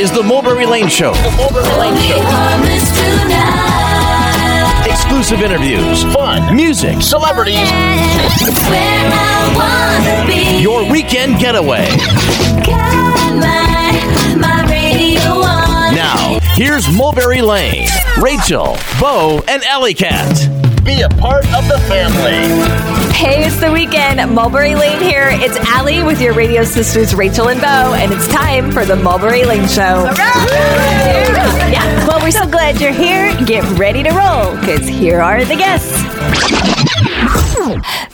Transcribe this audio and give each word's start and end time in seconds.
is 0.00 0.12
the 0.12 0.22
Mulberry 0.22 0.64
Lane 0.64 0.88
Show. 0.88 1.12
Exclusive 4.86 5.40
interviews, 5.40 6.04
fun, 6.14 6.54
music, 6.54 7.02
celebrities. 7.02 7.68
Your 10.62 10.88
weekend 10.90 11.38
getaway. 11.40 11.88
Now, 15.94 16.38
here's 16.54 16.88
Mulberry 16.96 17.42
Lane, 17.42 17.88
Rachel, 18.20 18.76
Bo, 19.00 19.42
and 19.48 19.64
Alley 19.64 19.94
Cat. 19.94 20.57
Be 20.88 21.02
a 21.02 21.08
part 21.10 21.44
of 21.54 21.68
the 21.68 21.78
family. 21.80 22.48
Hey, 23.12 23.44
it's 23.44 23.60
the 23.60 23.70
weekend. 23.70 24.18
Mulberry 24.34 24.74
Lane 24.74 25.02
here. 25.02 25.28
It's 25.32 25.58
Allie 25.58 26.02
with 26.02 26.18
your 26.18 26.32
radio 26.32 26.64
sisters 26.64 27.14
Rachel 27.14 27.50
and 27.50 27.60
Bo, 27.60 27.92
and 27.92 28.10
it's 28.10 28.26
time 28.28 28.72
for 28.72 28.86
the 28.86 28.96
Mulberry 28.96 29.44
Lane 29.44 29.68
Show. 29.68 30.10
Yeah. 31.70 32.06
Well, 32.08 32.22
we're 32.22 32.30
so 32.30 32.48
glad 32.48 32.80
you're 32.80 32.90
here. 32.90 33.36
Get 33.44 33.64
ready 33.78 34.02
to 34.02 34.08
roll, 34.12 34.56
because 34.58 34.88
here 34.88 35.20
are 35.20 35.44
the 35.44 35.56
guests. 35.56 35.92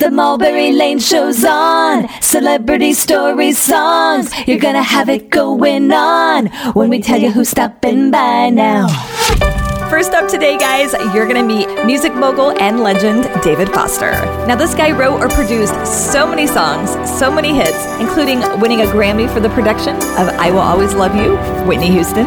The 0.01 0.11
Mulberry 0.11 0.73
Lane 0.73 0.99
Show's 0.99 1.45
on. 1.45 2.09
Celebrity 2.21 2.93
stories, 2.93 3.57
songs. 3.57 4.33
You're 4.49 4.59
gonna 4.59 4.83
have 4.83 5.09
it 5.09 5.31
going 5.31 5.93
on 5.93 6.49
when 6.73 6.91
we 6.91 6.99
tell 7.01 7.21
you 7.21 7.31
who's 7.31 7.51
stopping 7.51 8.11
by 8.11 8.51
now. 8.51 8.89
First 9.95 10.13
up 10.13 10.29
today, 10.29 10.59
guys, 10.59 10.93
you're 11.15 11.25
going 11.25 11.37
to 11.37 11.45
meet 11.45 11.69
music 11.87 12.13
mogul 12.17 12.51
and 12.61 12.81
legend 12.81 13.31
David 13.45 13.69
Foster. 13.69 14.11
Now, 14.45 14.57
this 14.57 14.75
guy 14.75 14.91
wrote 14.91 15.21
or 15.21 15.29
produced 15.29 15.87
so 15.87 16.27
many 16.27 16.49
songs, 16.49 16.91
so 17.17 17.31
many 17.31 17.55
hits, 17.55 17.87
including 18.01 18.41
winning 18.59 18.81
a 18.81 18.87
Grammy 18.87 19.33
for 19.33 19.39
the 19.39 19.51
production 19.51 19.95
of 19.95 20.35
I 20.37 20.51
Will 20.51 20.59
Always 20.59 20.95
Love 20.95 21.15
You, 21.15 21.37
Whitney 21.65 21.93
Houston. 21.93 22.27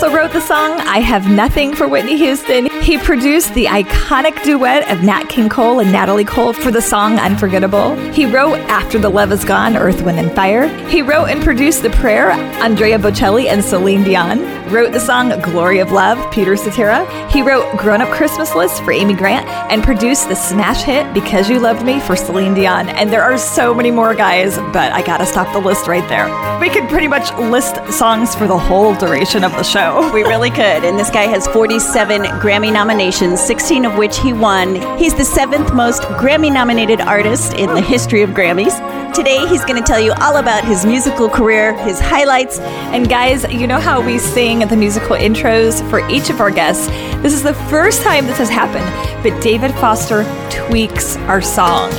Also 0.00 0.14
wrote 0.14 0.32
the 0.32 0.40
song 0.40 0.78
I 0.82 1.00
Have 1.00 1.28
Nothing 1.28 1.74
for 1.74 1.88
Whitney 1.88 2.16
Houston. 2.18 2.70
He 2.82 2.98
produced 2.98 3.52
the 3.54 3.64
iconic 3.64 4.40
duet 4.44 4.88
of 4.92 5.02
Nat 5.02 5.24
King 5.24 5.48
Cole 5.48 5.80
and 5.80 5.90
Natalie 5.90 6.24
Cole 6.24 6.52
for 6.52 6.70
the 6.70 6.80
song 6.80 7.18
Unforgettable. 7.18 7.96
He 8.12 8.24
wrote 8.24 8.60
After 8.68 9.00
the 9.00 9.08
Love 9.08 9.32
Is 9.32 9.44
Gone, 9.44 9.76
Earth, 9.76 10.02
Wind, 10.02 10.20
and 10.20 10.30
Fire. 10.30 10.68
He 10.86 11.02
wrote 11.02 11.26
and 11.26 11.42
produced 11.42 11.82
The 11.82 11.90
Prayer, 11.90 12.30
Andrea 12.30 12.96
Bocelli 12.96 13.46
and 13.46 13.64
Celine 13.64 14.04
Dion. 14.04 14.38
Wrote 14.70 14.92
the 14.92 15.00
song 15.00 15.30
Glory 15.40 15.80
of 15.80 15.90
Love, 15.90 16.30
Peter 16.30 16.54
Cetera. 16.54 17.04
He 17.32 17.42
wrote 17.42 17.76
Grown 17.76 18.00
Up 18.00 18.10
Christmas 18.10 18.54
List 18.54 18.84
for 18.84 18.92
Amy 18.92 19.14
Grant 19.14 19.48
and 19.68 19.82
produced 19.82 20.28
the 20.28 20.36
smash 20.36 20.82
hit 20.82 21.12
Because 21.12 21.50
You 21.50 21.58
Loved 21.58 21.84
Me 21.84 21.98
for 21.98 22.14
Celine 22.14 22.54
Dion. 22.54 22.88
And 22.90 23.12
there 23.12 23.24
are 23.24 23.36
so 23.36 23.74
many 23.74 23.90
more 23.90 24.14
guys, 24.14 24.58
but 24.72 24.92
I 24.92 25.02
gotta 25.02 25.26
stop 25.26 25.52
the 25.52 25.58
list 25.58 25.88
right 25.88 26.08
there. 26.08 26.28
We 26.60 26.70
could 26.70 26.88
pretty 26.88 27.08
much 27.08 27.32
list 27.38 27.76
songs 27.92 28.34
for 28.36 28.46
the 28.46 28.58
whole 28.58 28.94
duration 28.94 29.42
of 29.42 29.50
the 29.52 29.64
show. 29.64 29.87
We 30.18 30.22
really 30.22 30.50
could. 30.50 30.84
And 30.84 30.98
this 30.98 31.10
guy 31.10 31.26
has 31.26 31.46
47 31.48 32.22
Grammy 32.40 32.72
nominations, 32.72 33.40
16 33.40 33.84
of 33.84 33.96
which 33.96 34.18
he 34.18 34.32
won. 34.32 34.76
He's 34.98 35.14
the 35.14 35.24
seventh 35.24 35.72
most 35.74 36.02
Grammy 36.20 36.52
nominated 36.52 37.00
artist 37.00 37.52
in 37.54 37.74
the 37.74 37.80
history 37.80 38.22
of 38.22 38.30
Grammys. 38.30 38.74
Today, 39.14 39.46
he's 39.46 39.64
going 39.64 39.80
to 39.80 39.86
tell 39.86 40.00
you 40.00 40.12
all 40.20 40.36
about 40.36 40.64
his 40.64 40.84
musical 40.84 41.28
career, 41.28 41.74
his 41.84 42.00
highlights. 42.00 42.58
And 42.58 43.08
guys, 43.08 43.50
you 43.52 43.66
know 43.66 43.80
how 43.80 44.04
we 44.04 44.18
sing 44.18 44.60
the 44.60 44.76
musical 44.76 45.16
intros 45.16 45.88
for 45.90 46.06
each 46.08 46.30
of 46.30 46.40
our 46.40 46.50
guests? 46.50 46.86
This 47.22 47.32
is 47.32 47.42
the 47.42 47.54
first 47.54 48.02
time 48.02 48.26
this 48.26 48.38
has 48.38 48.48
happened, 48.48 48.86
but 49.22 49.40
David 49.42 49.72
Foster 49.74 50.24
tweaks 50.50 51.16
our 51.28 51.40
song. 51.40 51.90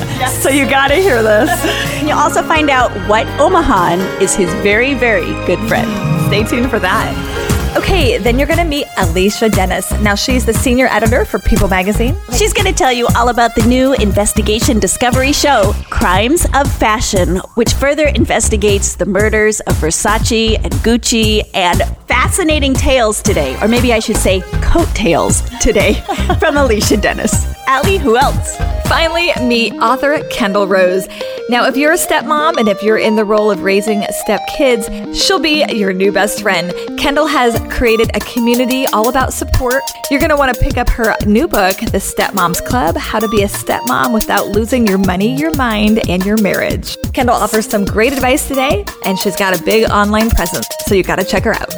So 0.41 0.49
you 0.49 0.69
gotta 0.69 0.95
hear 0.95 1.21
this. 1.23 1.49
And 1.99 2.07
you'll 2.07 2.17
also 2.17 2.41
find 2.43 2.69
out 2.69 2.91
what 3.09 3.27
Omahan 3.39 4.21
is 4.21 4.33
his 4.33 4.49
very, 4.63 4.93
very 4.93 5.33
good 5.45 5.59
friend. 5.67 5.89
Stay 6.27 6.43
tuned 6.43 6.69
for 6.69 6.79
that. 6.79 7.58
Okay, 7.77 8.17
then 8.17 8.39
you're 8.39 8.47
gonna 8.47 8.65
meet 8.65 8.87
Alicia 8.97 9.49
Dennis. 9.49 9.91
Now, 10.01 10.15
she's 10.15 10.45
the 10.45 10.53
senior 10.53 10.87
editor 10.87 11.23
for 11.23 11.39
People 11.39 11.67
magazine. 11.67 12.15
She's 12.35 12.51
going 12.53 12.65
to 12.65 12.73
tell 12.73 12.91
you 12.91 13.07
all 13.15 13.29
about 13.29 13.55
the 13.55 13.63
new 13.65 13.93
investigation 13.93 14.79
discovery 14.79 15.31
show, 15.33 15.73
Crimes 15.89 16.45
of 16.55 16.71
Fashion, 16.71 17.37
which 17.55 17.73
further 17.73 18.07
investigates 18.07 18.95
the 18.95 19.05
murders 19.05 19.59
of 19.61 19.75
Versace 19.75 20.55
and 20.55 20.73
Gucci 20.83 21.41
and 21.53 21.81
fascinating 22.07 22.73
tales 22.73 23.21
today, 23.21 23.57
or 23.61 23.67
maybe 23.67 23.93
I 23.93 23.99
should 23.99 24.17
say 24.17 24.41
coattails 24.61 25.41
today, 25.59 25.93
from 26.39 26.57
Alicia 26.57 26.97
Dennis. 26.97 27.45
Allie, 27.67 27.97
who 27.97 28.17
else? 28.17 28.57
Finally, 28.89 29.31
meet 29.47 29.71
author 29.73 30.23
Kendall 30.31 30.67
Rose. 30.67 31.07
Now, 31.47 31.67
if 31.67 31.77
you're 31.77 31.91
a 31.91 31.95
stepmom 31.95 32.57
and 32.57 32.67
if 32.67 32.81
you're 32.81 32.97
in 32.97 33.15
the 33.15 33.23
role 33.23 33.51
of 33.51 33.61
raising 33.61 34.03
step 34.09 34.41
kids, 34.57 34.89
she'll 35.15 35.39
be 35.39 35.63
your 35.71 35.93
new 35.93 36.11
best 36.11 36.41
friend. 36.41 36.73
Kendall 36.97 37.27
has 37.27 37.59
created 37.71 38.09
a 38.15 38.19
community 38.19 38.87
all 38.87 39.07
about 39.07 39.31
support. 39.31 39.83
You're 40.09 40.19
going 40.19 40.31
to 40.31 40.35
want 40.35 40.55
to 40.55 40.59
pick 40.59 40.77
up 40.77 40.89
her 40.89 41.15
new 41.27 41.47
book, 41.47 41.77
The 41.77 41.99
Stepmoms 41.99 42.65
Club 42.65 42.97
How 42.97 43.19
to 43.19 43.27
Be 43.27 43.43
a 43.43 43.47
Stepmom 43.47 44.11
Without 44.11 44.47
Losing 44.47 44.87
Your 44.87 44.97
Money, 44.97 45.35
Your 45.35 45.53
Mind, 45.55 46.09
and 46.09 46.25
Your 46.25 46.37
Marriage. 46.41 46.97
Kendall 47.13 47.35
offers 47.35 47.67
some 47.67 47.85
great 47.85 48.11
advice 48.11 48.47
today, 48.47 48.85
and 49.05 49.19
she's 49.19 49.35
got 49.35 49.59
a 49.59 49.63
big 49.63 49.87
online 49.91 50.31
presence, 50.31 50.67
so 50.87 50.95
you 50.95 51.03
got 51.03 51.17
to 51.17 51.23
check 51.23 51.43
her 51.43 51.53
out. 51.53 51.71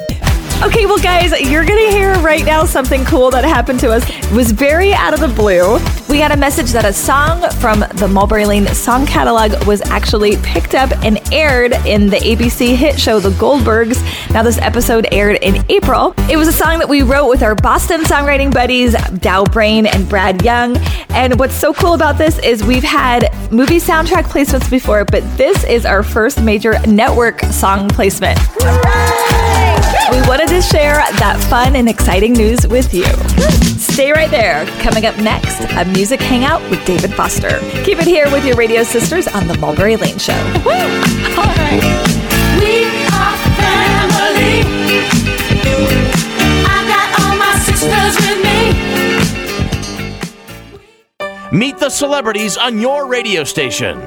Okay, 0.64 0.86
well, 0.86 1.00
guys, 1.00 1.32
you're 1.42 1.66
gonna 1.66 1.90
hear 1.90 2.14
right 2.20 2.46
now 2.46 2.66
something 2.66 3.04
cool 3.06 3.32
that 3.32 3.44
happened 3.44 3.80
to 3.80 3.92
us. 3.92 4.08
It 4.08 4.32
was 4.32 4.52
very 4.52 4.94
out 4.94 5.12
of 5.12 5.20
the 5.20 5.28
blue. 5.28 5.80
We 6.08 6.20
got 6.20 6.32
a 6.32 6.38
message 6.38 6.72
that 6.74 6.86
a 6.86 6.94
song 6.94 7.50
from 7.54 7.80
the 7.96 8.08
Mulberry 8.08 8.46
Lane 8.46 8.68
song 8.68 9.08
catalog 9.08 9.66
was 9.66 9.82
actually 9.82 10.38
picked 10.44 10.76
up 10.76 10.92
and 11.04 11.20
aired 11.34 11.74
in 11.88 12.12
the 12.12 12.18
ABC 12.18 12.76
hit 12.76 13.00
show 13.00 13.20
The 13.20 13.32
Goldbergs. 13.32 14.00
Now, 14.32 14.44
this 14.44 14.60
episode 14.60 15.08
aired 15.12 15.38
in 15.38 15.66
April. 15.70 16.14
It 16.30 16.38
was 16.38 16.48
a 16.48 16.54
song 16.54 16.78
that 16.78 16.88
we 16.88 17.02
wrote 17.02 17.28
with 17.28 17.42
our 17.42 17.56
Boston 17.56 18.02
songwriting 18.02 18.54
buddies, 18.54 18.94
Dow 19.18 19.44
Brain 19.46 19.88
and 19.88 20.08
Brad 20.08 20.44
Young. 20.44 20.78
And 21.10 21.40
what's 21.40 21.56
so 21.56 21.74
cool 21.74 21.96
about 21.96 22.20
this 22.20 22.38
is 22.38 22.64
we've 22.64 22.84
had 22.84 23.34
movie 23.52 23.80
soundtrack 23.80 24.26
placements 24.26 24.70
before, 24.70 25.06
but 25.06 25.24
this 25.38 25.64
is 25.64 25.88
our 25.88 26.04
first 26.04 26.40
major 26.40 26.80
network 26.86 27.40
song 27.46 27.90
placement. 27.90 28.38
We 30.12 30.20
wanted 30.28 30.50
to 30.50 30.62
share 30.62 30.96
that 30.96 31.42
fun 31.50 31.78
and 31.78 31.88
exciting 31.88 32.34
news 32.34 32.68
with 32.68 32.94
you. 32.94 33.06
Stay 33.80 34.12
right 34.12 34.30
there. 34.30 34.66
Coming 34.82 35.06
up 35.06 35.18
next, 35.18 35.62
a 35.72 35.86
music 35.86 36.20
hangout 36.20 36.62
with 36.70 36.84
David 36.86 37.14
Foster. 37.14 37.60
Keep 37.86 38.00
it 38.00 38.08
here 38.08 38.30
with 38.30 38.44
your 38.46 38.58
radio 38.58 38.84
sisters 38.84 39.28
on 39.30 39.48
the 39.48 39.58
Mulberry 39.58 39.96
Lane 39.96 40.18
Show. 40.18 40.34
All 40.34 41.46
right. 41.56 41.82
We 42.60 42.86
are 43.08 43.38
family. 43.56 44.64
I 46.68 46.84
got 46.92 47.08
all 47.22 47.38
my 47.38 47.56
sisters 47.64 48.16
with 48.28 48.40
me. 51.52 51.58
Meet 51.58 51.78
the 51.78 51.90
celebrities 51.90 52.58
on 52.58 52.82
your 52.82 53.08
radio 53.08 53.46
station. 53.46 53.98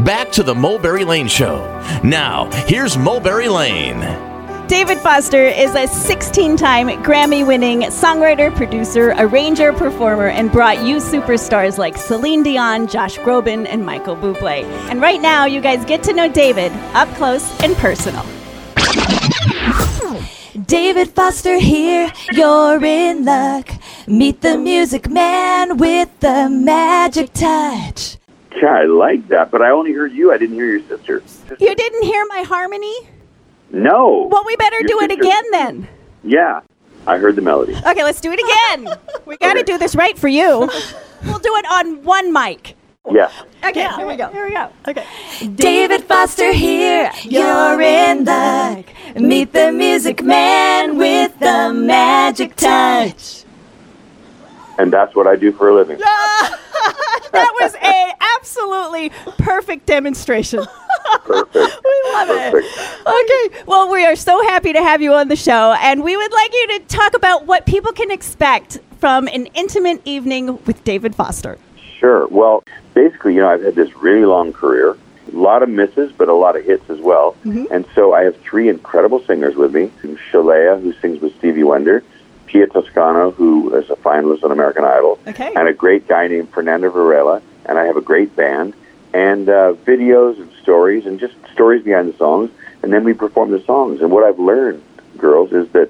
Back 0.00 0.32
to 0.32 0.42
the 0.42 0.54
Mulberry 0.54 1.04
Lane 1.04 1.28
Show. 1.28 1.58
Now, 2.02 2.50
here's 2.66 2.98
Mulberry 2.98 3.48
Lane. 3.48 4.33
David 4.68 4.96
Foster 4.98 5.44
is 5.44 5.74
a 5.74 5.86
16 5.86 6.56
time 6.56 6.88
Grammy 7.02 7.46
winning 7.46 7.80
songwriter, 7.82 8.54
producer, 8.56 9.14
arranger, 9.18 9.74
performer, 9.74 10.28
and 10.28 10.50
brought 10.50 10.82
you 10.86 10.96
superstars 10.96 11.76
like 11.76 11.98
Celine 11.98 12.42
Dion, 12.42 12.88
Josh 12.88 13.18
Groban, 13.18 13.66
and 13.68 13.84
Michael 13.84 14.16
Bublé. 14.16 14.64
And 14.88 15.02
right 15.02 15.20
now, 15.20 15.44
you 15.44 15.60
guys 15.60 15.84
get 15.84 16.02
to 16.04 16.14
know 16.14 16.32
David 16.32 16.72
up 16.94 17.08
close 17.16 17.44
and 17.60 17.76
personal. 17.76 18.24
David 20.66 21.10
Foster 21.10 21.58
here, 21.58 22.10
you're 22.32 22.82
in 22.82 23.26
luck. 23.26 23.68
Meet 24.06 24.40
the 24.40 24.56
music 24.56 25.10
man 25.10 25.76
with 25.76 26.08
the 26.20 26.48
magic 26.48 27.34
touch. 27.34 28.16
Yeah, 28.56 28.72
I 28.72 28.84
like 28.84 29.28
that, 29.28 29.50
but 29.50 29.60
I 29.60 29.70
only 29.70 29.92
heard 29.92 30.12
you. 30.12 30.32
I 30.32 30.38
didn't 30.38 30.54
hear 30.54 30.78
your 30.78 30.88
sister. 30.88 31.22
You 31.60 31.74
didn't 31.74 32.04
hear 32.04 32.24
my 32.30 32.42
harmony? 32.42 32.94
No. 33.74 34.28
Well, 34.30 34.44
we 34.46 34.56
better 34.56 34.78
Your 34.80 34.88
do 34.88 35.00
it 35.00 35.10
again 35.10 35.44
then. 35.50 35.88
Yeah, 36.22 36.60
I 37.06 37.18
heard 37.18 37.36
the 37.36 37.42
melody. 37.42 37.74
Okay, 37.74 38.04
let's 38.04 38.20
do 38.20 38.32
it 38.32 38.40
again. 38.40 38.96
We 39.26 39.38
got 39.38 39.54
to 39.54 39.60
Okay. 39.60 39.72
do 39.72 39.78
this 39.78 39.94
right 39.96 40.18
for 40.18 40.28
you. 40.28 40.70
We'll 41.24 41.38
do 41.38 41.56
it 41.56 41.64
on 41.72 42.04
one 42.04 42.34
mic. 42.34 42.76
Yeah. 43.10 43.30
Okay, 43.64 43.88
here 43.96 44.06
we 44.06 44.14
go. 44.16 44.28
Here 44.28 44.44
we 44.46 44.52
go. 44.52 44.68
Okay. 44.86 45.06
David 45.54 46.04
Foster 46.04 46.52
here, 46.52 47.10
you're 47.22 47.80
in 47.80 48.24
luck. 48.26 48.84
Meet 49.16 49.54
the 49.54 49.72
music 49.72 50.22
man 50.22 50.98
with 50.98 51.38
the 51.38 51.72
magic 51.72 52.56
touch. 52.56 53.44
And 54.78 54.92
that's 54.92 55.14
what 55.16 55.26
I 55.26 55.36
do 55.36 55.50
for 55.52 55.70
a 55.70 55.74
living. 55.74 55.96
that 57.32 57.52
was 57.60 57.74
a 57.76 58.12
absolutely 58.36 59.10
perfect 59.38 59.86
demonstration. 59.86 60.66
Perfect. 61.24 61.54
We 61.54 62.12
love 62.12 62.28
Perfect. 62.28 62.66
it. 62.76 63.50
Okay. 63.50 63.62
Well, 63.66 63.90
we 63.90 64.04
are 64.04 64.16
so 64.16 64.42
happy 64.44 64.72
to 64.72 64.80
have 64.82 65.02
you 65.02 65.12
on 65.14 65.28
the 65.28 65.36
show, 65.36 65.74
and 65.80 66.02
we 66.02 66.16
would 66.16 66.32
like 66.32 66.52
you 66.52 66.78
to 66.78 66.84
talk 66.86 67.14
about 67.14 67.46
what 67.46 67.66
people 67.66 67.92
can 67.92 68.10
expect 68.10 68.78
from 68.98 69.28
an 69.28 69.46
intimate 69.54 70.00
evening 70.04 70.58
with 70.64 70.82
David 70.84 71.14
Foster. 71.14 71.58
Sure. 71.98 72.26
Well, 72.28 72.62
basically, 72.94 73.34
you 73.34 73.40
know, 73.40 73.48
I've 73.48 73.62
had 73.62 73.74
this 73.74 73.94
really 73.96 74.24
long 74.24 74.52
career, 74.52 74.96
a 75.32 75.36
lot 75.36 75.62
of 75.62 75.68
misses, 75.68 76.12
but 76.12 76.28
a 76.28 76.34
lot 76.34 76.56
of 76.56 76.64
hits 76.64 76.88
as 76.90 77.00
well. 77.00 77.36
Mm-hmm. 77.44 77.66
And 77.72 77.86
so 77.94 78.14
I 78.14 78.22
have 78.24 78.36
three 78.40 78.68
incredible 78.68 79.20
singers 79.24 79.56
with 79.56 79.74
me 79.74 79.90
Shalea, 80.30 80.80
who 80.80 80.92
sings 80.94 81.20
with 81.20 81.36
Stevie 81.38 81.64
Wonder, 81.64 82.02
Pia 82.46 82.66
Toscano, 82.66 83.30
who 83.30 83.74
is 83.74 83.88
a 83.90 83.96
finalist 83.96 84.42
on 84.44 84.52
American 84.52 84.84
Idol, 84.84 85.18
Okay. 85.26 85.52
and 85.54 85.68
a 85.68 85.72
great 85.72 86.06
guy 86.08 86.28
named 86.28 86.48
Fernando 86.50 86.90
Varela. 86.90 87.42
And 87.66 87.78
I 87.78 87.84
have 87.86 87.96
a 87.96 88.02
great 88.02 88.36
band, 88.36 88.74
and 89.14 89.48
uh, 89.48 89.74
videos 89.86 90.38
and 90.38 90.50
stories, 90.60 91.06
and 91.06 91.20
just 91.20 91.34
stories 91.52 91.84
behind 91.84 92.12
the 92.12 92.16
songs. 92.18 92.50
And 92.82 92.92
then 92.92 93.04
we 93.04 93.14
perform 93.14 93.52
the 93.52 93.60
songs. 93.60 94.02
And 94.02 94.10
what 94.10 94.24
I've 94.24 94.40
learned, 94.40 94.82
girls, 95.16 95.52
is 95.52 95.68
that 95.70 95.88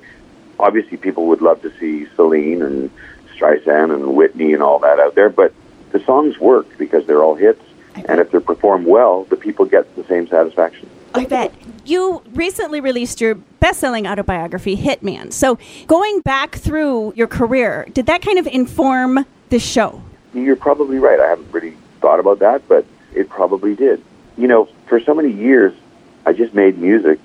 obviously 0.60 0.98
people 0.98 1.26
would 1.26 1.40
love 1.40 1.62
to 1.62 1.72
see 1.78 2.06
Celine 2.14 2.62
and 2.62 2.90
Streisand 3.34 3.92
and 3.92 4.14
Whitney 4.14 4.52
and 4.52 4.62
all 4.62 4.78
that 4.80 5.00
out 5.00 5.14
there, 5.14 5.30
but 5.30 5.52
the 5.90 6.00
songs 6.00 6.38
work 6.38 6.66
because 6.76 7.06
they're 7.06 7.22
all 7.22 7.34
hits, 7.34 7.62
and 7.94 8.20
if 8.20 8.30
they're 8.30 8.40
performed 8.40 8.86
well, 8.86 9.24
the 9.24 9.36
people 9.36 9.64
get 9.64 9.96
the 9.96 10.04
same 10.04 10.28
satisfaction. 10.28 10.88
I 11.14 11.24
bet. 11.24 11.54
You 11.84 12.22
recently 12.32 12.80
released 12.80 13.20
your 13.20 13.36
best 13.36 13.80
selling 13.80 14.06
autobiography, 14.06 14.76
Hitman. 14.76 15.32
So, 15.32 15.58
going 15.86 16.20
back 16.20 16.56
through 16.56 17.12
your 17.14 17.28
career, 17.28 17.86
did 17.92 18.06
that 18.06 18.20
kind 18.20 18.38
of 18.38 18.46
inform 18.48 19.24
the 19.48 19.58
show? 19.58 20.02
You're 20.32 20.56
probably 20.56 20.98
right. 20.98 21.20
I 21.20 21.28
haven't 21.28 21.52
really 21.52 21.76
thought 22.00 22.18
about 22.18 22.40
that, 22.40 22.66
but 22.68 22.84
it 23.14 23.28
probably 23.28 23.74
did. 23.74 24.02
You 24.36 24.48
know, 24.48 24.68
for 24.86 25.00
so 25.00 25.14
many 25.14 25.30
years, 25.30 25.74
I 26.26 26.32
just 26.32 26.54
made 26.54 26.78
music 26.78 27.20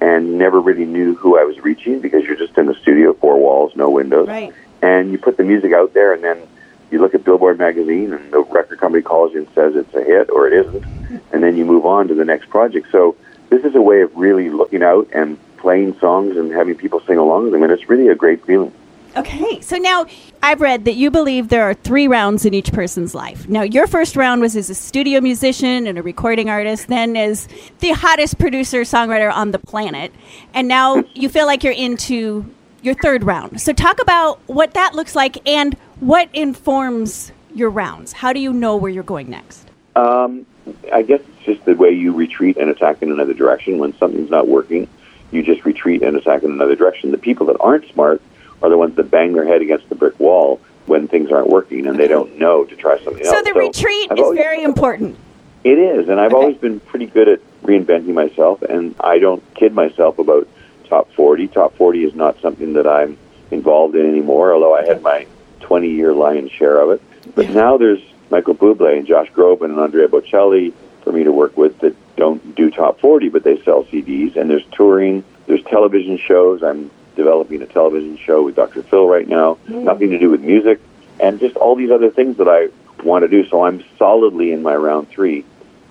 and 0.00 0.36
never 0.36 0.60
really 0.60 0.84
knew 0.84 1.14
who 1.14 1.38
I 1.38 1.44
was 1.44 1.58
reaching 1.60 2.00
because 2.00 2.24
you're 2.24 2.36
just 2.36 2.58
in 2.58 2.66
the 2.66 2.74
studio, 2.74 3.14
four 3.14 3.38
walls, 3.38 3.76
no 3.76 3.88
windows. 3.88 4.28
Right. 4.28 4.52
And 4.82 5.12
you 5.12 5.18
put 5.18 5.36
the 5.36 5.44
music 5.44 5.72
out 5.72 5.94
there, 5.94 6.12
and 6.12 6.24
then 6.24 6.48
you 6.90 7.00
look 7.00 7.14
at 7.14 7.24
Billboard 7.24 7.58
magazine, 7.58 8.12
and 8.12 8.32
the 8.32 8.40
record 8.40 8.80
company 8.80 9.02
calls 9.02 9.32
you 9.32 9.40
and 9.40 9.48
says 9.54 9.76
it's 9.76 9.94
a 9.94 10.02
hit 10.02 10.28
or 10.28 10.48
it 10.48 10.66
isn't, 10.66 10.84
and 11.32 11.42
then 11.42 11.56
you 11.56 11.64
move 11.64 11.86
on 11.86 12.08
to 12.08 12.14
the 12.14 12.24
next 12.24 12.50
project. 12.50 12.88
So 12.90 13.16
this 13.48 13.64
is 13.64 13.74
a 13.74 13.80
way 13.80 14.02
of 14.02 14.14
really 14.16 14.50
looking 14.50 14.82
out 14.82 15.08
and 15.14 15.38
playing 15.58 15.96
songs 16.00 16.36
and 16.36 16.52
having 16.52 16.74
people 16.74 17.00
sing 17.06 17.16
along 17.16 17.44
with 17.44 17.52
them, 17.52 17.62
and 17.62 17.72
it's 17.72 17.88
really 17.88 18.08
a 18.08 18.14
great 18.16 18.44
feeling. 18.44 18.72
Okay, 19.14 19.60
so 19.60 19.76
now 19.76 20.06
I've 20.42 20.62
read 20.62 20.86
that 20.86 20.94
you 20.94 21.10
believe 21.10 21.50
there 21.50 21.64
are 21.64 21.74
three 21.74 22.08
rounds 22.08 22.46
in 22.46 22.54
each 22.54 22.72
person's 22.72 23.14
life. 23.14 23.46
Now, 23.46 23.60
your 23.60 23.86
first 23.86 24.16
round 24.16 24.40
was 24.40 24.56
as 24.56 24.70
a 24.70 24.74
studio 24.74 25.20
musician 25.20 25.86
and 25.86 25.98
a 25.98 26.02
recording 26.02 26.48
artist, 26.48 26.88
then 26.88 27.14
as 27.14 27.46
the 27.80 27.90
hottest 27.90 28.38
producer 28.38 28.82
songwriter 28.82 29.30
on 29.30 29.50
the 29.50 29.58
planet, 29.58 30.12
and 30.54 30.66
now 30.66 31.04
you 31.14 31.28
feel 31.28 31.44
like 31.44 31.62
you're 31.62 31.74
into 31.74 32.46
your 32.80 32.94
third 32.94 33.22
round. 33.22 33.60
So, 33.60 33.74
talk 33.74 34.00
about 34.00 34.40
what 34.46 34.72
that 34.74 34.94
looks 34.94 35.14
like 35.14 35.46
and 35.46 35.74
what 36.00 36.30
informs 36.32 37.32
your 37.54 37.68
rounds. 37.68 38.14
How 38.14 38.32
do 38.32 38.40
you 38.40 38.50
know 38.50 38.76
where 38.76 38.90
you're 38.90 39.02
going 39.02 39.28
next? 39.28 39.68
Um, 39.94 40.46
I 40.90 41.02
guess 41.02 41.20
it's 41.20 41.44
just 41.44 41.64
the 41.66 41.74
way 41.74 41.90
you 41.90 42.14
retreat 42.14 42.56
and 42.56 42.70
attack 42.70 43.02
in 43.02 43.12
another 43.12 43.34
direction. 43.34 43.76
When 43.76 43.94
something's 43.98 44.30
not 44.30 44.48
working, 44.48 44.88
you 45.32 45.42
just 45.42 45.66
retreat 45.66 46.02
and 46.02 46.16
attack 46.16 46.44
in 46.44 46.50
another 46.50 46.76
direction. 46.76 47.10
The 47.10 47.18
people 47.18 47.44
that 47.46 47.56
aren't 47.60 47.86
smart 47.92 48.22
are 48.62 48.70
the 48.70 48.78
ones 48.78 48.96
that 48.96 49.10
bang 49.10 49.32
their 49.32 49.44
head 49.44 49.60
against 49.62 49.88
the 49.88 49.94
brick 49.94 50.18
wall 50.20 50.60
when 50.86 51.08
things 51.08 51.30
aren't 51.30 51.48
working 51.48 51.86
and 51.86 51.98
they 51.98 52.08
don't 52.08 52.38
know 52.38 52.64
to 52.64 52.76
try 52.76 52.98
something 53.02 53.24
else. 53.24 53.34
So, 53.36 53.42
the 53.42 53.54
retreat 53.54 54.08
I've 54.10 54.18
is 54.18 54.24
always- 54.24 54.38
very 54.38 54.62
important. 54.62 55.16
It 55.64 55.78
is, 55.78 56.08
and 56.08 56.20
I've 56.20 56.32
Okay. 56.32 56.42
always 56.42 56.56
been 56.56 56.80
pretty 56.80 57.06
good 57.06 57.28
at 57.28 57.40
reinventing 57.64 58.14
myself, 58.14 58.62
and 58.62 58.94
I 58.98 59.18
don't 59.18 59.42
kid 59.54 59.74
myself 59.74 60.18
about 60.18 60.48
top 60.88 61.08
40. 61.12 61.46
Top 61.46 61.76
40 61.76 62.04
is 62.04 62.14
not 62.14 62.40
something 62.40 62.72
that 62.72 62.86
I'm 62.86 63.16
involved 63.52 63.94
in 63.94 64.04
anymore, 64.06 64.52
although 64.52 64.74
I 64.74 64.84
had 64.84 65.02
my 65.02 65.26
20 65.60 65.88
year 65.88 66.12
lion's 66.12 66.50
share 66.50 66.80
of 66.80 66.90
it. 66.90 67.00
But 67.36 67.50
now 67.50 67.76
there's 67.76 68.02
Michael 68.30 68.54
Bublé 68.54 68.96
and 68.98 69.06
Josh 69.06 69.30
Groban 69.36 69.66
and 69.66 69.78
Andrea 69.78 70.08
Bocelli 70.08 70.72
for 71.04 71.12
me 71.12 71.22
to 71.22 71.30
work 71.30 71.56
with 71.56 71.78
that 71.80 71.94
don't 72.16 72.54
do 72.56 72.68
top 72.70 72.98
40, 73.00 73.28
but 73.28 73.44
they 73.44 73.60
sell 73.62 73.84
CDs, 73.84 74.36
and 74.36 74.50
there's 74.50 74.64
touring, 74.72 75.22
there's 75.46 75.62
television 75.64 76.18
shows. 76.18 76.62
I'm 76.64 76.90
developing 77.14 77.62
a 77.62 77.66
television 77.66 78.16
show 78.16 78.42
with 78.42 78.56
Dr. 78.56 78.82
Phil 78.82 79.06
right 79.06 79.26
now, 79.26 79.58
mm. 79.66 79.82
nothing 79.82 80.10
to 80.10 80.18
do 80.18 80.30
with 80.30 80.40
music, 80.40 80.80
and 81.20 81.40
just 81.40 81.56
all 81.56 81.74
these 81.74 81.90
other 81.90 82.10
things 82.10 82.36
that 82.38 82.48
I 82.48 82.68
want 83.04 83.22
to 83.22 83.28
do. 83.28 83.46
So 83.48 83.64
I'm 83.64 83.84
solidly 83.98 84.52
in 84.52 84.62
my 84.62 84.74
round 84.74 85.08
three, 85.08 85.44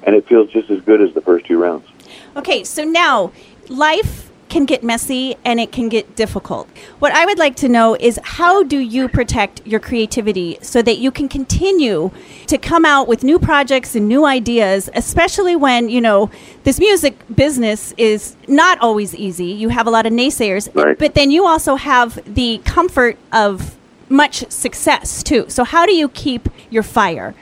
and 0.04 0.16
it 0.16 0.28
feels 0.28 0.50
just 0.52 0.70
as 0.70 0.82
good 0.82 1.02
as 1.02 1.14
the 1.14 1.22
first 1.22 1.46
two 1.46 1.62
rounds. 1.62 1.88
Okay, 2.36 2.64
so 2.64 2.84
now 2.84 3.32
life 3.70 4.31
can 4.52 4.66
get 4.66 4.84
messy 4.84 5.36
and 5.46 5.60
it 5.60 5.72
can 5.72 5.88
get 5.90 6.16
difficult. 6.16 6.68
What 7.00 7.14
I 7.14 7.26
would 7.26 7.40
like 7.40 7.56
to 7.58 7.70
know 7.70 7.96
is 7.96 8.20
how 8.22 8.64
do 8.64 8.78
you 8.78 9.08
protect 9.08 9.66
your 9.66 9.80
creativity 9.80 10.58
so 10.62 10.82
that 10.82 10.98
you 10.98 11.10
can 11.10 11.30
continue 11.30 12.12
to 12.48 12.58
come 12.58 12.84
out 12.84 13.08
with 13.08 13.24
new 13.24 13.40
projects 13.40 13.96
and 13.96 14.10
new 14.10 14.26
ideas, 14.26 14.90
especially 14.94 15.56
when, 15.56 15.88
you 15.90 16.02
know, 16.02 16.30
this 16.66 16.80
music 16.80 17.16
business 17.34 17.94
is 17.98 18.36
not 18.48 18.78
always 18.82 19.16
easy. 19.16 19.46
You 19.46 19.70
have 19.70 19.88
a 19.88 19.90
lot 19.90 20.06
of 20.06 20.12
naysayers, 20.12 20.70
Right. 20.76 21.00
but 21.00 21.16
then 21.16 21.32
you 21.32 21.46
also 21.46 21.76
have 21.76 22.20
the 22.26 22.60
comfort 22.66 23.18
of 23.32 23.78
much 24.10 24.52
success 24.52 25.24
too. 25.24 25.46
So 25.48 25.64
how 25.64 25.86
do 25.86 25.94
you 25.94 26.10
keep 26.10 26.50
your 26.70 26.84
fire? 26.84 27.34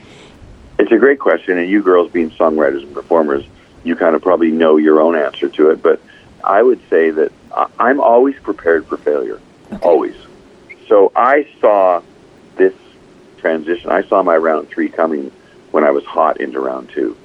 It's 0.77 0.91
a 0.91 0.97
great 0.97 1.19
question, 1.19 1.57
and 1.57 1.67
you 1.67 1.81
girls 1.81 2.11
being 2.11 2.29
songwriters 2.29 2.83
and 2.83 2.93
performers, 2.93 3.43
you 3.83 3.95
kind 3.95 4.15
of 4.15 4.21
probably 4.21 4.51
know 4.51 4.77
your 4.77 5.01
own 5.01 5.15
answer 5.15 5.49
to 5.49 5.71
it. 5.71 5.81
But 5.81 5.99
I 6.43 6.61
would 6.61 6.81
say 6.89 7.09
that 7.11 7.31
I'm 7.79 7.99
always 7.99 8.35
prepared 8.39 8.85
for 8.85 8.97
failure, 8.97 9.39
always. 9.81 10.15
So 10.87 11.11
I 11.15 11.47
saw 11.59 12.01
this 12.55 12.73
transition. 13.37 13.89
I 13.89 14.03
saw 14.03 14.23
my 14.23 14.37
round 14.37 14.69
three 14.69 14.89
coming 14.89 15.31
when 15.71 15.83
I 15.83 15.91
was 15.91 16.03
hot 16.05 16.39
into 16.41 16.59
round 16.59 16.89
two, 16.89 17.15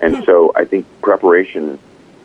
and 0.00 0.16
hmm. 0.16 0.24
so 0.24 0.52
I 0.54 0.64
think 0.64 0.86
preparation 1.00 1.78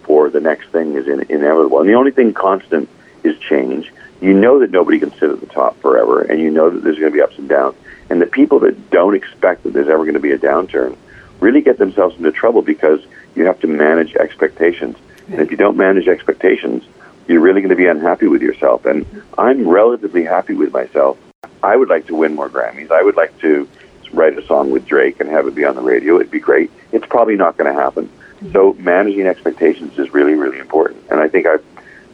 for 0.03 0.29
the 0.29 0.41
next 0.41 0.69
thing 0.69 0.95
is 0.95 1.07
in, 1.07 1.21
inevitable. 1.29 1.79
And 1.79 1.89
the 1.89 1.93
only 1.93 2.11
thing 2.11 2.33
constant 2.33 2.89
is 3.23 3.37
change. 3.39 3.91
You 4.19 4.33
know 4.33 4.59
that 4.59 4.71
nobody 4.71 4.99
can 4.99 5.11
sit 5.11 5.29
at 5.29 5.39
the 5.39 5.47
top 5.47 5.79
forever, 5.81 6.21
and 6.21 6.39
you 6.39 6.51
know 6.51 6.69
that 6.69 6.83
there's 6.83 6.97
going 6.97 7.11
to 7.11 7.15
be 7.15 7.21
ups 7.21 7.37
and 7.37 7.49
downs. 7.49 7.75
And 8.09 8.21
the 8.21 8.27
people 8.27 8.59
that 8.59 8.91
don't 8.91 9.15
expect 9.15 9.63
that 9.63 9.73
there's 9.73 9.87
ever 9.87 10.03
going 10.03 10.15
to 10.15 10.19
be 10.19 10.31
a 10.31 10.37
downturn 10.37 10.97
really 11.39 11.61
get 11.61 11.77
themselves 11.77 12.15
into 12.17 12.31
trouble 12.31 12.61
because 12.61 12.99
you 13.35 13.45
have 13.45 13.59
to 13.61 13.67
manage 13.67 14.15
expectations. 14.15 14.97
And 15.31 15.39
if 15.41 15.51
you 15.51 15.57
don't 15.57 15.77
manage 15.77 16.07
expectations, 16.07 16.83
you're 17.27 17.41
really 17.41 17.61
going 17.61 17.69
to 17.69 17.75
be 17.75 17.87
unhappy 17.87 18.27
with 18.27 18.41
yourself. 18.41 18.85
And 18.85 19.05
I'm 19.37 19.67
relatively 19.67 20.25
happy 20.25 20.53
with 20.53 20.73
myself. 20.73 21.17
I 21.63 21.75
would 21.75 21.89
like 21.89 22.07
to 22.07 22.15
win 22.15 22.35
more 22.35 22.49
Grammys. 22.49 22.91
I 22.91 23.01
would 23.01 23.15
like 23.15 23.37
to 23.39 23.67
write 24.11 24.37
a 24.37 24.45
song 24.45 24.71
with 24.71 24.85
Drake 24.85 25.19
and 25.19 25.29
have 25.29 25.47
it 25.47 25.55
be 25.55 25.63
on 25.63 25.75
the 25.75 25.81
radio. 25.81 26.15
It'd 26.15 26.31
be 26.31 26.39
great. 26.39 26.71
It's 26.91 27.05
probably 27.05 27.37
not 27.37 27.57
going 27.57 27.73
to 27.73 27.79
happen. 27.79 28.09
So 28.51 28.73
managing 28.73 29.27
expectations 29.27 29.97
is 29.97 30.13
really, 30.13 30.33
really 30.33 30.59
important. 30.59 31.03
And 31.09 31.19
I 31.19 31.27
think 31.29 31.45
I've 31.45 31.63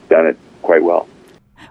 done 0.10 0.28
it 0.28 0.38
quite 0.62 0.84
well. 0.84 1.08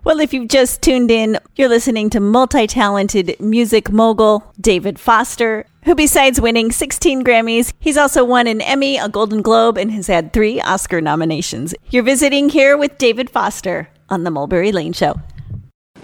Well, 0.04 0.20
if 0.20 0.32
you've 0.32 0.48
just 0.48 0.82
tuned 0.82 1.10
in, 1.10 1.38
you're 1.56 1.68
listening 1.68 2.10
to 2.10 2.20
multi 2.20 2.66
talented 2.66 3.36
music 3.40 3.90
mogul 3.90 4.44
David 4.60 4.98
Foster, 4.98 5.66
who, 5.84 5.94
besides 5.94 6.40
winning 6.40 6.70
16 6.70 7.24
Grammys, 7.24 7.72
he's 7.80 7.96
also 7.96 8.24
won 8.24 8.46
an 8.46 8.60
Emmy, 8.60 8.98
a 8.98 9.08
Golden 9.08 9.42
Globe, 9.42 9.76
and 9.76 9.90
has 9.90 10.06
had 10.06 10.32
three 10.32 10.60
Oscar 10.60 11.00
nominations. 11.00 11.74
You're 11.90 12.02
visiting 12.02 12.48
here 12.48 12.76
with 12.76 12.98
David 12.98 13.30
Foster 13.30 13.88
on 14.08 14.24
The 14.24 14.30
Mulberry 14.30 14.72
Lane 14.72 14.92
Show. 14.92 15.20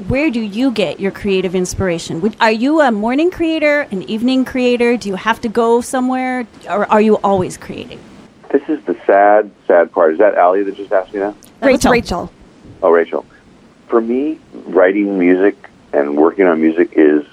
Where 0.09 0.31
do 0.31 0.41
you 0.41 0.73
get 0.73 0.99
your 0.99 1.13
creative 1.13 1.55
inspiration? 1.55 2.35
Are 2.41 2.51
you 2.51 2.81
a 2.81 2.91
morning 2.91 3.31
creator, 3.31 3.83
an 3.91 4.03
evening 4.05 4.45
creator? 4.45 4.97
Do 4.97 5.09
you 5.09 5.17
have 5.17 5.41
to 5.43 5.49
go 5.49 5.81
somewhere, 5.81 6.47
or 6.69 6.91
are 6.91 7.01
you 7.01 7.19
always 7.19 7.57
creating? 7.57 8.01
This 8.51 8.63
is 8.69 8.85
the 8.85 8.97
sad, 9.07 9.51
sad 9.67 9.93
part. 9.93 10.13
Is 10.13 10.19
that 10.19 10.35
Allie 10.35 10.63
that 10.63 10.77
just 10.77 10.93
asked 10.93 11.13
me 11.13 11.21
that? 11.21 11.35
That 11.61 11.71
was 11.71 11.85
Rachel. 11.85 11.93
Rachel. 11.93 12.33
Oh, 12.83 12.91
Rachel. 12.91 13.25
For 13.93 14.01
me, 14.01 14.39
writing 14.55 15.19
music 15.19 15.69
and 15.93 16.17
working 16.17 16.47
on 16.47 16.63
music 16.63 16.95
is 16.97 17.27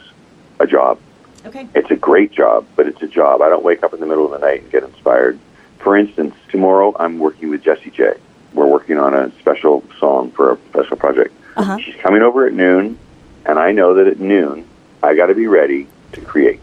a 0.60 0.68
job. 0.68 1.00
Okay. 1.46 1.66
It's 1.74 1.89
a 1.89 1.96
great 1.96 2.34
job, 2.34 2.68
but 2.75 2.86
it's 2.86 3.01
a 3.01 3.08
job. 3.08 3.42
I 3.42 3.48
don't 3.48 3.63
wake 3.63 3.82
up 3.82 3.94
in 3.94 4.01
the 4.01 4.06
middle 4.06 4.25
of 4.25 4.32
the 4.32 4.46
night 4.46 4.63
and 4.63 4.70
get 4.70 4.84
inspired. 4.84 5.39
For 5.78 5.96
instance, 5.96 6.36
tomorrow 6.51 6.94
I'm 7.00 7.18
working 7.18 7.50
with 7.50 7.63
Jessie 7.63 7.92
J. 7.92 8.12
We're 8.54 8.68
working 8.68 8.98
on 8.98 9.13
a 9.13 9.32
special 9.39 9.86
song 10.01 10.32
for 10.32 10.51
a 10.51 10.58
special 10.68 10.98
project. 10.98 11.34
Uh-huh. 11.56 11.78
She's 11.78 11.96
coming 11.96 12.24
over 12.24 12.46
at 12.46 12.51
noon, 12.51 13.00
and 13.46 13.58
I 13.58 13.72
know 13.72 13.94
that 13.94 14.08
at 14.08 14.20
noon 14.20 14.68
I 15.01 15.16
got 15.16 15.28
to 15.28 15.36
be 15.36 15.48
ready 15.48 15.88
to 16.12 16.20
create. 16.20 16.60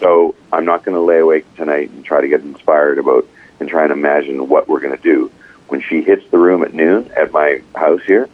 So 0.00 0.36
I'm 0.54 0.64
not 0.64 0.86
going 0.86 0.94
to 0.94 1.02
lay 1.02 1.18
awake 1.18 1.44
tonight 1.56 1.90
and 1.90 2.02
try 2.02 2.22
to 2.22 2.28
get 2.28 2.40
inspired 2.40 2.96
about 2.96 3.28
and 3.60 3.68
try 3.68 3.82
and 3.82 3.92
imagine 3.92 4.48
what 4.48 4.68
we're 4.68 4.80
going 4.80 4.96
to 4.96 5.02
do. 5.02 5.30
When 5.66 5.82
she 5.82 6.00
hits 6.00 6.24
the 6.30 6.38
room 6.38 6.62
at 6.62 6.72
noon 6.72 7.10
at 7.14 7.30
my 7.30 7.60
house 7.74 8.00
here, 8.06 8.26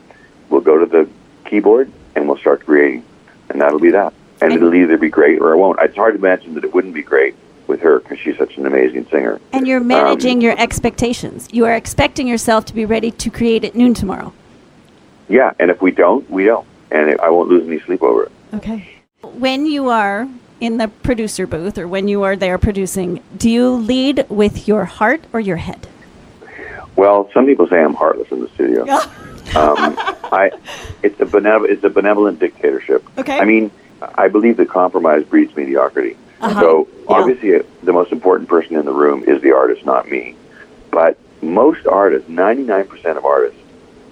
we'll 0.51 0.61
go 0.61 0.79
to 0.79 0.87
the 0.87 1.09
keyboard 1.49 1.91
and 2.15 2.29
we'll 2.29 2.39
start 2.39 2.65
creating, 2.65 3.05
and 3.49 3.61
that'll 3.61 3.79
be 3.81 3.91
that. 3.91 4.13
And 4.41 4.53
it'll 4.53 4.75
either 4.75 4.99
be 4.99 5.09
great 5.09 5.41
or 5.41 5.53
it 5.53 5.57
won't. 5.57 5.79
It's 5.81 5.97
hard 5.97 6.15
to 6.15 6.19
imagine 6.19 6.55
that 6.55 6.65
it 6.65 6.75
wouldn't 6.75 6.95
be 6.95 7.03
great 7.03 7.35
with 7.67 7.81
her 7.81 8.01
because 8.01 8.19
she's 8.19 8.37
such 8.37 8.57
an 8.59 8.67
amazing 8.67 9.07
singer. 9.11 9.41
And 9.53 9.67
you're 9.67 9.81
managing 9.81 10.39
Um, 10.39 10.43
your 10.43 10.59
expectations. 10.59 11.49
You 11.51 11.65
are 11.65 11.75
expecting 11.75 12.27
yourself 12.29 12.67
to 12.67 12.75
be 12.75 12.85
ready 12.85 13.11
to 13.11 13.31
create 13.31 13.65
at 13.65 13.75
noon 13.75 13.95
tomorrow. 13.95 14.33
Yeah, 15.29 15.53
and 15.59 15.71
if 15.71 15.81
we 15.81 15.91
don't, 15.93 16.29
we 16.29 16.45
don't, 16.45 16.67
and 16.91 17.19
I 17.21 17.31
won't 17.31 17.49
lose 17.49 17.67
any 17.67 17.81
sleep 17.81 18.03
over 18.03 18.25
it. 18.25 18.33
Okay. 18.53 18.89
When 19.23 19.65
you 19.67 19.89
are 19.89 20.29
in 20.61 20.77
the 20.77 20.89
producer 20.89 21.47
booth 21.47 21.79
or 21.79 21.89
when 21.89 22.07
you 22.09 22.23
are 22.25 22.37
there 22.37 22.59
producing, 22.59 23.23
do 23.37 23.49
you 23.49 23.71
lead 23.71 24.27
with 24.29 24.69
your 24.69 24.85
heart 24.85 25.23
or 25.33 25.41
your 25.41 25.57
head? 25.57 25.87
Well, 26.97 27.31
some 27.33 27.47
people 27.47 27.67
say 27.67 27.83
I'm 27.83 27.95
heartless 27.95 28.31
in 28.31 28.41
the 28.41 28.49
studio. 28.49 28.85
um, 29.55 29.97
I, 30.33 30.51
it's 31.03 31.21
a 31.21 31.27
benevolent, 31.27 31.73
it's 31.73 31.85
a 31.85 31.91
benevolent 31.91 32.39
dictatorship. 32.39 33.05
Okay. 33.19 33.39
I 33.39 33.45
mean, 33.45 33.71
I 34.03 34.29
believe 34.29 34.57
that 34.59 34.69
compromise 34.69 35.25
breeds 35.25 35.55
mediocrity. 35.57 36.17
Uh-huh. 36.41 36.61
So 36.61 36.89
obviously, 37.09 37.55
uh, 37.57 37.63
the 37.83 37.93
most 37.93 38.13
important 38.13 38.49
person 38.49 38.77
in 38.77 38.85
the 38.85 38.93
room 38.93 39.25
is 39.25 39.41
the 39.43 39.53
artist, 39.53 39.85
not 39.85 40.11
me. 40.11 40.37
But 40.91 41.19
most 41.43 41.87
artists, 41.87 42.29
99% 42.29 43.17
of 43.17 43.25
artists, 43.25 43.59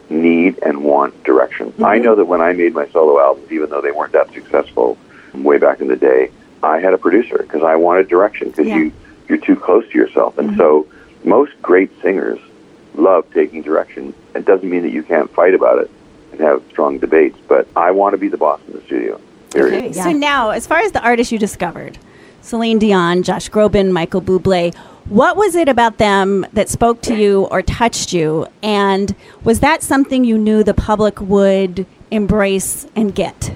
need 0.08 0.58
and 0.62 0.84
want 0.84 1.24
direction. 1.24 1.72
Mm-hmm. 1.72 1.84
I 1.84 1.98
know 1.98 2.14
that 2.16 2.26
when 2.26 2.40
I 2.40 2.52
made 2.52 2.74
my 2.74 2.86
solo 2.88 3.20
albums, 3.20 3.50
even 3.50 3.70
though 3.70 3.80
they 3.80 3.90
weren't 3.90 4.12
that 4.12 4.32
successful 4.32 4.98
way 5.34 5.58
back 5.58 5.80
in 5.80 5.88
the 5.88 5.96
day, 5.96 6.30
I 6.62 6.78
had 6.80 6.92
a 6.94 6.98
producer 6.98 7.38
because 7.38 7.62
I 7.62 7.76
wanted 7.76 8.08
direction 8.08 8.50
because 8.50 8.66
Yeah. 8.66 8.76
Mm-hmm. 8.76 8.84
you 8.84 8.92
you're 9.28 9.38
too 9.38 9.56
close 9.56 9.88
to 9.90 9.96
yourself. 9.96 10.36
And 10.36 10.56
so 10.56 10.86
most 11.24 11.52
great 11.62 11.90
singers 12.02 12.38
love 12.94 13.30
taking 13.32 13.62
direction. 13.62 14.14
It 14.34 14.44
doesn't 14.44 14.68
mean 14.68 14.82
that 14.82 14.92
you 14.92 15.02
can't 15.02 15.30
fight 15.30 15.54
about 15.54 15.78
it 15.78 15.90
and 16.32 16.40
have 16.40 16.62
strong 16.70 16.98
debates, 16.98 17.38
but 17.48 17.68
I 17.76 17.90
want 17.90 18.14
to 18.14 18.18
be 18.18 18.28
the 18.28 18.36
boss 18.36 18.60
in 18.66 18.74
the 18.74 18.82
studio. 18.82 19.20
Period. 19.50 19.94
So 19.94 20.12
now, 20.12 20.50
as 20.50 20.66
far 20.66 20.78
as 20.78 20.92
the 20.92 21.02
artists 21.02 21.30
you 21.30 21.38
discovered, 21.38 21.98
Celine 22.40 22.78
Dion, 22.78 23.22
Josh 23.22 23.50
Groban, 23.50 23.92
Michael 23.92 24.22
Bublé, 24.22 24.74
what 25.06 25.36
was 25.36 25.54
it 25.54 25.68
about 25.68 25.98
them 25.98 26.46
that 26.52 26.68
spoke 26.68 27.02
to 27.02 27.14
you 27.14 27.42
or 27.50 27.60
touched 27.60 28.12
you? 28.12 28.46
And 28.62 29.14
was 29.44 29.60
that 29.60 29.82
something 29.82 30.24
you 30.24 30.38
knew 30.38 30.64
the 30.64 30.74
public 30.74 31.20
would 31.20 31.86
embrace 32.10 32.86
and 32.96 33.14
get? 33.14 33.54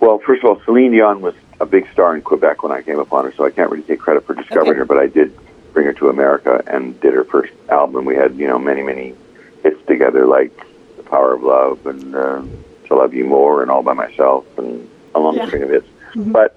Well, 0.00 0.18
first 0.18 0.42
of 0.42 0.50
all, 0.50 0.60
Celine 0.64 0.90
Dion 0.92 1.20
was 1.20 1.34
a 1.60 1.66
big 1.66 1.86
star 1.92 2.16
in 2.16 2.22
Quebec 2.22 2.62
when 2.64 2.72
I 2.72 2.82
came 2.82 2.98
upon 2.98 3.24
her, 3.24 3.32
so 3.32 3.44
I 3.44 3.50
can't 3.50 3.70
really 3.70 3.84
take 3.84 4.00
credit 4.00 4.26
for 4.26 4.34
discovering 4.34 4.70
Okay. 4.70 4.78
her, 4.78 4.84
but 4.84 4.98
I 4.98 5.06
did 5.06 5.32
bring 5.72 5.86
her 5.86 5.92
to 5.94 6.08
America 6.08 6.62
and 6.66 6.98
did 7.00 7.14
her 7.14 7.24
first 7.24 7.52
album. 7.68 8.04
We 8.04 8.14
had, 8.16 8.36
you 8.36 8.46
know, 8.46 8.58
many, 8.58 8.82
many 8.82 9.14
hits 9.62 9.84
together, 9.86 10.26
like 10.26 10.52
The 10.96 11.02
Power 11.02 11.34
of 11.34 11.42
Love 11.42 11.86
and 11.86 12.14
uh, 12.14 12.42
To 12.88 12.94
Love 12.94 13.14
You 13.14 13.24
More 13.24 13.62
and 13.62 13.70
All 13.70 13.82
by 13.82 13.94
Myself 13.94 14.46
and 14.58 14.88
a 15.14 15.20
long 15.20 15.36
Yeah. 15.36 15.46
string 15.46 15.62
of 15.62 15.70
hits. 15.70 15.86
But 16.14 16.54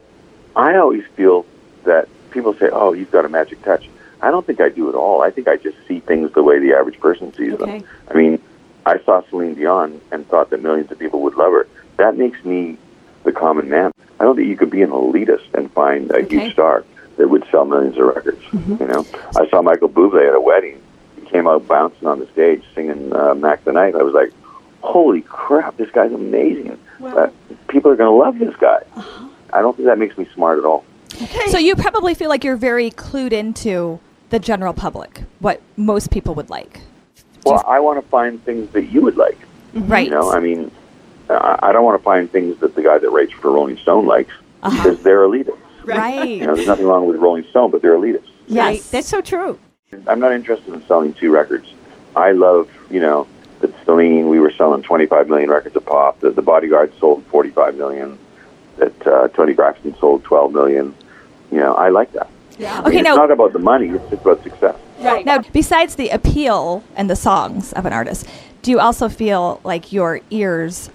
I 0.55 0.75
always 0.77 1.03
feel 1.15 1.45
that 1.85 2.07
people 2.31 2.53
say, 2.55 2.69
oh, 2.71 2.93
you've 2.93 3.11
got 3.11 3.25
a 3.25 3.29
magic 3.29 3.61
touch. 3.63 3.87
I 4.21 4.31
don't 4.31 4.45
think 4.45 4.59
I 4.59 4.69
do 4.69 4.89
at 4.89 4.95
all. 4.95 5.21
I 5.21 5.29
think 5.29 5.47
I 5.47 5.55
just 5.57 5.77
see 5.87 5.99
things 5.99 6.31
the 6.33 6.43
way 6.43 6.59
the 6.59 6.73
average 6.73 6.99
person 6.99 7.33
sees 7.35 7.53
Okay. 7.53 7.79
them. 7.79 7.87
I 8.09 8.13
mean, 8.15 8.39
I 8.85 8.99
saw 8.99 9.21
Celine 9.29 9.55
Dion 9.55 10.01
and 10.11 10.27
thought 10.27 10.49
that 10.49 10.61
millions 10.61 10.91
of 10.91 10.99
people 10.99 11.21
would 11.21 11.35
love 11.35 11.53
her. 11.53 11.67
That 11.97 12.17
makes 12.17 12.43
me 12.43 12.77
the 13.23 13.31
common 13.31 13.69
man. 13.69 13.91
I 14.19 14.23
don't 14.23 14.35
think 14.35 14.47
you 14.47 14.57
could 14.57 14.69
be 14.69 14.81
an 14.81 14.89
elitist 14.91 15.53
and 15.53 15.71
find 15.71 16.11
a 16.11 16.15
Okay. 16.17 16.23
Mm-hmm. 16.25 16.39
huge 16.39 16.53
star 16.53 16.83
that 17.17 17.29
would 17.29 17.45
sell 17.51 17.65
millions 17.65 17.97
of 17.97 18.05
records. 18.05 18.41
You 18.51 18.87
know, 18.87 19.05
I 19.35 19.47
saw 19.49 19.61
Michael 19.61 19.89
Bublé 19.89 20.27
at 20.27 20.35
a 20.35 20.41
wedding. 20.41 20.81
He 21.15 21.21
came 21.27 21.47
out 21.47 21.67
bouncing 21.67 22.07
on 22.07 22.19
the 22.19 22.27
stage 22.27 22.63
singing 22.73 23.13
uh, 23.13 23.35
"Mack 23.35 23.63
the 23.63 23.71
Knife." 23.71 23.95
I 23.95 24.03
was 24.03 24.13
like, 24.13 24.31
"Holy 24.81 25.21
crap! 25.21 25.77
This 25.77 25.89
guy's 25.91 26.11
amazing. 26.11 26.79
Uh, 27.03 27.29
people 27.67 27.91
are 27.91 27.95
going 27.95 28.09
to 28.09 28.15
love 28.15 28.39
this 28.39 28.55
guy." 28.57 28.83
Uh-huh. 28.95 29.27
I 29.53 29.61
don't 29.61 29.75
think 29.75 29.87
that 29.87 29.97
makes 29.97 30.17
me 30.17 30.27
smart 30.33 30.59
at 30.59 30.65
all. 30.65 30.83
Okay. 31.21 31.47
So 31.47 31.57
you 31.57 31.75
probably 31.75 32.13
feel 32.13 32.29
like 32.29 32.43
you're 32.43 32.57
very 32.57 32.91
clued 32.91 33.31
into 33.31 33.99
the 34.29 34.39
general 34.39 34.73
public, 34.73 35.21
what 35.39 35.61
most 35.77 36.11
people 36.11 36.35
would 36.35 36.49
like. 36.49 36.81
Well, 37.45 37.63
I 37.65 37.79
want 37.79 38.03
to 38.03 38.09
find 38.09 38.43
things 38.43 38.71
that 38.71 38.85
you 38.85 39.01
would 39.01 39.17
like. 39.17 39.37
Right. 39.73 40.05
You 40.05 40.11
know, 40.11 40.31
I 40.31 40.39
mean, 40.39 40.71
I, 41.29 41.71
don't 41.71 41.85
want 41.85 41.99
to 41.99 42.03
find 42.03 42.31
things 42.31 42.57
that 42.59 42.75
the 42.75 42.81
guy 42.81 42.97
that 42.97 43.09
writes 43.09 43.33
for 43.33 43.51
Rolling 43.51 43.77
Stone 43.77 44.05
likes 44.05 44.33
because 44.63 45.03
they're 45.03 45.19
elitists. 45.19 45.57
Right. 45.87 46.27
You 46.27 46.47
know, 46.47 46.55
there's 46.55 46.67
nothing 46.67 46.85
wrong 46.85 47.07
with 47.07 47.17
Rolling 47.17 47.45
Stone, 47.49 47.71
but 47.71 47.81
they're 47.81 47.97
elitists. 47.97 48.23
Right. 48.49 48.75
Yes. 48.75 48.89
That's 48.89 49.07
so 49.07 49.21
true. 49.21 49.59
I'm 50.07 50.19
not 50.19 50.33
interested 50.33 50.73
in 50.73 50.85
selling 50.87 51.13
two 51.13 51.31
records. 51.31 51.73
I 52.15 52.31
love, 52.31 52.69
you 52.89 52.99
know, 52.99 53.27
that 53.61 53.73
Celine, 53.85 54.29
we 54.29 54.39
were 54.39 54.51
selling 54.51 54.83
25 54.83 55.29
million 55.29 55.49
records 55.49 55.75
of 55.75 55.85
pop, 55.85 56.19
that 56.19 56.35
the 56.35 56.41
Bodyguard 56.41 56.93
sold 56.99 57.25
45 57.27 57.75
million, 57.75 58.17
that 58.77 59.07
uh, 59.07 59.27
Toni 59.29 59.53
Braxton 59.53 59.95
sold 59.97 60.23
12 60.23 60.53
million. 60.53 60.93
You 61.51 61.59
know, 61.59 61.73
I 61.75 61.89
like 61.89 62.11
that. 62.13 62.29
I 62.57 62.59
mean, 62.59 62.87
Okay, 62.87 62.97
it's 62.99 63.15
not 63.15 63.31
about 63.31 63.53
the 63.53 63.59
money, 63.59 63.89
it's 63.89 64.09
just 64.09 64.21
about 64.21 64.43
success. 64.43 64.75
Right. 64.99 65.25
Now, 65.25 65.39
besides 65.53 65.95
the 65.95 66.09
appeal 66.09 66.83
and 66.95 67.09
the 67.09 67.15
songs 67.15 67.73
of 67.73 67.85
an 67.85 67.93
artist, 67.93 68.27
do 68.61 68.71
you 68.71 68.79
also 68.79 69.09
feel 69.09 69.59
like 69.63 69.91
your 69.91 70.21
ears 70.29 70.89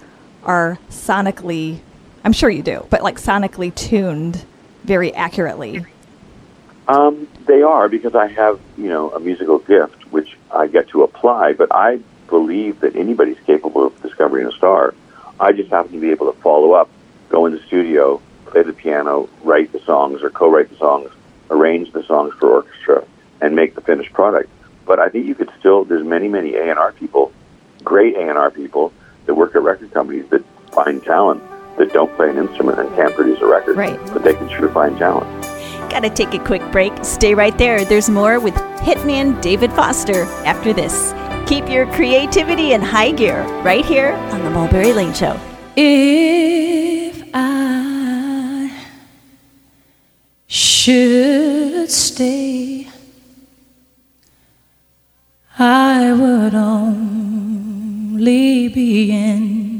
are 0.44 0.78
sonically, 0.88 1.80
I'm 2.24 2.32
sure 2.32 2.50
you 2.50 2.62
do, 2.62 2.86
but 2.90 3.02
like 3.02 3.18
sonically 3.20 3.74
tuned 3.74 4.44
very 4.90 5.14
accurately? 5.14 5.86
Um, 6.88 7.28
they 7.46 7.62
are 7.62 7.88
because 7.88 8.16
I 8.16 8.26
have, 8.26 8.58
you 8.76 8.88
know, 8.88 9.10
a 9.12 9.20
musical 9.20 9.60
gift 9.60 10.10
which 10.10 10.36
I 10.50 10.66
get 10.66 10.88
to 10.88 11.04
apply. 11.04 11.52
But 11.52 11.72
I 11.72 12.00
believe 12.26 12.80
that 12.80 12.96
anybody's 12.96 13.38
capable 13.46 13.86
of 13.86 14.02
discovering 14.02 14.48
a 14.48 14.52
star. 14.52 14.92
I 15.38 15.52
just 15.52 15.70
happen 15.70 15.92
to 15.92 16.00
be 16.00 16.10
able 16.10 16.32
to 16.32 16.36
follow 16.40 16.72
up, 16.72 16.90
go 17.28 17.46
in 17.46 17.52
the 17.52 17.62
studio, 17.68 18.20
play 18.46 18.64
the 18.64 18.72
piano, 18.72 19.28
write 19.44 19.70
the 19.70 19.78
songs 19.78 20.24
or 20.24 20.30
co-write 20.30 20.70
the 20.70 20.76
songs, 20.76 21.08
arrange 21.50 21.92
the 21.92 22.02
songs 22.02 22.34
for 22.40 22.50
orchestra, 22.50 23.04
and 23.40 23.54
make 23.54 23.76
the 23.76 23.82
finished 23.82 24.12
product. 24.12 24.50
But 24.86 24.98
I 24.98 25.08
think 25.08 25.24
you 25.26 25.36
could 25.36 25.52
still. 25.60 25.84
There's 25.84 26.04
many, 26.04 26.26
many 26.26 26.56
A 26.56 26.68
and 26.68 26.80
R 26.80 26.90
people, 26.90 27.32
great 27.84 28.16
A 28.16 28.28
and 28.28 28.36
R 28.36 28.50
people 28.50 28.92
that 29.26 29.36
work 29.36 29.54
at 29.54 29.62
record 29.62 29.92
companies 29.92 30.28
that 30.30 30.44
find 30.72 31.00
talent 31.04 31.44
that 31.80 31.92
don't 31.94 32.14
play 32.14 32.28
an 32.28 32.36
instrument 32.36 32.78
and 32.78 32.94
can't 32.94 33.14
produce 33.14 33.40
a 33.40 33.46
record. 33.46 33.74
Right. 33.76 33.98
But 34.12 34.22
they 34.22 34.34
can 34.34 34.48
sure 34.50 34.68
find 34.70 34.98
talent. 34.98 35.28
Gotta 35.90 36.10
take 36.10 36.34
a 36.34 36.38
quick 36.38 36.62
break. 36.70 36.92
Stay 37.02 37.34
right 37.34 37.56
there. 37.56 37.86
There's 37.86 38.10
more 38.10 38.38
with 38.38 38.54
Hitman 38.84 39.40
David 39.40 39.72
Foster 39.72 40.24
after 40.44 40.74
this. 40.74 41.14
Keep 41.48 41.70
your 41.70 41.86
creativity 41.94 42.74
in 42.74 42.82
high 42.82 43.12
gear 43.12 43.42
right 43.62 43.84
here 43.84 44.12
on 44.30 44.44
the 44.44 44.50
Mulberry 44.50 44.92
Lane 44.92 45.14
Show. 45.14 45.40
If 45.74 47.24
I 47.32 48.70
should 50.46 51.90
stay, 51.90 52.88
I 55.58 56.12
would 56.12 56.54
only 56.54 57.88
be 58.68 59.10
in 59.10 59.79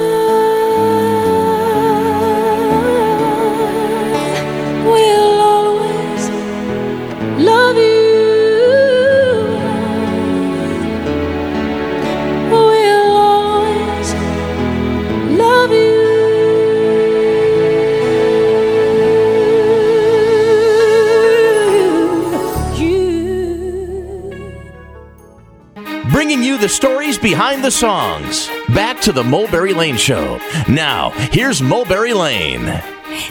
Bringing 26.21 26.43
you 26.43 26.59
the 26.59 26.69
stories 26.69 27.17
behind 27.17 27.63
the 27.63 27.71
songs. 27.71 28.47
Back 28.75 29.01
to 29.01 29.11
the 29.11 29.23
Mulberry 29.23 29.73
Lane 29.73 29.97
Show. 29.97 30.39
Now, 30.69 31.09
here's 31.31 31.63
Mulberry 31.63 32.13
Lane. 32.13 32.63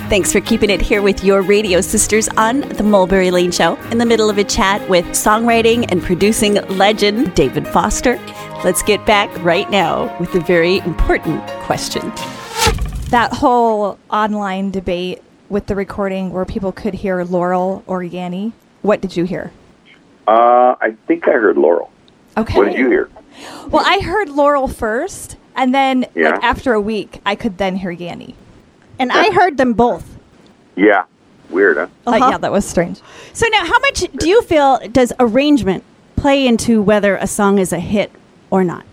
Thanks 0.08 0.32
for 0.32 0.40
keeping 0.40 0.70
it 0.70 0.80
here 0.80 1.00
with 1.00 1.22
your 1.22 1.40
radio 1.40 1.82
sisters 1.82 2.28
on 2.30 2.62
the 2.62 2.82
Mulberry 2.82 3.30
Lane 3.30 3.52
Show. 3.52 3.76
In 3.92 3.98
the 3.98 4.04
middle 4.04 4.28
of 4.28 4.38
a 4.38 4.42
chat 4.42 4.88
with 4.88 5.04
songwriting 5.10 5.86
and 5.92 6.02
producing 6.02 6.54
legend 6.66 7.32
David 7.36 7.68
Foster. 7.68 8.16
Let's 8.64 8.82
get 8.82 9.06
back 9.06 9.30
right 9.44 9.70
now 9.70 10.18
with 10.18 10.34
a 10.34 10.40
very 10.40 10.78
important 10.78 11.46
question. 11.60 12.10
That 13.10 13.32
whole 13.32 14.00
online 14.10 14.72
debate 14.72 15.22
with 15.48 15.66
the 15.66 15.76
recording 15.76 16.32
where 16.32 16.44
people 16.44 16.72
could 16.72 16.94
hear 16.94 17.22
Laurel 17.22 17.84
or 17.86 18.02
Yanni? 18.02 18.52
What 18.82 19.00
did 19.00 19.16
you 19.16 19.26
hear? 19.26 19.52
Uh, 20.26 20.74
I 20.80 20.96
think 21.06 21.28
I 21.28 21.34
heard 21.34 21.56
Laurel. 21.56 21.92
Okay. 22.36 22.56
What 22.58 22.66
did 22.70 22.78
you 22.78 22.88
hear? 22.88 23.10
Well, 23.68 23.84
I 23.86 24.00
heard 24.00 24.28
Laurel 24.28 24.68
first, 24.68 25.36
and 25.56 25.74
then 25.74 26.06
Yeah. 26.14 26.30
like 26.30 26.44
after 26.44 26.72
a 26.72 26.80
week, 26.80 27.20
I 27.26 27.34
could 27.34 27.58
then 27.58 27.76
hear 27.76 27.90
Yanni. 27.90 28.34
And 28.98 29.10
I 29.12 29.30
heard 29.32 29.56
them 29.56 29.72
both. 29.72 30.16
Yeah. 30.76 31.04
Weird, 31.48 31.78
huh? 31.78 31.86
Uh, 32.06 32.10
Uh-huh. 32.10 32.28
yeah, 32.32 32.38
that 32.38 32.52
was 32.52 32.64
strange. 32.64 33.00
So 33.32 33.46
now, 33.50 33.64
how 33.64 33.78
much 33.80 34.04
do 34.16 34.28
you 34.28 34.42
feel 34.42 34.78
does 34.92 35.12
arrangement 35.18 35.82
play 36.16 36.46
into 36.46 36.80
whether 36.82 37.16
a 37.16 37.26
song 37.26 37.58
is 37.58 37.72
a 37.72 37.80
hit 37.80 38.12
or 38.50 38.62
not? 38.62 38.84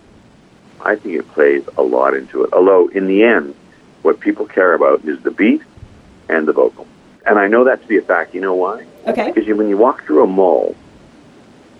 I 0.80 0.96
think 0.96 1.14
it 1.16 1.28
plays 1.32 1.62
a 1.76 1.82
lot 1.82 2.14
into 2.14 2.42
it. 2.44 2.52
Although, 2.52 2.88
in 2.88 3.06
the 3.06 3.22
end, 3.22 3.54
what 4.02 4.18
people 4.20 4.46
care 4.46 4.74
about 4.74 5.04
is 5.04 5.20
the 5.20 5.30
beat 5.30 5.62
and 6.28 6.46
the 6.48 6.52
vocal. 6.52 6.86
And 7.26 7.38
I 7.38 7.46
know 7.48 7.64
that 7.64 7.82
to 7.82 7.88
be 7.88 7.98
a 7.98 8.02
fact. 8.02 8.34
You 8.34 8.40
know 8.40 8.54
why? 8.54 8.84
Okay. 9.06 9.30
Because 9.32 9.46
when 9.56 9.68
you 9.68 9.76
walk 9.76 10.04
through 10.04 10.22
a 10.22 10.26
mall 10.26 10.74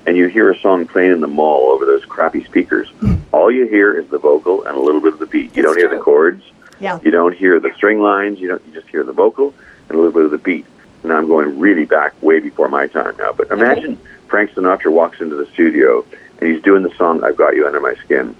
and 0.09 0.17
you 0.17 0.27
hear 0.27 0.51
a 0.51 0.59
song 0.61 0.87
playing 0.87 1.13
in 1.13 1.21
the 1.21 1.27
mall 1.29 1.69
over 1.69 1.85
those 1.85 2.03
crappy 2.07 2.43
speakers, 2.45 2.89
hmm. 3.01 3.17
all 3.31 3.51
you 3.51 3.67
hear 3.69 3.93
is 3.93 4.09
the 4.09 4.19
vocal 4.19 4.65
and 4.65 4.75
a 4.75 4.81
little 4.81 5.03
bit 5.03 5.13
of 5.13 5.19
the 5.19 5.27
beat. 5.27 5.55
You 5.55 5.63
It's 5.63 5.67
don't 5.69 5.77
hear 5.77 5.89
true. 5.89 5.99
the 5.99 6.03
chords. 6.03 6.43
Yeah. 6.81 6.99
You 7.03 7.11
don't 7.11 7.37
hear 7.37 7.61
the 7.61 7.75
string 7.77 8.01
lines. 8.01 8.39
You 8.41 8.49
don't. 8.49 8.67
You 8.67 8.73
just 8.73 8.89
hear 8.89 9.05
the 9.05 9.13
vocal 9.13 9.53
and 9.89 9.99
a 9.99 10.01
little 10.01 10.13
bit 10.13 10.25
of 10.25 10.31
the 10.31 10.39
beat. 10.39 10.65
And 11.03 11.13
I'm 11.13 11.29
going 11.29 11.59
really 11.59 11.85
back 11.85 12.15
way 12.23 12.41
before 12.41 12.69
my 12.69 12.87
time 12.87 13.17
now. 13.19 13.33
But 13.33 13.51
imagine 13.51 13.99
Frank 14.29 14.53
Sinatra 14.53 14.91
walks 14.91 15.21
into 15.21 15.37
the 15.37 15.45
studio 15.47 16.07
and 16.41 16.51
he's 16.51 16.63
doing 16.63 16.85
the 16.85 16.95
song 16.97 17.23
"I've 17.23 17.37
Got 17.37 17.55
You 17.55 17.67
Under 17.67 17.81
My 17.81 17.95
Skin," 17.97 18.35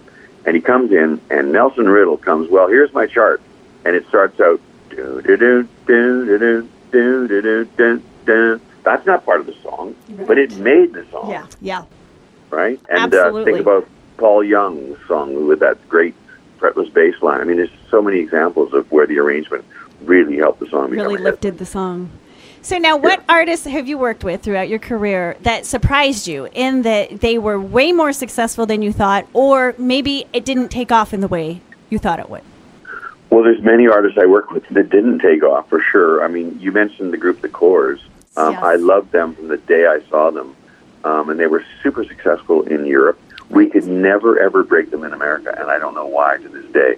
and 0.47 0.57
he 0.57 0.63
comes 0.63 0.91
in 0.91 1.21
and 1.29 1.53
Nelson 1.53 1.87
Riddle 1.87 2.17
comes. 2.17 2.49
Well, 2.49 2.69
here's 2.69 2.95
my 2.95 3.07
chart, 3.07 3.43
and 3.85 3.95
it 3.95 4.09
starts 4.09 4.41
out. 4.41 4.59
Do 4.89 5.21
do 5.21 5.37
do 5.37 5.69
do 5.87 6.39
do 6.39 6.39
do 6.39 7.29
do 7.29 7.29
do 7.29 7.65
do 7.77 8.03
do. 8.25 8.61
That's 8.89 9.05
not 9.07 9.25
part 9.27 9.41
of 9.41 9.47
the 9.47 9.55
song, 9.63 9.95
but 10.27 10.39
it 10.39 10.57
made 10.57 10.95
the 10.95 11.05
song 11.11 11.31
Yeah. 11.31 11.47
Yeah. 11.61 11.85
right? 12.49 12.81
And 12.89 13.13
uh, 13.15 13.45
think 13.45 13.59
about 13.59 13.87
Paul 14.17 14.43
Young's 14.43 14.97
song 15.07 15.47
with 15.47 15.61
that 15.61 15.77
great 15.91 16.15
fretless 16.59 16.91
bass 16.95 17.15
line. 17.21 17.43
I 17.43 17.45
mean, 17.45 17.59
there's 17.59 17.69
so 17.91 18.01
many 18.01 18.19
examples 18.19 18.73
of 18.73 18.91
where 18.91 19.07
the 19.07 19.19
arrangement 19.19 19.67
really 20.01 20.39
helped 20.39 20.61
the 20.61 20.69
song 20.71 20.89
Really 20.91 21.17
a 21.17 21.19
hit. 21.19 21.21
lifted 21.21 21.59
the 21.59 21.67
song. 21.67 22.11
So 22.63 22.79
now, 22.79 22.97
what 22.97 23.23
artists 23.29 23.67
have 23.67 23.87
you 23.87 23.99
worked 23.99 24.25
with 24.25 24.41
throughout 24.43 24.71
your 24.71 24.79
career 24.79 25.37
that 25.43 25.67
surprised 25.67 26.27
you 26.27 26.49
in 26.53 26.83
that 26.83 27.21
they 27.21 27.37
were 27.39 27.61
way 27.61 27.93
more 27.93 28.13
successful 28.15 28.65
than 28.65 28.81
you 28.81 28.91
thought, 28.93 29.27
or 29.35 29.75
maybe 29.77 30.25
it 30.33 30.47
didn't 30.47 30.71
take 30.71 30.91
off 30.91 31.13
in 31.13 31.21
the 31.21 31.29
way 31.29 31.61
you 31.91 31.99
thought 31.99 32.19
it 32.21 32.31
would? 32.31 32.43
Well, 33.31 33.45
there's 33.45 33.63
many 33.63 33.87
artists 33.87 34.19
I 34.19 34.25
work 34.27 34.51
with 34.51 34.67
that 34.71 34.89
didn't 34.89 35.19
take 35.19 35.43
off 35.43 35.69
for 35.69 35.81
sure. 35.83 36.25
I 36.25 36.29
mean, 36.29 36.59
you 36.59 36.73
mentioned 36.73 37.13
the 37.13 37.19
group 37.19 37.43
The 37.43 37.49
Corrs. 37.51 38.01
Um, 38.39 38.53
Yes. 38.53 38.63
I 38.63 38.77
loved 38.77 39.11
them 39.13 39.35
from 39.35 39.49
the 39.49 39.57
day 39.57 39.87
I 39.87 40.01
saw 40.09 40.31
them, 40.31 40.55
um, 41.05 41.29
and 41.29 41.41
they 41.41 41.47
were 41.49 41.65
super 41.83 42.05
successful 42.05 42.63
in 42.63 42.87
Europe. 42.87 43.19
We 43.51 43.69
could 43.69 43.87
never 43.87 44.39
ever 44.39 44.63
break 44.63 44.91
them 44.91 45.03
in 45.05 45.13
America, 45.13 45.55
and 45.59 45.71
I 45.71 45.79
don't 45.79 45.95
know 45.95 46.07
why 46.07 46.37
to 46.37 46.49
this 46.49 46.67
day. 46.73 46.97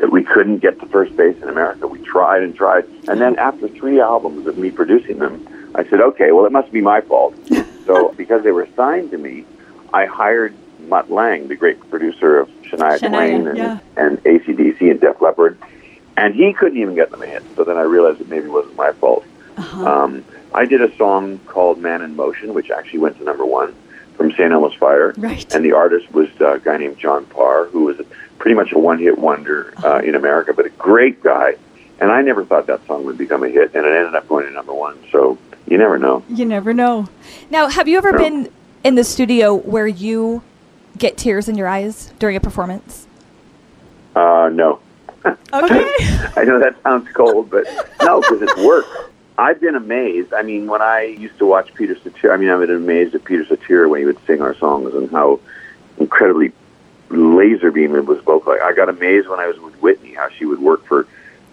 That 0.00 0.10
we 0.10 0.24
couldn't 0.24 0.58
get 0.58 0.80
to 0.80 0.86
first 0.86 1.16
base 1.16 1.36
in 1.42 1.48
America. 1.48 1.86
We 1.86 2.00
tried 2.00 2.42
and 2.42 2.54
tried, 2.54 2.84
and 3.08 3.20
then 3.20 3.38
after 3.38 3.68
three 3.68 4.00
albums 4.00 4.46
of 4.46 4.58
me 4.58 4.70
producing 4.70 5.18
them, 5.18 5.46
I 5.74 5.84
said, 5.84 6.00
"Okay, 6.00 6.32
well, 6.32 6.44
it 6.44 6.52
must 6.52 6.72
be 6.72 6.80
my 6.80 7.00
fault." 7.02 7.34
so, 7.86 8.12
because 8.16 8.42
they 8.42 8.52
were 8.52 8.68
signed 8.74 9.10
to 9.12 9.18
me, 9.18 9.44
I 9.92 10.06
hired 10.06 10.54
Mutt 10.88 11.10
Lange, 11.10 11.48
the 11.48 11.56
great 11.56 11.78
producer 11.88 12.38
of 12.40 12.48
Shania, 12.64 12.98
Shania, 12.98 13.08
Twain 13.10 13.46
and, 13.46 13.58
yeah. 13.58 13.78
and 13.96 14.18
ACDC 14.24 14.90
and 14.90 15.00
Def 15.00 15.20
Leppard, 15.20 15.58
and 16.16 16.34
he 16.34 16.52
couldn't 16.52 16.78
even 16.78 16.94
get 16.94 17.10
them 17.10 17.22
a 17.22 17.26
hit. 17.26 17.42
So 17.56 17.64
then 17.64 17.76
I 17.76 17.82
realized 17.82 18.20
it 18.20 18.28
maybe 18.28 18.48
wasn't 18.48 18.76
my 18.76 18.92
fault. 18.92 19.24
Uh-huh. 19.56 19.86
Um, 19.86 20.24
I 20.54 20.64
did 20.66 20.80
a 20.82 20.94
song 20.96 21.38
called 21.46 21.78
"Man 21.78 22.02
in 22.02 22.16
Motion," 22.16 22.54
which 22.54 22.70
actually 22.70 23.00
went 23.00 23.18
to 23.18 23.24
number 23.24 23.44
one 23.46 23.74
from 24.16 24.30
St. 24.32 24.52
Elmo's 24.52 24.74
Fire, 24.74 25.14
Right. 25.16 25.52
and 25.54 25.64
the 25.64 25.72
artist 25.72 26.12
was 26.12 26.28
a 26.40 26.60
guy 26.62 26.76
named 26.76 26.98
John 26.98 27.24
Parr, 27.26 27.64
who 27.66 27.84
was 27.84 28.00
pretty 28.38 28.54
much 28.54 28.72
a 28.72 28.78
one-hit 28.78 29.18
wonder 29.18 29.72
uh, 29.84 29.98
in 30.04 30.14
America, 30.14 30.52
but 30.52 30.66
a 30.66 30.70
great 30.70 31.22
guy. 31.22 31.56
And 32.00 32.10
I 32.10 32.20
never 32.22 32.44
thought 32.44 32.66
that 32.66 32.84
song 32.86 33.04
would 33.04 33.16
become 33.16 33.42
a 33.44 33.48
hit, 33.48 33.74
and 33.74 33.86
it 33.86 33.92
ended 33.96 34.14
up 34.14 34.28
going 34.28 34.44
to 34.46 34.52
number 34.52 34.74
one. 34.74 34.98
So 35.10 35.38
you 35.66 35.78
never 35.78 35.98
know. 35.98 36.22
You 36.28 36.44
never 36.44 36.74
know. 36.74 37.08
Now, 37.50 37.68
have 37.68 37.88
you 37.88 37.96
ever 37.96 38.12
No. 38.12 38.18
been 38.18 38.48
in 38.84 38.96
the 38.96 39.04
studio 39.04 39.54
where 39.54 39.86
you 39.86 40.42
get 40.98 41.16
tears 41.16 41.48
in 41.48 41.54
your 41.56 41.68
eyes 41.68 42.12
during 42.18 42.36
a 42.36 42.40
performance? 42.40 43.06
Uh, 44.14 44.50
no. 44.52 44.80
Okay. 45.54 45.84
I 46.36 46.44
know 46.44 46.58
that 46.58 46.74
sounds 46.82 47.06
cold, 47.12 47.50
but 47.50 47.64
no, 48.02 48.20
because 48.22 48.42
it's 48.42 48.56
work. 48.56 48.86
I've 49.38 49.60
been 49.60 49.74
amazed. 49.74 50.32
I 50.34 50.42
mean, 50.42 50.66
when 50.66 50.82
I 50.82 51.02
used 51.02 51.38
to 51.38 51.46
watch 51.46 51.72
Peter 51.74 51.96
Cetera, 52.02 52.34
I 52.34 52.36
mean, 52.36 52.50
I've 52.50 52.60
been 52.60 52.70
amazed 52.70 53.14
at 53.14 53.24
Peter 53.24 53.44
Cetera 53.46 53.88
when 53.88 54.00
he 54.00 54.06
would 54.06 54.18
sing 54.26 54.42
our 54.42 54.54
songs 54.56 54.94
and 54.94 55.10
how 55.10 55.40
incredibly 55.98 56.52
laser 57.08 57.70
beam 57.70 57.94
it 57.94 58.06
was 58.06 58.20
vocal. 58.20 58.52
I 58.52 58.72
got 58.74 58.88
amazed 58.88 59.28
when 59.28 59.40
I 59.40 59.46
was 59.46 59.58
with 59.58 59.74
Whitney, 59.76 60.14
how 60.14 60.28
she 60.30 60.44
would 60.44 60.60
work 60.60 60.84
for 60.84 61.06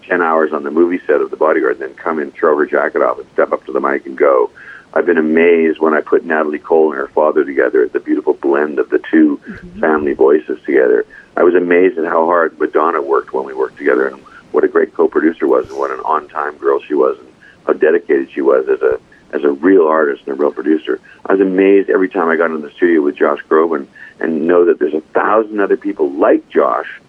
10 0.04 0.22
hours 0.22 0.52
on 0.54 0.63
the 0.63 0.72
movie 0.72 1.00
set 1.06 1.22
of 1.22 1.32
The 1.32 1.38
Bodyguard 1.38 1.74
and 1.74 1.82
then 1.82 1.96
come 1.96 2.20
in, 2.20 2.32
throw 2.32 2.58
her 2.58 2.65
jacket 2.65 3.02
off, 3.02 3.20
and 3.20 3.30
step 3.32 3.52
up 3.52 3.65
to 3.65 3.72
the 3.72 3.80
mic 3.80 4.06
and 4.06 4.18
go. 4.18 4.50
I've 4.94 5.06
been 5.06 5.20
amazed 5.20 5.80
when 5.80 5.94
I 5.94 6.02
put 6.02 6.26
Natalie 6.26 6.60
Cole 6.60 6.92
and 6.92 6.98
her 6.98 7.10
father 7.10 7.46
together, 7.46 7.84
at 7.84 7.94
the 7.94 8.00
beautiful 8.00 8.34
blend 8.34 8.80
of 8.80 8.89
the 8.89 9.00
2 9.12 9.38
mm-hmm. 9.38 9.80
family 9.80 10.13
voices 10.13 10.60
together. 10.65 11.06
I 11.38 11.44
was 11.44 11.54
amazed 11.54 11.98
at 11.98 12.06
how 12.06 12.26
hard 12.26 12.60
Madonna 12.60 13.02
worked 13.02 13.32
when 13.32 13.46
we 13.46 13.54
worked 13.54 13.78
together 13.78 14.08
and 14.08 14.18
what 14.52 14.63
a 14.63 14.68
great 14.68 14.94
co-producer 14.96 15.48
was 15.48 15.70
and 15.70 15.78
what 15.78 15.92
an 15.92 16.00
on-time 16.00 16.58
girl 16.58 16.82
she 16.82 16.96
was 16.96 17.20
and 17.20 17.29
how 17.69 17.73
dedicated 17.73 18.32
she 18.32 18.41
was 18.41 18.67
as 18.67 18.82
a 18.82 18.99
as 19.32 19.43
a 19.43 19.51
real 19.51 19.88
artist 19.88 20.23
and 20.25 20.36
a 20.36 20.41
real 20.41 20.51
producer. 20.51 20.99
I 21.23 21.34
was 21.34 21.41
amazed 21.41 21.91
every 21.91 22.10
time 22.10 22.29
I 22.29 22.36
got 22.36 22.49
into 22.49 22.67
the 22.67 22.73
studio 22.73 23.01
with 23.03 23.15
Josh 23.15 23.43
Groban 23.47 23.86
and 24.19 24.47
know 24.47 24.65
that 24.65 24.79
there's 24.79 24.95
a 24.95 25.01
thousand 25.01 25.60
other 25.60 25.77
people 25.77 26.10
like 26.12 26.49
Josh, 26.49 26.99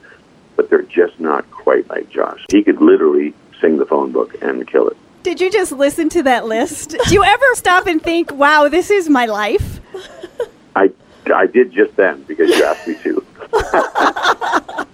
but 0.55 0.69
they're 0.69 0.83
just 0.83 1.19
not 1.19 1.51
quite 1.51 1.89
like 1.89 2.11
Josh. 2.11 2.45
He 2.51 2.63
could 2.63 2.83
literally 2.83 3.33
sing 3.59 3.79
the 3.79 3.87
phone 3.87 4.13
book 4.13 4.37
and 4.43 4.69
kill 4.69 4.89
it. 4.89 4.99
Did 5.23 5.41
you 5.41 5.51
just 5.51 5.73
listen 5.73 6.11
to 6.11 6.23
that 6.25 6.45
list? 6.45 6.91
Do 7.09 7.15
you 7.15 7.25
ever 7.25 7.55
stop 7.55 7.87
and 7.87 8.03
think, 8.03 8.35
wow, 8.35 8.69
this 8.69 8.91
is 8.91 9.09
my 9.09 9.25
life? 9.25 9.81
I 10.77 10.91
I 11.35 11.47
did 11.47 11.73
just 11.73 11.97
then 11.97 12.23
because 12.25 12.51
you 12.51 12.65
asked 12.65 12.87
me 12.87 12.97
to. 13.03 14.87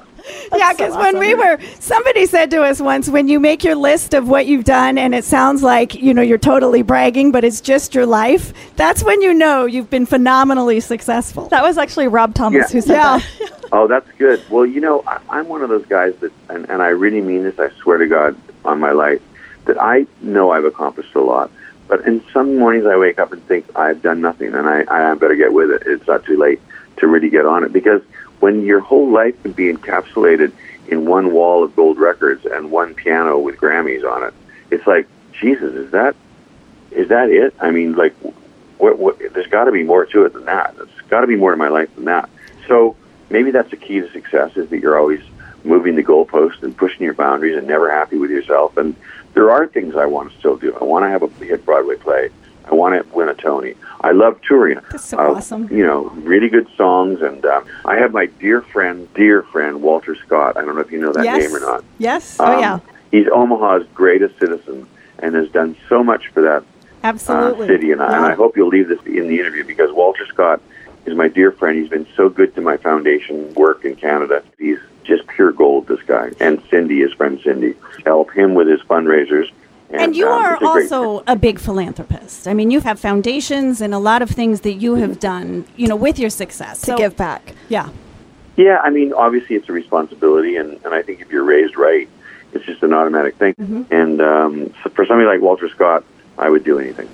yeah, 0.55 0.73
because 0.73 0.97
when 0.97 1.19
we 1.19 1.35
were, 1.35 1.59
somebody 1.81 2.27
said 2.27 2.51
to 2.53 2.63
us 2.63 2.81
once, 2.81 3.09
when 3.09 3.29
you 3.29 3.41
make 3.41 3.65
your 3.65 3.75
list 3.75 4.15
of 4.15 4.29
what 4.29 4.47
you've 4.47 4.65
done 4.65 4.99
and 4.99 5.15
it 5.15 5.25
sounds 5.25 5.63
like, 5.63 5.95
you 5.95 6.13
know, 6.15 6.23
you're 6.23 6.39
totally 6.39 6.83
bragging, 6.83 7.33
but 7.33 7.45
it's 7.45 7.61
just 7.61 7.95
your 7.95 8.07
life, 8.07 8.53
that's 8.77 9.03
when 9.03 9.21
you 9.23 9.35
know 9.35 9.65
you've 9.67 9.91
been 9.91 10.07
phenomenally 10.07 10.81
successful. 10.81 11.49
That 11.49 11.63
was 11.63 11.79
actually 11.79 12.09
Rob 12.09 12.35
Thomas 12.35 12.69
Yeah. 12.71 12.73
who 12.73 12.81
said 12.81 12.95
Yeah. 12.95 13.19
that. 13.19 13.53
Oh, 13.73 13.89
that's 13.89 14.09
good. 14.13 14.41
Well, 14.49 14.65
you 14.65 14.81
know, 14.81 15.03
I, 15.09 15.19
I'm 15.29 15.49
one 15.49 15.61
of 15.61 15.69
those 15.69 15.85
guys 15.87 16.15
that, 16.21 16.33
and, 16.49 16.71
and 16.71 16.81
I 16.81 16.89
really 16.91 17.21
mean 17.21 17.43
this, 17.43 17.59
I 17.59 17.69
swear 17.71 17.99
to 17.99 18.07
God 18.07 18.37
on 18.65 18.79
my 18.79 18.93
life, 18.93 19.21
that 19.65 19.77
I 19.83 20.07
know 20.23 20.53
I've 20.53 20.65
accomplished 20.65 21.17
a 21.17 21.21
lot. 21.21 21.51
But 21.89 22.07
in 22.07 22.23
some 22.33 22.59
mornings 22.59 22.87
I 22.87 22.97
wake 22.97 23.19
up 23.19 23.33
and 23.33 23.45
think 23.49 23.67
I've 23.77 24.03
done 24.03 24.21
nothing 24.21 24.55
and 24.55 24.69
I, 24.69 24.85
I 24.89 25.15
better 25.15 25.35
get 25.35 25.53
with 25.53 25.73
it. 25.73 25.83
It's 25.85 26.07
not 26.07 26.25
too 26.25 26.37
late 26.39 26.61
to 26.99 27.09
really 27.09 27.29
get 27.29 27.45
on 27.45 27.65
it. 27.65 27.73
Because 27.73 28.03
when 28.47 28.65
your 28.65 28.79
whole 28.79 29.11
life 29.11 29.43
can 29.43 29.51
be 29.51 29.73
encapsulated 29.73 30.53
in 30.87 31.05
one 31.05 31.33
wall 31.33 31.65
of 31.65 31.75
gold 31.75 31.99
records 31.99 32.47
and 32.47 32.71
one 32.71 32.95
piano 32.95 33.37
with 33.37 33.57
Grammys 33.57 34.09
on 34.09 34.23
it, 34.23 34.33
it's 34.71 34.87
like, 34.87 35.09
Jesus, 35.33 35.75
is 35.75 35.91
that 35.91 36.15
is 36.93 37.09
that 37.09 37.29
it? 37.29 37.55
I 37.59 37.73
mean, 37.73 37.97
like, 37.97 38.15
what, 38.79 39.01
what, 39.01 39.19
there's 39.19 39.49
got 39.49 39.65
to 39.65 39.73
be 39.73 39.83
more 39.83 40.07
to 40.07 40.27
it 40.27 40.33
than 40.33 40.45
that. 40.45 40.77
There's 40.77 40.89
got 41.09 41.23
to 41.23 41.27
be 41.27 41.35
more 41.35 41.51
to 41.51 41.57
my 41.57 41.67
life 41.67 41.93
than 41.97 42.05
that. 42.05 42.31
So 42.69 42.95
maybe 43.31 43.51
that's 43.51 43.71
the 43.71 43.77
key 43.77 43.99
to 43.99 44.09
success 44.13 44.57
is 44.57 44.71
that 44.71 44.79
you're 44.79 44.97
always 44.97 45.23
moving 45.65 45.97
the 45.97 46.05
goalpost 46.05 46.63
and 46.63 46.77
pushing 46.77 47.03
your 47.03 47.15
boundaries 47.15 47.57
and 47.57 47.67
never 47.67 47.91
happy 47.91 48.17
with 48.17 48.31
yourself. 48.31 48.77
And 48.77 48.95
there 49.35 49.51
are 49.51 49.67
things 49.67 49.97
I 49.97 50.07
want 50.07 50.31
to 50.31 50.39
still 50.39 50.57
do. 50.57 50.73
I 50.81 50.85
want 50.85 51.05
to 51.05 51.09
have 51.09 51.25
a 51.25 51.45
hit 51.45 51.67
Broadway 51.67 51.97
play. 51.97 52.31
I 52.66 52.74
want 52.74 52.94
to 52.94 53.16
win 53.16 53.29
a 53.29 53.35
Tony. 53.35 53.74
I 54.00 54.12
love 54.12 54.40
touring. 54.42 54.81
That's 54.90 55.05
so 55.05 55.18
Uh, 55.18 55.35
awesome. 55.35 55.68
You 55.70 55.87
know, 55.87 56.05
really 56.11 56.48
good 56.48 56.68
songs. 56.76 57.20
And 57.22 57.44
um, 57.46 57.64
I 57.85 57.96
have 57.96 58.12
my 58.12 58.26
dear 58.26 58.61
friend, 58.61 59.09
dear 59.14 59.42
friend, 59.42 59.83
Walter 59.83 60.16
Scott. 60.16 60.57
I 60.57 60.64
don't 60.64 60.74
know 60.74 60.81
if 60.81 60.90
you 60.90 61.00
know 61.00 61.12
that 61.12 61.24
yes. 61.24 61.42
name 61.42 61.57
or 61.57 61.61
not. 61.61 61.85
Yes. 61.98 62.40
Um, 62.40 62.50
oh, 62.50 62.59
yeah. 62.59 62.79
He's 63.12 63.29
Omaha's 63.29 63.87
greatest 63.94 64.38
citizen 64.38 64.87
and 65.20 65.35
has 65.35 65.48
done 65.50 65.76
so 65.88 66.02
much 66.02 66.29
for 66.29 66.42
that 66.42 66.64
Absolutely. 67.05 67.66
uh, 67.66 67.68
city. 67.68 67.92
And, 67.92 68.02
I, 68.02 68.16
and 68.16 68.26
I 68.26 68.35
hope 68.35 68.57
you'll 68.57 68.68
leave 68.68 68.88
this 68.88 69.00
in 69.07 69.29
the 69.29 69.38
interview 69.38 69.64
because 69.64 69.92
Walter 69.92 70.26
Scott 70.26 70.61
is 71.07 71.14
my 71.14 71.29
dear 71.29 71.52
friend. 71.52 71.79
He's 71.79 71.88
been 71.88 72.07
so 72.16 72.29
good 72.29 72.55
to 72.57 72.61
my 72.61 72.76
foundation 72.76 73.55
work 73.55 73.85
in 73.85 73.94
Canada. 73.94 74.42
He's 74.59 74.79
just 75.05 75.26
pure 75.29 75.52
gold, 75.52 75.87
this 75.87 76.02
guy. 76.02 76.33
And 76.40 76.61
Cindy, 76.68 76.98
his 77.00 77.12
friend 77.12 77.40
Cindy, 77.44 77.76
help 78.05 78.33
him 78.33 78.55
with 78.55 78.66
his 78.66 78.81
fundraisers. 78.81 79.50
And 79.90 80.16
you 80.16 80.27
um, 80.29 80.33
are 80.33 80.53
it's 80.55 80.62
a 80.62 80.66
great- 80.66 80.92
also 80.92 81.25
a 81.27 81.37
big 81.37 81.59
philanthropist. 81.59 82.49
I 82.49 82.55
mean, 82.55 82.70
you 82.70 82.81
have 82.81 82.99
foundations 82.99 83.81
and 83.81 83.94
a 83.94 83.99
lot 83.99 84.20
of 84.22 84.31
things 84.31 84.62
that 84.62 84.75
you 84.75 84.96
have 84.96 85.20
done, 85.20 85.64
you 85.77 85.87
know, 85.87 85.96
with 85.96 86.18
your 86.18 86.31
success. 86.31 86.81
to 86.81 86.87
So- 86.87 86.96
give 86.96 87.16
back. 87.16 87.55
Yeah. 87.68 87.88
Yeah, 88.57 88.79
I 88.83 88.88
mean, 88.88 89.12
obviously 89.12 89.55
it's 89.57 89.68
a 89.68 89.72
responsibility, 89.72 90.57
and, 90.57 90.81
and 90.85 90.94
I 90.94 91.03
think 91.03 91.20
if 91.20 91.31
you're 91.31 91.44
raised 91.44 91.77
right, 91.77 92.09
It's 92.55 92.64
just 92.64 92.83
an 92.83 92.94
automatic 92.94 93.37
thing. 93.37 93.55
Mm-hmm. 93.61 93.83
And 93.92 94.20
um, 94.22 94.72
so 94.83 94.88
for 94.90 95.05
somebody 95.05 95.27
like 95.29 95.42
Walter 95.42 95.68
Scott, 95.68 96.05
I 96.38 96.49
would 96.49 96.64
do 96.64 96.79
anything. 96.79 97.09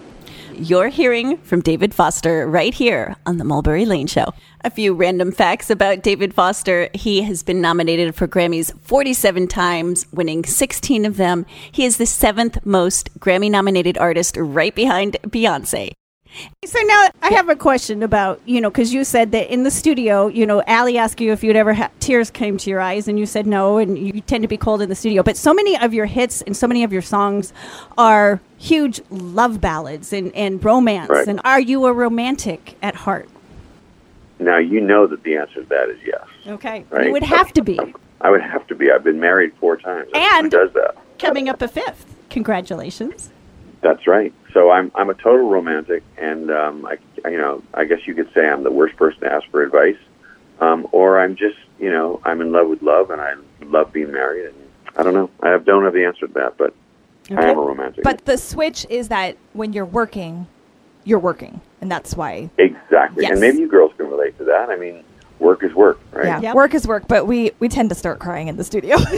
You're 0.62 0.90
hearing 0.90 1.38
from 1.38 1.60
David 1.60 1.92
Foster 1.92 2.46
right 2.46 2.72
here 2.72 3.16
on 3.26 3.38
the 3.38 3.44
Mulberry 3.44 3.84
Lane 3.84 4.06
Show. 4.06 4.32
A 4.64 4.70
few 4.70 4.94
random 4.94 5.32
facts 5.32 5.70
about 5.70 6.04
David 6.04 6.34
Foster. 6.34 6.88
He 6.94 7.22
has 7.22 7.42
been 7.42 7.60
nominated 7.60 8.14
for 8.14 8.28
Grammys 8.28 8.72
47 8.82 9.48
times, 9.48 10.06
winning 10.12 10.44
16 10.44 11.04
of 11.04 11.16
them. 11.16 11.46
He 11.72 11.84
is 11.84 11.96
the 11.96 12.06
seventh 12.06 12.64
most 12.64 13.12
Grammy 13.18 13.50
nominated 13.50 13.98
artist, 13.98 14.36
right 14.36 14.72
behind 14.72 15.16
Beyonce. 15.24 15.94
So 16.64 16.80
now 16.80 17.08
I 17.22 17.28
have 17.30 17.48
a 17.48 17.56
question 17.56 18.02
about, 18.02 18.40
you 18.46 18.60
know, 18.60 18.70
because 18.70 18.94
you 18.94 19.04
said 19.04 19.32
that 19.32 19.52
in 19.52 19.64
the 19.64 19.70
studio, 19.70 20.28
you 20.28 20.46
know, 20.46 20.62
Allie 20.66 20.96
asked 20.96 21.20
you 21.20 21.32
if 21.32 21.44
you'd 21.44 21.56
ever 21.56 21.74
had 21.74 21.90
tears 22.00 22.30
came 22.30 22.56
to 22.58 22.70
your 22.70 22.80
eyes, 22.80 23.08
and 23.08 23.18
you 23.18 23.26
said 23.26 23.46
no, 23.46 23.78
and 23.78 23.98
you 23.98 24.20
tend 24.22 24.42
to 24.42 24.48
be 24.48 24.56
cold 24.56 24.80
in 24.80 24.88
the 24.88 24.94
studio. 24.94 25.22
But 25.22 25.36
so 25.36 25.52
many 25.52 25.78
of 25.78 25.92
your 25.92 26.06
hits 26.06 26.40
and 26.42 26.56
so 26.56 26.66
many 26.66 26.84
of 26.84 26.92
your 26.92 27.02
songs 27.02 27.52
are 27.98 28.40
huge 28.58 29.00
love 29.10 29.60
ballads 29.60 30.12
and, 30.12 30.34
and 30.34 30.64
romance. 30.64 31.10
Right. 31.10 31.28
And 31.28 31.40
are 31.44 31.60
you 31.60 31.84
a 31.86 31.92
romantic 31.92 32.76
at 32.82 32.94
heart? 32.94 33.28
Now, 34.38 34.58
you 34.58 34.80
know 34.80 35.06
that 35.06 35.22
the 35.22 35.36
answer 35.36 35.62
to 35.62 35.68
that 35.68 35.88
is 35.90 36.00
yes. 36.04 36.24
Okay. 36.46 36.84
Right? 36.90 37.06
You 37.06 37.12
would 37.12 37.22
have 37.22 37.52
to 37.52 37.62
be. 37.62 37.78
I 38.20 38.30
would 38.30 38.42
have 38.42 38.66
to 38.68 38.74
be. 38.74 38.90
I've 38.90 39.04
been 39.04 39.20
married 39.20 39.52
four 39.60 39.76
times. 39.76 40.08
And- 40.14 40.50
does 40.50 40.72
that? 40.72 40.96
Coming 41.18 41.48
up 41.48 41.62
a 41.62 41.68
fifth. 41.68 42.16
Congratulations. 42.30 43.30
That's 43.82 44.06
right. 44.06 44.32
So 44.54 44.70
I'm 44.70 44.92
I'm 44.94 45.10
a 45.10 45.14
total 45.14 45.48
romantic, 45.48 46.04
and 46.16 46.50
um, 46.50 46.86
I 46.86 46.98
you 47.28 47.36
know 47.36 47.62
I 47.74 47.84
guess 47.84 48.06
you 48.06 48.14
could 48.14 48.32
say 48.32 48.48
I'm 48.48 48.62
the 48.62 48.70
worst 48.70 48.96
person 48.96 49.20
to 49.20 49.32
ask 49.32 49.44
for 49.50 49.62
advice, 49.62 49.98
um, 50.60 50.86
or 50.92 51.20
I'm 51.20 51.34
just 51.34 51.58
you 51.80 51.90
know 51.90 52.20
I'm 52.24 52.40
in 52.40 52.52
love 52.52 52.68
with 52.68 52.80
love, 52.80 53.10
and 53.10 53.20
I 53.20 53.34
love 53.64 53.92
being 53.92 54.12
married, 54.12 54.46
and 54.46 54.54
I 54.96 55.02
don't 55.02 55.14
know. 55.14 55.30
I 55.42 55.50
have, 55.50 55.64
don't 55.64 55.84
have 55.84 55.94
the 55.94 56.04
answer 56.04 56.28
to 56.28 56.32
that, 56.34 56.56
but 56.56 56.74
I 57.30 57.50
am 57.50 57.58
a 57.58 57.60
romantic. 57.60 58.04
But 58.04 58.24
the 58.24 58.38
switch 58.38 58.86
is 58.88 59.08
that 59.08 59.36
when 59.52 59.72
you're 59.72 59.84
working, 59.84 60.46
you're 61.02 61.18
working, 61.18 61.60
and 61.80 61.90
that's 61.90 62.14
why. 62.16 62.50
exactly, 62.58 63.24
Yes. 63.24 63.32
and 63.32 63.40
maybe 63.40 63.58
you 63.58 63.68
girls 63.68 63.92
can 63.96 64.06
relate 64.06 64.38
to 64.38 64.44
that. 64.44 64.70
I 64.70 64.76
mean, 64.76 65.02
work 65.42 65.62
is 65.62 65.74
work, 65.74 65.98
right? 66.12 66.24
Yeah, 66.26 66.40
Yep. 66.40 66.54
work 66.54 66.72
is 66.74 66.86
work, 66.86 67.04
but 67.08 67.26
we 67.26 67.50
we 67.58 67.68
tend 67.68 67.88
to 67.90 67.94
start 67.94 68.18
crying 68.20 68.48
in 68.48 68.56
the 68.56 68.64
studio. 68.64 68.96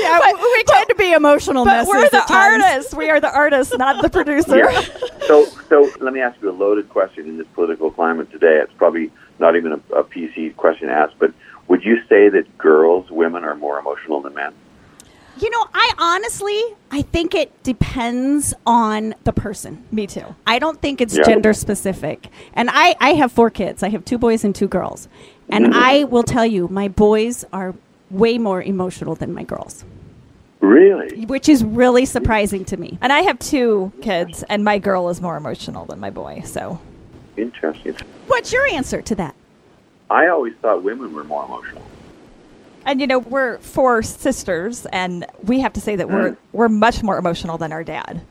Yeah, 0.00 0.32
we 0.34 0.62
tend 0.64 0.88
to 0.88 0.94
be 0.96 1.12
emotional 1.12 1.64
but 1.64 1.72
messes 1.72 1.88
we're 1.88 2.08
the 2.08 2.16
at 2.22 2.28
times. 2.28 2.64
artists. 2.64 2.94
We 2.94 3.10
are 3.10 3.20
the 3.20 3.32
artists, 3.34 3.76
not 3.76 4.02
the 4.02 4.08
producer. 4.10 4.56
Yeah. 4.58 4.82
So, 5.30 5.44
so 5.68 5.88
let 6.00 6.12
me 6.12 6.20
ask 6.20 6.42
you 6.42 6.50
a 6.50 6.52
loaded 6.52 6.88
question 6.88 7.28
in 7.28 7.38
this 7.38 7.46
political 7.54 7.92
climate 7.92 8.32
today. 8.32 8.58
It's 8.64 8.72
probably 8.72 9.12
not 9.38 9.54
even 9.54 9.70
a, 9.74 9.76
a 9.94 10.02
PC 10.02 10.56
question 10.56 10.88
to 10.88 10.92
ask, 10.94 11.12
but 11.20 11.32
would 11.68 11.84
you 11.84 11.98
say 12.08 12.28
that 12.30 12.58
girls, 12.58 13.08
women, 13.12 13.44
are 13.44 13.54
more 13.54 13.78
emotional 13.78 14.20
than 14.22 14.34
men? 14.34 14.52
You 15.38 15.48
know, 15.50 15.66
I 15.72 15.92
honestly, 15.98 16.60
I 16.90 17.02
think 17.02 17.34
it 17.34 17.62
depends 17.62 18.52
on 18.66 19.14
the 19.24 19.32
person. 19.32 19.84
Me 19.90 20.06
too. 20.06 20.34
I 20.46 20.58
don't 20.58 20.80
think 20.80 21.00
it's 21.00 21.16
Yeah. 21.16 21.22
gender 21.24 21.52
specific. 21.52 22.28
And 22.52 22.68
I, 22.72 22.96
I 23.00 23.14
have 23.14 23.32
four 23.32 23.50
kids. 23.50 23.82
I 23.82 23.88
have 23.90 24.04
two 24.04 24.18
boys 24.18 24.44
and 24.44 24.54
two 24.54 24.68
girls. 24.68 25.08
And 25.48 25.66
mm-hmm. 25.66 25.74
I 25.82 26.04
will 26.04 26.22
tell 26.22 26.46
you, 26.46 26.68
my 26.68 26.88
boys 26.88 27.44
are 27.52 27.74
way 28.10 28.38
more 28.38 28.60
emotional 28.62 29.14
than 29.14 29.32
my 29.32 29.44
girls, 29.44 29.84
Really? 30.60 31.24
which 31.26 31.48
is 31.48 31.64
really 31.64 32.04
surprising 32.04 32.64
to 32.66 32.76
me. 32.76 32.98
And 33.00 33.12
I 33.12 33.20
have 33.20 33.38
two 33.38 33.92
kids, 34.02 34.42
and 34.48 34.64
my 34.64 34.78
girl 34.78 35.08
is 35.08 35.20
more 35.20 35.36
emotional 35.36 35.84
than 35.86 36.00
my 36.00 36.10
boy. 36.10 36.42
So 36.44 36.80
Interesting. 37.36 37.96
What's 38.26 38.52
your 38.52 38.66
answer 38.66 39.00
to 39.00 39.14
that? 39.14 39.34
I 40.10 40.26
always 40.26 40.54
thought 40.56 40.82
women 40.82 41.14
were 41.14 41.24
more 41.24 41.44
emotional. 41.44 41.82
And 42.86 43.00
you 43.00 43.06
know, 43.06 43.18
we're 43.18 43.58
four 43.58 44.02
sisters, 44.02 44.86
and 44.86 45.26
we 45.44 45.60
have 45.60 45.72
to 45.74 45.80
say 45.80 45.96
that 45.96 46.08
we're 46.08 46.36
we're 46.52 46.68
much 46.68 47.02
more 47.02 47.18
emotional 47.18 47.58
than 47.58 47.72
our 47.72 47.84
dad. 47.84 48.22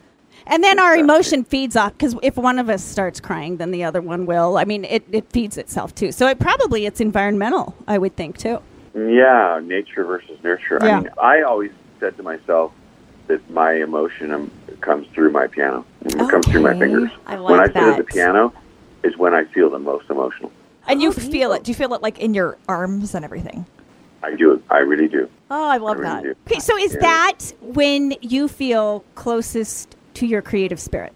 And 0.48 0.64
then 0.64 0.80
our 0.80 0.96
emotion 0.96 1.44
feeds 1.44 1.76
off 1.76 1.94
because 1.94 2.16
if 2.24 2.36
one 2.36 2.58
of 2.58 2.70
us 2.70 2.84
starts 2.84 3.20
crying, 3.20 3.58
then 3.58 3.70
the 3.72 3.84
other 3.84 4.02
one 4.02 4.26
will. 4.26 4.58
I 4.58 4.66
mean, 4.66 4.84
it, 4.86 5.04
it 5.12 5.30
feeds 5.32 5.58
itself 5.58 5.94
too. 5.94 6.12
So 6.12 6.28
it 6.28 6.40
probably 6.40 6.88
it's 6.88 7.00
environmental, 7.00 7.76
I 7.88 8.00
would 8.00 8.16
think 8.16 8.38
too. 8.40 8.60
Yeah, 8.96 9.60
nature 9.64 10.04
versus 10.04 10.42
nurture. 10.44 10.80
Yeah. 10.82 10.98
I 10.98 11.00
mean, 11.02 11.10
I 11.22 11.42
always 11.44 11.72
said 12.00 12.18
to 12.18 12.24
myself 12.24 12.72
that 13.28 13.48
my 13.52 13.74
emotion 13.74 14.32
um, 14.32 14.50
comes 14.82 15.08
through 15.10 15.32
my 15.32 15.46
piano. 15.46 15.86
It 16.06 16.18
comes 16.30 16.48
through 16.48 16.62
my 16.62 16.78
fingers. 16.80 17.12
I 17.28 17.36
like 17.36 17.52
when 17.52 17.60
I 17.60 17.64
like 17.64 17.74
sit 17.74 17.84
at 17.84 17.98
the 17.98 18.04
piano 18.06 18.52
is 19.04 19.16
when 19.18 19.36
I 19.36 19.44
feel 19.46 19.70
the 19.70 19.78
most 19.78 20.10
emotional. 20.10 20.52
And 20.88 21.00
you 21.02 21.10
Oh, 21.10 21.12
feel 21.12 21.54
it. 21.54 21.64
Do 21.64 21.70
you 21.70 21.76
feel 21.76 21.94
it 21.94 22.02
like 22.02 22.18
in 22.18 22.34
your 22.34 22.58
arms 22.68 23.14
and 23.14 23.24
everything? 23.24 23.68
I 24.24 24.36
do. 24.36 24.62
I 24.70 24.80
really 24.80 25.08
do. 25.08 25.30
Oh, 25.50 25.68
I 25.70 25.78
love 25.78 25.98
I 25.98 26.00
really 26.02 26.14
that. 26.14 26.24
do. 26.24 26.36
Okay, 26.52 26.60
so 26.60 26.78
is 26.78 26.94
Yeah. 26.94 27.00
that 27.02 27.54
when 27.62 28.14
you 28.22 28.48
feel 28.48 29.04
closest 29.16 29.96
to 30.16 30.26
your 30.26 30.42
creative 30.42 30.80
spirit 30.80 31.14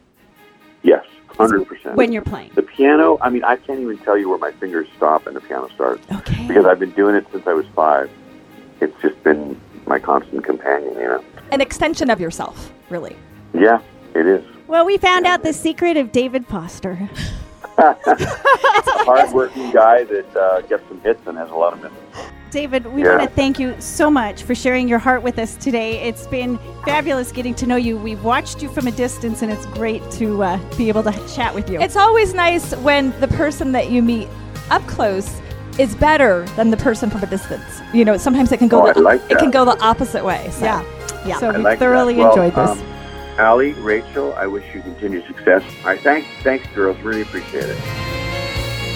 Yes, 0.83 1.05
hundred 1.27 1.65
percent. 1.67 1.95
when 1.95 2.11
you're 2.11 2.21
playing? 2.23 2.51
the 2.55 2.61
piano, 2.61 3.17
I 3.21 3.29
mean, 3.29 3.43
I 3.43 3.57
can't 3.57 3.79
even 3.79 3.97
tell 3.99 4.17
you 4.17 4.29
where 4.29 4.37
my 4.37 4.51
fingers 4.53 4.87
stop 4.95 5.27
and 5.27 5.35
the 5.35 5.41
piano 5.41 5.67
starts 5.75 6.05
Okay. 6.11 6.47
because 6.47 6.65
I've 6.65 6.79
been 6.79 6.91
doing 6.91 7.15
it 7.15 7.25
since 7.31 7.45
I 7.47 7.53
was 7.53 7.65
five. 7.75 8.09
It's 8.81 8.99
just 9.01 9.21
been 9.23 9.59
my 9.85 9.99
constant 9.99 10.43
companion, 10.45 10.93
you 10.93 11.03
know. 11.07 11.23
An 11.51 11.59
extension 11.61 12.09
of 12.09 12.19
yourself, 12.21 12.71
really. 12.89 13.15
Yeah, 13.53 13.79
it 14.15 14.25
is. 14.25 14.43
Well, 14.67 14.85
we 14.85 14.97
found 14.97 15.25
out 15.25 15.43
the 15.43 15.53
secret 15.53 15.97
of 15.97 16.11
David 16.11 16.45
Foster. 16.47 17.09
A 17.77 17.95
hardworking 19.05 19.71
guy 19.71 20.03
that 20.03 20.35
uh, 20.35 20.61
gets 20.61 20.87
some 20.87 21.01
hits 21.01 21.25
and 21.25 21.37
has 21.37 21.49
a 21.49 21.55
lot 21.55 21.73
of 21.73 21.81
misses. 21.81 21.97
David, 22.53 22.85
we 22.93 23.03
Yeah. 23.03 23.17
want 23.17 23.29
to 23.29 23.35
thank 23.35 23.57
you 23.57 23.73
so 23.79 24.11
much 24.11 24.43
for 24.43 24.53
sharing 24.53 24.87
your 24.87 24.99
heart 24.99 25.23
with 25.23 25.39
us 25.39 25.55
today. 25.55 25.99
It's 26.01 26.27
been 26.27 26.59
fabulous 26.85 27.31
getting 27.31 27.55
to 27.55 27.65
know 27.65 27.77
you. 27.77 27.97
We've 27.97 28.23
watched 28.23 28.61
you 28.61 28.69
from 28.69 28.85
a 28.85 28.91
distance, 28.91 29.41
and 29.41 29.51
it's 29.51 29.65
great 29.65 30.03
to 30.11 30.43
uh, 30.43 30.59
be 30.77 30.87
able 30.87 31.01
to 31.03 31.11
chat 31.33 31.55
with 31.55 31.67
you. 31.67 31.81
It's 31.81 31.95
always 31.97 32.35
nice 32.35 32.75
when 32.77 33.11
the 33.19 33.27
person 33.29 33.71
that 33.71 33.89
you 33.89 34.03
meet 34.03 34.27
up 34.69 34.85
close 34.85 35.41
is 35.79 35.95
better 35.95 36.45
than 36.55 36.69
the 36.69 36.77
person 36.77 37.09
from 37.09 37.23
a 37.23 37.25
distance. 37.25 37.81
You 37.91 38.05
know, 38.05 38.17
sometimes 38.17 38.51
it 38.51 38.57
can 38.57 38.67
go 38.67 38.87
Oh, 38.87 38.93
the, 38.93 39.01
like 39.01 39.21
it 39.31 39.39
can 39.39 39.49
go 39.49 39.65
the 39.65 39.79
opposite 39.81 40.23
way. 40.23 40.47
So. 40.51 40.65
yeah, 40.65 40.83
yeah. 41.25 41.39
So 41.39 41.49
I 41.49 41.57
we 41.57 41.63
like 41.63 41.79
thoroughly 41.79 42.15
Well, 42.15 42.29
enjoyed 42.29 42.53
this. 42.53 42.69
Um, 42.69 42.81
Allie, 43.39 43.73
Rachel, 43.73 44.35
I 44.35 44.45
wish 44.45 44.63
you 44.75 44.81
continued 44.81 45.25
success. 45.25 45.63
I 45.83 45.97
thanks, 45.97 46.27
thanks, 46.43 46.67
girls. 46.75 46.99
Really 47.01 47.23
appreciate 47.23 47.63
it. 47.65 48.22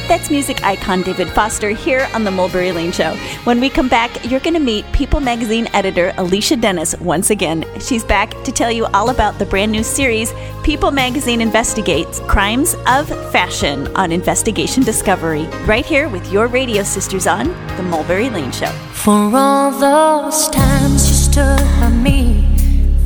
That's 0.08 0.30
music 0.32 0.64
icon 0.64 1.02
David 1.02 1.30
Foster 1.30 1.72
here 1.72 2.08
on 2.14 2.24
the 2.24 2.32
Mulberry 2.32 2.72
Lane 2.72 2.94
Show. 2.94 3.14
When 3.44 3.60
we 3.60 3.70
come 3.70 3.90
back, 3.90 4.10
you're 4.30 4.40
going 4.40 4.54
to 4.54 4.60
meet 4.60 4.90
People 4.94 5.20
Magazine 5.20 5.68
editor 5.74 6.14
Alicia 6.18 6.56
Dennis 6.56 6.98
once 7.00 7.30
again. 7.30 7.66
She's 7.82 8.06
back 8.06 8.30
to 8.46 8.54
tell 8.54 8.72
you 8.72 8.86
all 8.94 9.10
about 9.10 9.38
the 9.38 9.46
brand 9.46 9.70
new 9.70 9.84
series, 9.84 10.34
People 10.64 10.92
Magazine 10.92 11.42
Investigates 11.42 12.22
Crimes 12.22 12.76
of 12.88 13.10
Fashion 13.34 13.88
on 13.98 14.14
Investigation 14.14 14.82
Discovery, 14.82 15.44
right 15.66 15.86
here 15.86 16.08
with 16.08 16.32
your 16.32 16.48
radio 16.48 16.84
sisters 16.84 17.28
on 17.28 17.48
the 17.76 17.84
Mulberry 17.84 18.30
Lane 18.30 18.54
Show. 18.54 18.72
For 18.94 19.12
all 19.12 19.72
those 19.72 20.48
times 20.48 21.06
you 21.10 21.16
stood 21.16 21.60
by 21.82 21.90
me, 21.90 22.48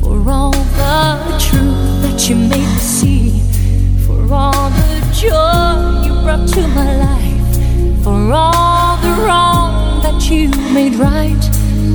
for 0.00 0.30
all 0.30 0.52
the 0.52 1.36
truth 1.40 2.02
that 2.02 2.28
you 2.28 2.36
made 2.36 2.81
my 6.60 6.96
life, 6.96 8.04
for 8.04 8.32
all 8.32 8.96
the 8.98 9.22
wrong 9.22 10.02
that 10.02 10.30
you 10.30 10.48
made 10.72 10.94
right, 10.94 11.42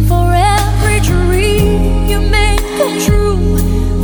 for 0.08 0.34
every 0.34 1.00
dream 1.02 2.08
you 2.08 2.20
made 2.20 2.60
come 2.78 3.00
true, 3.00 3.58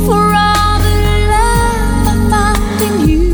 for 0.06 0.14
all 0.14 0.78
the 0.80 0.94
love 1.34 2.06
I 2.06 2.14
found 2.30 2.82
in 2.82 3.08
you. 3.08 3.24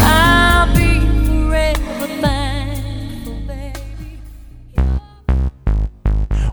I'll 0.00 0.68
be 0.74 1.00
forever 1.26 2.06
thankful, 2.20 3.38
baby. 3.46 4.20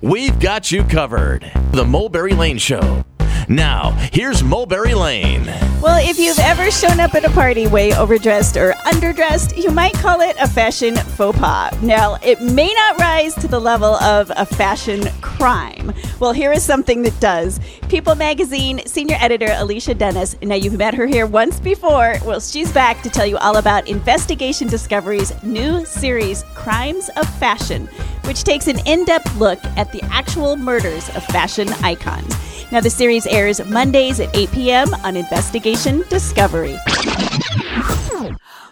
We've 0.02 0.40
got 0.40 0.72
you 0.72 0.84
covered. 0.84 1.52
The 1.72 1.86
Mulberry 1.86 2.34
Lane 2.34 2.58
Show. 2.58 3.06
Now, 3.52 3.92
here's 4.14 4.42
Mulberry 4.42 4.94
Lane. 4.94 5.46
Well, 5.82 6.00
if 6.10 6.18
you've 6.18 6.40
ever 6.40 6.72
shown 6.72 7.02
up 7.02 7.16
at 7.16 7.26
a 7.26 7.30
party 7.32 7.68
way 7.68 7.94
overdressed 7.94 8.56
or 8.56 8.72
underdressed, 8.86 9.62
you 9.62 9.72
might 9.72 9.94
call 9.94 10.22
it 10.22 10.38
a 10.40 10.48
fashion 10.48 10.96
faux 10.96 11.38
pas. 11.38 11.82
Now, 11.82 12.18
it 12.24 12.40
may 12.40 12.74
not 12.74 12.98
rise 12.98 13.36
to 13.36 13.50
the 13.50 13.60
level 13.60 13.96
of 13.96 14.32
a 14.38 14.46
fashion 14.46 15.04
crime. 15.20 15.92
Well, 16.22 16.34
here 16.34 16.52
is 16.52 16.64
something 16.64 17.02
that 17.02 17.20
does. 17.20 17.60
People 17.90 18.14
Magazine 18.14 18.86
senior 18.86 19.18
editor 19.20 19.56
Alicia 19.58 19.96
Dennis. 19.96 20.36
Now, 20.44 20.54
you've 20.54 20.78
met 20.78 20.94
her 20.94 21.08
here 21.08 21.26
once 21.26 21.60
before. 21.60 22.18
Well, 22.24 22.40
she's 22.40 22.72
back 22.72 23.02
to 23.02 23.10
tell 23.10 23.26
you 23.26 23.38
all 23.38 23.58
about 23.58 23.88
Investigation 23.88 24.68
Discovery's 24.68 25.34
new 25.42 25.84
series, 25.84 26.44
Crimes 26.54 27.10
of 27.18 27.28
Fashion, 27.40 27.88
which 28.26 28.44
takes 28.44 28.68
an 28.68 28.78
in 28.86 29.04
depth 29.04 29.36
look 29.38 29.58
at 29.78 29.92
the 29.92 30.04
actual 30.12 30.58
murders 30.58 31.10
of 31.16 31.26
fashion 31.26 31.70
icons. 31.84 32.38
Now, 32.72 32.82
the 32.82 32.92
series 32.92 33.26
airs 33.26 33.60
Mondays 33.66 34.20
at 34.20 34.30
8 34.38 34.52
p.m. 34.52 34.94
on 35.04 35.16
Investigation 35.16 36.04
Discovery. 36.08 36.78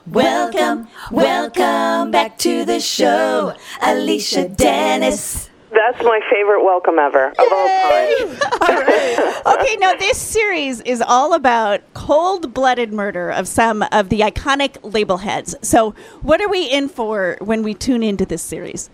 Welcome, 0.06 0.88
welcome 1.10 2.12
back 2.12 2.38
to 2.40 2.64
the 2.64 2.80
show, 2.80 3.56
Alicia 3.82 4.50
Dennis. 4.50 5.49
That's 5.72 6.02
my 6.04 6.20
favorite 6.32 6.64
welcome 6.64 6.98
ever 6.98 7.28
of 7.28 7.36
all 7.40 7.68
time. 7.68 9.60
okay, 9.60 9.76
now 9.78 9.94
this 9.94 10.18
series 10.18 10.82
is 10.82 11.02
all 11.02 11.34
about 11.34 11.82
cold 11.94 12.54
blooded 12.54 12.92
murder 12.92 13.30
of 13.30 13.48
some 13.48 13.84
of 13.92 14.10
the 14.10 14.22
iconic 14.22 14.78
label 14.82 15.18
heads. 15.18 15.56
So, 15.62 15.92
what 16.22 16.42
are 16.42 16.50
we 16.50 16.66
in 16.66 16.90
for 16.90 17.38
when 17.40 17.62
we 17.62 17.76
tune 17.76 18.02
into 18.02 18.26
this 18.26 18.42
series? 18.42 18.90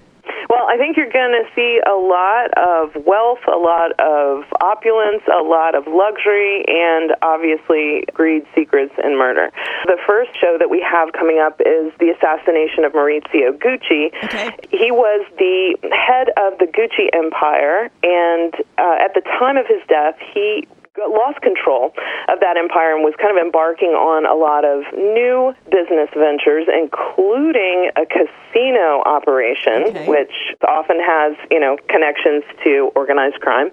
Well, 0.55 0.71
I 0.71 0.77
think 0.77 0.95
you're 0.95 1.11
going 1.11 1.35
to 1.35 1.43
see 1.51 1.81
a 1.83 1.99
lot 1.99 2.47
of 2.55 2.95
wealth, 3.03 3.43
a 3.43 3.59
lot 3.59 3.91
of 3.99 4.47
opulence, 4.61 5.21
a 5.27 5.43
lot 5.43 5.75
of 5.75 5.83
luxury, 5.85 6.63
and 6.65 7.11
obviously 7.21 8.05
greed, 8.13 8.47
secrets, 8.55 8.93
and 9.03 9.19
murder. 9.19 9.51
The 9.83 9.99
first 10.07 10.31
show 10.39 10.55
that 10.57 10.69
we 10.69 10.79
have 10.79 11.11
coming 11.11 11.43
up 11.43 11.59
is 11.59 11.91
the 11.99 12.15
assassination 12.15 12.85
of 12.85 12.93
Maurizio 12.93 13.51
Gucci. 13.51 14.15
Okay. 14.23 14.55
He 14.71 14.95
was 14.95 15.27
the 15.37 15.75
head 15.91 16.31
of 16.39 16.57
the 16.59 16.71
Gucci 16.71 17.11
empire, 17.11 17.91
and 18.01 18.55
uh, 18.79 19.03
at 19.03 19.13
the 19.13 19.27
time 19.37 19.57
of 19.57 19.67
his 19.67 19.83
death, 19.89 20.15
he 20.33 20.65
lost 20.97 21.41
control 21.41 21.91
of 22.27 22.39
that 22.39 22.55
empire 22.57 22.95
and 22.95 23.03
was 23.03 23.13
kind 23.19 23.35
of 23.37 23.43
embarking 23.43 23.91
on 23.91 24.25
a 24.25 24.33
lot 24.33 24.63
of 24.63 24.83
new 24.95 25.53
business 25.69 26.09
ventures, 26.15 26.67
including 26.71 27.91
a 27.95 28.05
casino 28.07 29.03
operation, 29.05 29.91
Okay. 29.91 30.07
which 30.07 30.33
often 30.67 30.99
has, 30.99 31.35
you 31.51 31.59
know, 31.59 31.77
connections 31.89 32.43
to 32.63 32.91
organized 32.95 33.39
crime. 33.41 33.71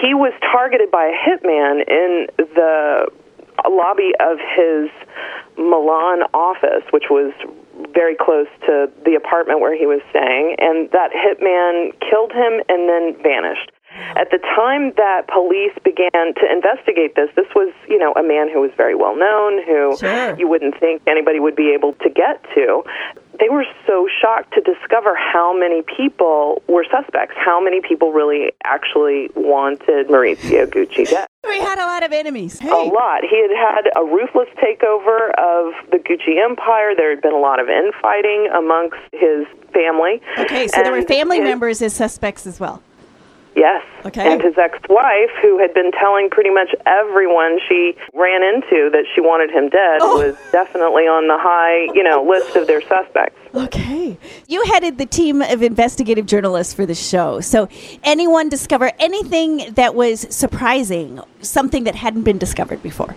He 0.00 0.14
was 0.14 0.32
targeted 0.40 0.90
by 0.90 1.12
a 1.12 1.16
hitman 1.16 1.84
in 1.88 2.26
the 2.36 3.06
lobby 3.68 4.12
of 4.20 4.38
his 4.38 4.90
Milan 5.56 6.22
office, 6.34 6.84
which 6.90 7.08
was 7.10 7.32
very 7.94 8.16
close 8.16 8.48
to 8.66 8.90
the 9.04 9.14
apartment 9.14 9.60
where 9.60 9.76
he 9.76 9.86
was 9.86 10.00
staying, 10.10 10.56
and 10.58 10.90
that 10.92 11.12
hitman 11.12 11.92
killed 12.00 12.32
him 12.32 12.60
and 12.68 12.88
then 12.88 13.16
vanished. 13.22 13.70
At 14.16 14.30
the 14.30 14.38
time 14.38 14.92
that 14.96 15.28
police 15.28 15.72
began 15.84 16.10
to 16.34 16.44
investigate 16.52 17.14
this, 17.16 17.30
this 17.36 17.46
was, 17.54 17.72
you 17.88 17.98
know, 17.98 18.12
a 18.12 18.22
man 18.22 18.48
who 18.52 18.60
was 18.60 18.70
very 18.76 18.94
well 18.94 19.16
known, 19.16 19.62
who 19.64 19.96
Sure. 19.96 20.36
you 20.38 20.48
wouldn't 20.48 20.78
think 20.78 21.02
anybody 21.06 21.40
would 21.40 21.56
be 21.56 21.72
able 21.72 21.92
to 21.94 22.10
get 22.10 22.42
to. 22.54 22.82
They 23.38 23.48
were 23.50 23.64
so 23.86 24.08
shocked 24.20 24.54
to 24.54 24.60
discover 24.62 25.14
how 25.14 25.52
many 25.56 25.82
people 25.82 26.62
were 26.68 26.84
suspects, 26.90 27.34
how 27.36 27.60
many 27.60 27.80
people 27.80 28.12
really 28.12 28.52
actually 28.64 29.30
wanted 29.36 30.08
Maurizio 30.08 30.66
Gucci 30.66 31.08
dead 31.08 31.26
We 31.46 31.58
had 31.60 31.78
a 31.78 31.84
lot 31.84 32.02
of 32.02 32.12
enemies. 32.12 32.60
a 32.62 32.66
lot. 32.66 33.20
He 33.28 33.36
had 33.40 33.50
had 33.50 33.90
a 33.96 34.04
ruthless 34.04 34.48
takeover 34.56 35.28
of 35.38 35.74
the 35.90 35.98
Gucci 35.98 36.42
empire. 36.42 36.94
There 36.96 37.10
had 37.10 37.20
been 37.22 37.34
a 37.34 37.38
lot 37.38 37.60
of 37.60 37.68
infighting 37.68 38.48
amongst 38.56 38.96
his 39.12 39.46
family. 39.72 40.20
Okay, 40.38 40.66
so 40.68 40.82
there 40.82 40.92
were 40.92 41.02
family 41.02 41.36
his- 41.38 41.44
members 41.44 41.82
as 41.82 41.92
suspects 41.94 42.46
as 42.46 42.58
well. 42.58 42.82
Yes. 43.56 43.82
Okay. 44.04 44.30
And 44.30 44.42
his 44.42 44.56
ex-wife, 44.58 45.30
who 45.40 45.58
had 45.58 45.72
been 45.72 45.90
telling 45.92 46.28
pretty 46.30 46.50
much 46.50 46.74
everyone 46.84 47.58
she 47.66 47.96
ran 48.12 48.42
into 48.42 48.90
that 48.92 49.04
she 49.14 49.22
wanted 49.22 49.50
him 49.50 49.70
dead, 49.70 49.98
Oh. 50.02 50.18
was 50.26 50.36
definitely 50.52 51.04
on 51.04 51.26
the 51.26 51.38
high, 51.38 51.88
you 51.94 52.02
know, 52.02 52.22
list 52.22 52.54
of 52.54 52.66
their 52.66 52.82
suspects. 52.82 53.38
Okay. 53.54 54.18
You 54.46 54.62
headed 54.66 54.98
the 54.98 55.06
team 55.06 55.40
of 55.40 55.62
investigative 55.62 56.26
journalists 56.26 56.74
for 56.74 56.84
the 56.84 56.94
show. 56.94 57.40
So, 57.40 57.68
anyone 58.04 58.50
discover 58.50 58.92
anything 59.00 59.72
that 59.74 59.94
was 59.94 60.26
surprising, 60.28 61.20
something 61.40 61.84
that 61.84 61.94
hadn't 61.94 62.22
been 62.24 62.38
discovered 62.38 62.82
before? 62.82 63.16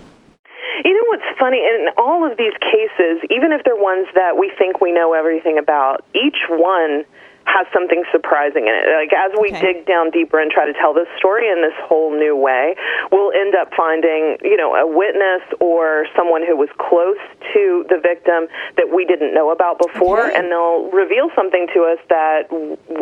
You 0.82 0.94
know 0.94 1.04
what's 1.08 1.38
funny? 1.38 1.58
In 1.58 1.88
all 1.98 2.24
of 2.24 2.38
these 2.38 2.54
cases, 2.62 3.20
even 3.30 3.52
if 3.52 3.62
they're 3.64 3.76
ones 3.76 4.06
that 4.14 4.38
we 4.38 4.50
think 4.58 4.80
we 4.80 4.90
know 4.90 5.12
everything 5.12 5.58
about, 5.58 6.02
each 6.14 6.38
one 6.48 7.04
has 7.50 7.66
something 7.74 8.04
surprising 8.14 8.70
in 8.70 8.74
it. 8.74 8.86
Like 8.94 9.10
as 9.12 9.32
we 9.34 9.50
Okay. 9.50 9.74
dig 9.74 9.86
down 9.86 10.10
deeper 10.10 10.38
and 10.38 10.50
try 10.50 10.66
to 10.66 10.72
tell 10.78 10.94
this 10.94 11.08
story 11.18 11.50
in 11.50 11.62
this 11.62 11.74
whole 11.82 12.14
new 12.14 12.36
way, 12.36 12.76
we'll 13.10 13.32
end 13.34 13.54
up 13.58 13.74
finding, 13.74 14.38
you 14.42 14.56
know, 14.56 14.74
a 14.78 14.86
witness 14.86 15.42
or 15.58 16.06
someone 16.16 16.46
who 16.46 16.54
was 16.56 16.68
close 16.78 17.18
to 17.52 17.84
the 17.90 17.98
victim 17.98 18.46
that 18.76 18.94
we 18.94 19.04
didn't 19.04 19.34
know 19.34 19.50
about 19.50 19.78
before, 19.82 20.30
Okay. 20.30 20.36
and 20.38 20.50
they'll 20.52 20.86
reveal 20.94 21.30
something 21.34 21.66
to 21.74 21.82
us 21.90 21.98
that 22.08 22.46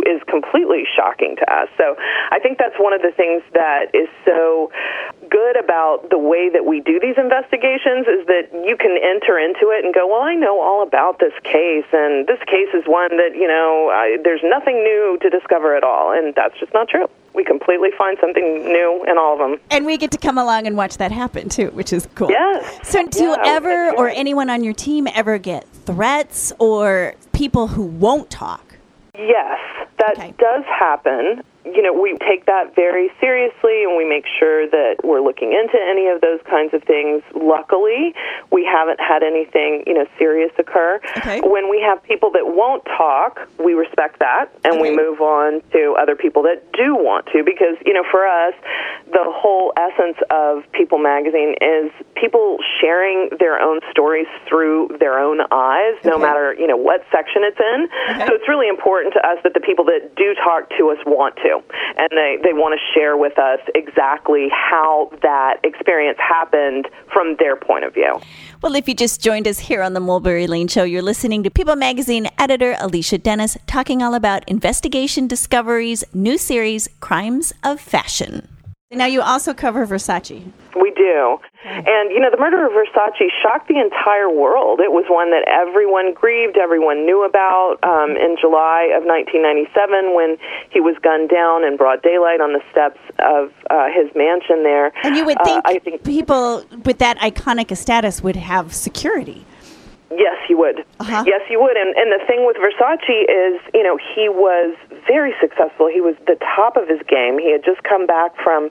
is 0.06 0.22
completely 0.24 0.84
shocking 0.96 1.37
to 1.37 1.46
us. 1.52 1.68
So 1.76 1.96
I 2.30 2.38
think 2.38 2.56
that's 2.56 2.78
one 2.78 2.94
of 2.94 3.02
the 3.02 3.12
things 3.12 3.42
that 3.52 3.92
is 3.92 4.08
so 4.24 4.72
good 5.28 5.56
about 5.61 6.08
the 6.08 6.18
way 6.18 6.48
that 6.48 6.64
we 6.64 6.80
do 6.80 6.98
these 6.98 7.18
investigations 7.18 8.08
is 8.08 8.24
that 8.26 8.48
you 8.64 8.76
can 8.80 8.96
enter 8.96 9.37
into 9.38 9.68
it 9.76 9.84
and 9.84 9.92
go, 9.92 10.06
well, 10.08 10.22
I 10.22 10.34
know 10.34 10.61
all 10.61 10.82
about 10.82 11.18
this 11.18 11.34
case, 11.44 11.84
and 11.92 12.26
this 12.26 12.40
case 12.46 12.72
is 12.72 12.84
one 12.87 13.12
that, 13.20 13.37
you 13.37 13.46
know, 13.46 13.90
I, 13.92 14.16
there's 14.24 14.38
nothing 14.42 14.83
new 14.83 15.18
to 15.22 15.31
discover 15.31 15.77
at 15.77 15.85
all. 15.85 16.12
And 16.12 16.35
that's 16.35 16.59
just 16.59 16.72
not 16.74 16.88
true. 16.88 17.07
We 17.35 17.44
completely 17.44 17.90
find 17.96 18.16
something 18.20 18.64
new 18.64 19.05
in 19.09 19.16
all 19.18 19.35
of 19.35 19.38
them. 19.38 19.61
And 19.70 19.87
we 19.87 19.96
get 19.96 20.11
to 20.12 20.18
come 20.18 20.38
along 20.38 20.66
and 20.66 20.77
watch 20.77 20.96
that 20.96 21.12
happen 21.12 21.48
too, 21.48 21.68
which 21.70 21.92
is 21.92 22.09
cool. 22.14 22.31
Yes. 22.31 22.88
So, 22.88 23.07
do 23.07 23.22
you 23.22 23.37
ever, 23.44 23.90
or 23.96 24.09
anyone 24.09 24.51
on 24.51 24.64
your 24.64 24.74
team, 24.74 25.07
ever 25.14 25.38
get 25.38 25.66
threats 25.68 26.53
or 26.59 27.14
people 27.33 27.68
who 27.68 27.83
won't 27.85 28.31
talk? 28.31 28.77
Yes, 29.16 29.59
that 29.98 30.12
Okay. 30.18 30.35
does 30.38 30.64
happen. 30.64 31.42
You 31.74 31.83
know, 31.83 31.92
we 31.92 32.16
take 32.26 32.46
that 32.46 32.74
very 32.74 33.11
seriously 33.20 33.85
and 33.85 33.96
we 33.96 34.09
make 34.09 34.24
sure 34.38 34.68
that 34.68 34.96
we're 35.04 35.20
looking 35.20 35.52
into 35.52 35.78
any 35.78 36.09
of 36.09 36.20
those 36.20 36.40
kinds 36.48 36.74
of 36.74 36.83
things. 36.85 37.22
Luckily, 37.35 38.14
we 38.50 38.64
haven't 38.64 39.00
had 39.00 39.22
anything, 39.22 39.85
you 39.87 39.94
know, 39.94 40.07
serious 40.18 40.52
occur. 40.59 41.00
Okay. 41.18 41.40
When 41.40 41.70
we 41.70 41.81
have 41.81 42.02
people 42.02 42.31
that 42.33 42.46
won't 42.46 42.85
talk, 42.85 43.48
we 43.59 43.74
respect 43.74 44.18
that 44.20 44.50
and 44.64 44.81
we 44.81 44.94
move 44.94 45.20
on 45.20 45.62
to 45.72 45.96
other 46.00 46.16
people 46.16 46.42
that 46.44 46.72
do 46.72 46.94
want 46.94 47.26
to 47.33 47.44
because, 47.44 47.76
you 47.85 47.92
know, 47.92 48.04
for 48.11 48.26
us, 48.26 48.54
the 49.12 49.24
whole 49.24 49.72
essence 49.76 50.18
of 50.31 50.64
People 50.72 50.98
magazine 50.98 51.54
is 51.61 51.90
people 52.14 52.59
sharing 52.81 53.31
their 53.38 53.61
own 53.61 53.81
stories 53.90 54.26
through 54.48 54.96
their 55.00 55.18
own 55.18 55.40
eyes, 55.50 55.94
no 56.04 56.18
matter, 56.18 56.54
you 56.54 56.66
know, 56.66 56.76
what 56.76 57.04
section 57.11 57.42
it's 57.42 57.59
in. 57.59 57.88
Okay. 58.14 58.26
So 58.26 58.35
it's 58.35 58.48
really 58.48 58.68
important 58.68 59.14
to 59.14 59.20
us 59.26 59.38
that 59.44 59.54
the 59.54 59.61
people 59.61 59.85
that 59.87 60.14
do 60.16 60.35
talk 60.35 60.70
to 60.78 60.90
us 60.90 60.98
want 61.07 61.37
to, 61.37 61.57
and 61.96 62.08
they, 62.10 62.38
they 62.42 62.52
want 62.52 62.78
to 62.78 62.98
share 62.98 63.16
with 63.16 63.38
us 63.38 63.60
exactly 63.74 64.48
how 64.50 65.10
that 65.22 65.56
experience 65.64 66.18
happened 66.18 66.88
from 67.12 67.36
their 67.38 67.56
point 67.56 67.84
of 67.84 67.94
view. 67.94 68.20
Well, 68.62 68.74
if 68.74 68.88
you 68.88 68.94
just 68.94 69.22
joined 69.22 69.46
us 69.46 69.58
here 69.58 69.82
on 69.82 69.92
the 69.92 70.00
Mulberry 70.00 70.46
Lane 70.46 70.68
Show, 70.68 70.84
you're 70.84 71.02
listening 71.02 71.42
to 71.44 71.50
People 71.50 71.76
Magazine 71.76 72.28
editor 72.38 72.76
Alicia 72.80 73.18
Dennis 73.18 73.56
talking 73.66 74.02
all 74.02 74.14
about 74.14 74.48
investigation 74.48 75.26
discoveries, 75.26 76.04
new 76.12 76.38
series, 76.38 76.88
Crimes 77.00 77.52
of 77.62 77.80
Fashion. 77.80 78.57
Now, 78.90 79.05
you 79.05 79.20
also 79.20 79.53
cover 79.53 79.87
Versace. 79.87 80.51
We 80.74 80.90
do. 80.92 81.38
And, 81.62 82.11
you 82.11 82.18
know, 82.20 82.31
the 82.31 82.38
murder 82.38 82.64
of 82.64 82.72
Versace 82.72 83.29
shocked 83.42 83.68
the 83.68 83.79
entire 83.79 84.31
world. 84.31 84.81
It 84.81 84.92
was 84.92 85.05
one 85.11 85.31
that 85.31 85.44
everyone 85.46 86.14
grieved, 86.14 86.57
everyone 86.57 87.05
knew 87.05 87.22
about. 87.22 87.77
Um, 87.83 88.16
in 88.16 88.37
July 88.40 88.88
of 88.96 89.05
1997, 89.05 90.14
when 90.14 90.38
he 90.70 90.81
was 90.81 90.96
gunned 91.03 91.29
down 91.29 91.64
in 91.64 91.77
broad 91.77 92.01
daylight 92.01 92.40
on 92.40 92.55
the 92.55 92.64
steps 92.72 92.98
of 93.18 93.53
uh, 93.68 93.92
his 93.92 94.09
mansion 94.16 94.62
there. 94.62 94.90
And 95.05 95.16
you 95.16 95.27
would 95.27 95.38
uh, 95.38 95.44
think, 95.44 95.62
I 95.66 95.79
think 95.81 96.03
people 96.03 96.64
with 96.87 96.96
that 96.98 97.18
iconic 97.18 97.77
status 97.77 98.22
would 98.22 98.37
have 98.37 98.74
security. 98.74 99.44
Yes, 100.11 100.40
you 100.48 100.57
would. 100.57 100.81
Uh-huh. 101.01 101.24
Yes, 101.27 101.42
you 101.51 101.61
would. 101.61 101.77
And 101.77 101.94
and 101.94 102.09
the 102.09 102.24
thing 102.27 102.46
with 102.46 102.57
Versace 102.57 103.29
is, 103.29 103.61
you 103.74 103.83
know, 103.83 103.98
he 103.98 104.31
was 104.31 104.74
very 105.08 105.32
successful. 105.40 105.88
He 105.88 106.04
was 106.04 106.14
the 106.28 106.36
top 106.54 106.76
of 106.76 106.86
his 106.86 107.00
game. 107.08 107.40
He 107.40 107.50
had 107.50 107.64
just 107.64 107.82
come 107.82 108.06
back 108.06 108.36
from 108.44 108.68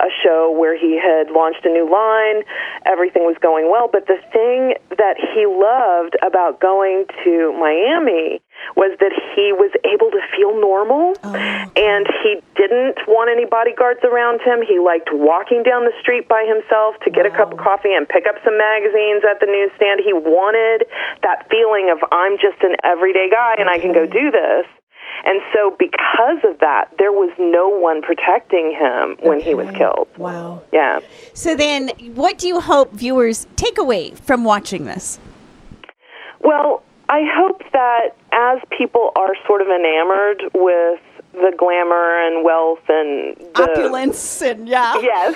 a 0.00 0.08
show 0.24 0.50
where 0.50 0.72
he 0.72 0.98
had 0.98 1.30
launched 1.30 1.64
a 1.64 1.70
new 1.70 1.84
line. 1.84 2.42
Everything 2.88 3.28
was 3.28 3.36
going 3.44 3.70
well, 3.70 3.88
but 3.92 4.08
the 4.08 4.18
thing 4.32 4.74
that 4.96 5.20
he 5.20 5.44
loved 5.44 6.16
about 6.24 6.58
going 6.58 7.04
to 7.22 7.52
Miami 7.60 8.40
was 8.76 8.96
that 8.98 9.12
he 9.36 9.52
was 9.52 9.70
able 9.84 10.08
to 10.10 10.22
feel 10.32 10.56
normal 10.56 11.12
oh, 11.22 11.34
and 11.76 12.06
he 12.22 12.40
didn't 12.56 12.96
want 13.06 13.28
any 13.28 13.44
bodyguards 13.44 14.00
around 14.02 14.40
him. 14.40 14.64
He 14.64 14.80
liked 14.80 15.12
walking 15.12 15.62
down 15.62 15.84
the 15.84 15.94
street 16.00 16.26
by 16.28 16.48
himself 16.48 16.96
to 17.04 17.10
get 17.10 17.26
a 17.26 17.30
cup 17.34 17.52
of 17.52 17.58
coffee 17.58 17.92
and 17.92 18.08
pick 18.08 18.24
up 18.26 18.40
some 18.42 18.56
magazines 18.56 19.22
at 19.28 19.38
the 19.42 19.50
newsstand. 19.50 20.00
He 20.00 20.16
wanted 20.16 20.88
that 21.22 21.50
feeling 21.50 21.92
of 21.92 22.00
I'm 22.10 22.40
just 22.40 22.62
an 22.62 22.78
everyday 22.82 23.28
guy 23.28 23.58
and 23.58 23.68
I 23.68 23.78
can 23.78 23.92
go 23.92 24.06
do 24.06 24.30
this. 24.30 24.66
And 25.24 25.40
so 25.52 25.74
because 25.78 26.38
of 26.44 26.58
that, 26.60 26.90
there 26.98 27.12
was 27.12 27.32
no 27.38 27.68
one 27.68 28.02
protecting 28.02 28.72
him 28.72 29.16
when 29.20 29.40
he 29.40 29.54
was 29.54 29.70
killed. 29.76 30.08
Wow. 30.18 30.62
Yeah. 30.72 31.00
So 31.32 31.54
then, 31.56 31.90
what 32.14 32.38
do 32.38 32.48
you 32.48 32.60
hope 32.60 32.92
viewers 32.92 33.46
take 33.56 33.78
away 33.78 34.10
from 34.10 34.44
watching 34.44 34.84
this? 34.84 35.18
Well, 36.40 36.82
I 37.08 37.22
hope 37.32 37.62
that 37.72 38.16
as 38.32 38.58
people 38.76 39.12
are 39.16 39.34
sort 39.46 39.62
of 39.62 39.68
enamored 39.68 40.42
with 40.54 41.00
the 41.34 41.52
glamour 41.56 42.14
and 42.26 42.44
wealth 42.44 42.82
and 42.88 43.36
the 43.54 43.62
Opulence 43.62 44.40
and 44.42 44.68
yeah. 44.68 44.94
Yes. 45.00 45.34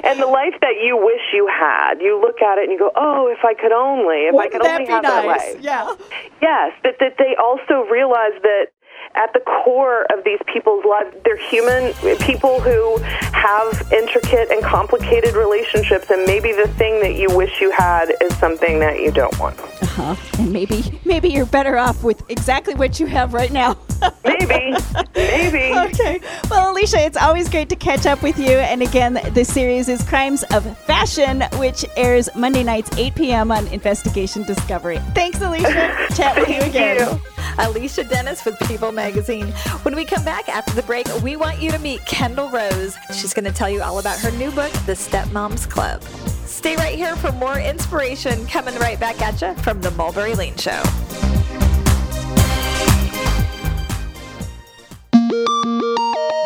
and 0.04 0.20
the 0.20 0.26
life 0.26 0.54
that 0.60 0.80
you 0.82 0.96
wish 0.96 1.20
you 1.32 1.46
had. 1.46 2.00
You 2.00 2.20
look 2.20 2.40
at 2.40 2.58
it 2.58 2.64
and 2.64 2.72
you 2.72 2.78
go, 2.78 2.90
"Oh, 2.96 3.28
if 3.28 3.44
I 3.44 3.54
could 3.54 3.72
only, 3.72 4.24
if 4.26 4.32
I 4.32 4.36
Wouldn't 4.36 4.52
could 4.52 4.62
that 4.62 4.80
only 4.80 4.92
have 4.92 5.02
that 5.02 5.26
life." 5.26 5.56
Yeah. 5.60 5.94
Yes, 6.40 6.72
but 6.82 6.96
that 7.00 7.16
they 7.18 7.36
also 7.36 7.88
realize 7.90 8.40
that 8.42 8.68
at 9.14 9.32
the 9.32 9.40
core 9.40 10.04
of 10.12 10.24
these 10.24 10.40
people's 10.46 10.84
lives, 10.84 11.14
they're 11.24 11.36
human 11.48 11.92
people 12.18 12.60
who 12.60 12.98
have 13.32 13.92
intricate 13.92 14.50
and 14.50 14.62
complicated 14.62 15.34
relationships, 15.34 16.10
and 16.10 16.24
maybe 16.24 16.52
the 16.52 16.68
thing 16.76 17.00
that 17.00 17.14
you 17.14 17.28
wish 17.36 17.60
you 17.60 17.70
had 17.70 18.12
is 18.20 18.36
something 18.38 18.78
that 18.80 19.00
you 19.00 19.10
don't 19.10 19.36
want. 19.38 19.58
Uh-huh. 19.58 20.14
And 20.38 20.52
maybe 20.52 21.00
maybe 21.04 21.28
you're 21.28 21.46
better 21.46 21.76
off 21.76 22.04
with 22.04 22.22
exactly 22.30 22.74
what 22.74 23.00
you 23.00 23.06
have 23.06 23.34
right 23.34 23.52
now. 23.52 23.76
maybe, 24.24 24.76
maybe. 25.14 25.76
Okay. 25.90 26.20
Well, 26.50 26.72
Alicia, 26.72 27.04
it's 27.04 27.16
always 27.16 27.48
great 27.48 27.68
to 27.70 27.76
catch 27.76 28.06
up 28.06 28.22
with 28.22 28.38
you. 28.38 28.52
And 28.52 28.82
again, 28.82 29.20
the 29.32 29.44
series 29.44 29.88
is 29.88 30.02
Crimes 30.04 30.44
of 30.52 30.78
Fashion, 30.78 31.42
which 31.54 31.84
airs 31.96 32.28
Monday 32.36 32.62
nights 32.62 32.96
8 32.96 33.14
p.m. 33.16 33.50
on 33.50 33.66
Investigation 33.68 34.44
Discovery. 34.44 34.98
Thanks, 35.14 35.40
Alicia. 35.40 35.96
Chat 36.14 36.36
with 36.36 36.48
you 36.48 36.60
again. 36.60 36.98
you. 36.98 37.20
Alicia 37.58 38.04
Dennis 38.04 38.44
with 38.44 38.58
People 38.60 38.92
Magazine. 38.92 39.48
When 39.82 39.96
we 39.96 40.04
come 40.04 40.24
back 40.24 40.48
after 40.48 40.72
the 40.74 40.82
break, 40.82 41.06
we 41.22 41.36
want 41.36 41.60
you 41.60 41.70
to 41.70 41.78
meet 41.78 42.04
Kendall 42.06 42.48
Rose. 42.50 42.96
She's 43.12 43.34
going 43.34 43.44
to 43.44 43.52
tell 43.52 43.68
you 43.68 43.82
all 43.82 43.98
about 43.98 44.18
her 44.20 44.30
new 44.32 44.50
book, 44.50 44.72
The 44.86 44.94
Stepmoms 44.94 45.68
Club. 45.68 46.02
Stay 46.46 46.76
right 46.76 46.94
here 46.94 47.16
for 47.16 47.32
more 47.32 47.58
inspiration 47.58 48.46
coming 48.46 48.74
right 48.76 48.98
back 48.98 49.20
at 49.20 49.40
you 49.42 49.54
from 49.62 49.80
the 49.80 49.90
Mulberry 49.92 50.34
Lane 50.34 50.56
Show. 50.56 50.82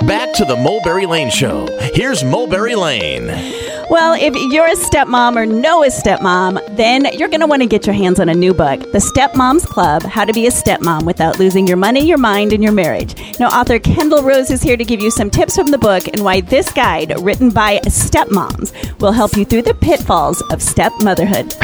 Back 0.07 0.35
to 0.35 0.45
the 0.45 0.57
Mulberry 0.57 1.07
Lane 1.07 1.31
Show. 1.31 1.67
Here's 1.95 2.25
Mulberry 2.25 2.75
Lane. 2.75 3.29
Well, 3.93 4.15
if 4.15 4.35
you're 4.51 4.69
a 4.69 4.75
stepmom 4.75 5.37
or 5.37 5.45
know 5.45 5.85
a 5.85 5.89
stepmom, 5.89 6.79
then 6.79 7.05
you're 7.13 7.29
going 7.29 7.41
to 7.41 7.47
want 7.47 7.61
to 7.61 7.69
get 7.69 7.85
your 7.85 7.93
hands 7.93 8.19
on 8.21 8.31
a 8.31 8.35
new 8.35 8.55
book, 8.55 8.81
The 8.91 9.01
Stepmoms 9.01 9.67
Club 9.67 10.03
How 10.05 10.25
to 10.25 10.33
Be 10.33 10.47
a 10.47 10.51
Stepmom 10.51 11.05
Without 11.05 11.39
Losing 11.39 11.67
Your 11.67 11.77
Money, 11.77 12.01
Your 12.01 12.17
Mind, 12.17 12.55
and 12.55 12.63
Your 12.63 12.73
Marriage. 12.73 13.15
Now, 13.39 13.49
author 13.49 13.79
Kendall 13.79 14.23
Rose 14.23 14.51
is 14.51 14.63
here 14.63 14.79
to 14.79 14.85
give 14.87 15.03
you 15.03 15.11
some 15.11 15.29
tips 15.29 15.57
from 15.57 15.67
the 15.67 15.77
book 15.77 16.09
and 16.09 16.25
why 16.25 16.41
this 16.41 16.73
guide, 16.73 17.13
written 17.21 17.51
by 17.51 17.81
stepmoms, 17.81 18.73
will 18.99 19.13
help 19.13 19.37
you 19.37 19.45
through 19.45 19.61
the 19.61 19.75
pitfalls 19.75 20.41
of 20.51 20.63
stepmotherhood. 20.63 21.55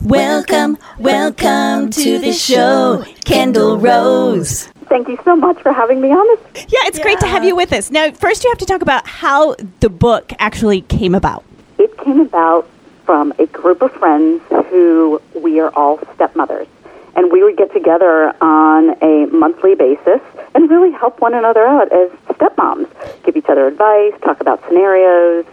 Welcome, 0.00 0.78
welcome 0.98 1.90
to 1.90 2.18
the 2.18 2.32
show, 2.32 3.04
Kendall 3.24 3.78
Rose. 3.78 4.68
Thank 4.90 5.06
you 5.06 5.18
so 5.24 5.36
much 5.36 5.62
for 5.62 5.72
having 5.72 6.00
me 6.00 6.10
on 6.10 6.26
this. 6.26 6.66
Yeah, 6.68 6.80
it's 6.82 6.98
great 6.98 7.20
to 7.20 7.26
have 7.28 7.44
you 7.44 7.54
with 7.54 7.72
us. 7.72 7.92
Now, 7.92 8.10
first, 8.10 8.42
you 8.42 8.50
have 8.50 8.58
to 8.58 8.66
talk 8.66 8.82
about 8.82 9.06
how 9.06 9.54
the 9.78 9.88
book 9.88 10.32
actually 10.40 10.80
came 10.82 11.14
about. 11.14 11.44
It 11.78 11.96
came 11.98 12.20
about 12.20 12.68
from 13.06 13.32
a 13.38 13.46
group 13.46 13.82
of 13.82 13.92
friends 13.92 14.42
who 14.68 15.22
we 15.32 15.60
are 15.60 15.72
all 15.76 15.98
stepmothers. 16.16 16.66
And 17.14 17.30
we 17.30 17.44
would 17.44 17.56
get 17.56 17.72
together 17.72 18.34
on 18.42 19.00
a 19.00 19.26
monthly 19.26 19.76
basis 19.76 20.20
and 20.56 20.68
really 20.68 20.90
help 20.90 21.20
one 21.20 21.34
another 21.34 21.64
out 21.64 21.92
as 21.92 22.10
stepmoms, 22.34 22.88
give 23.24 23.36
each 23.36 23.48
other 23.48 23.68
advice, 23.68 24.12
talk 24.24 24.40
about 24.40 24.60
scenarios. 24.66 25.46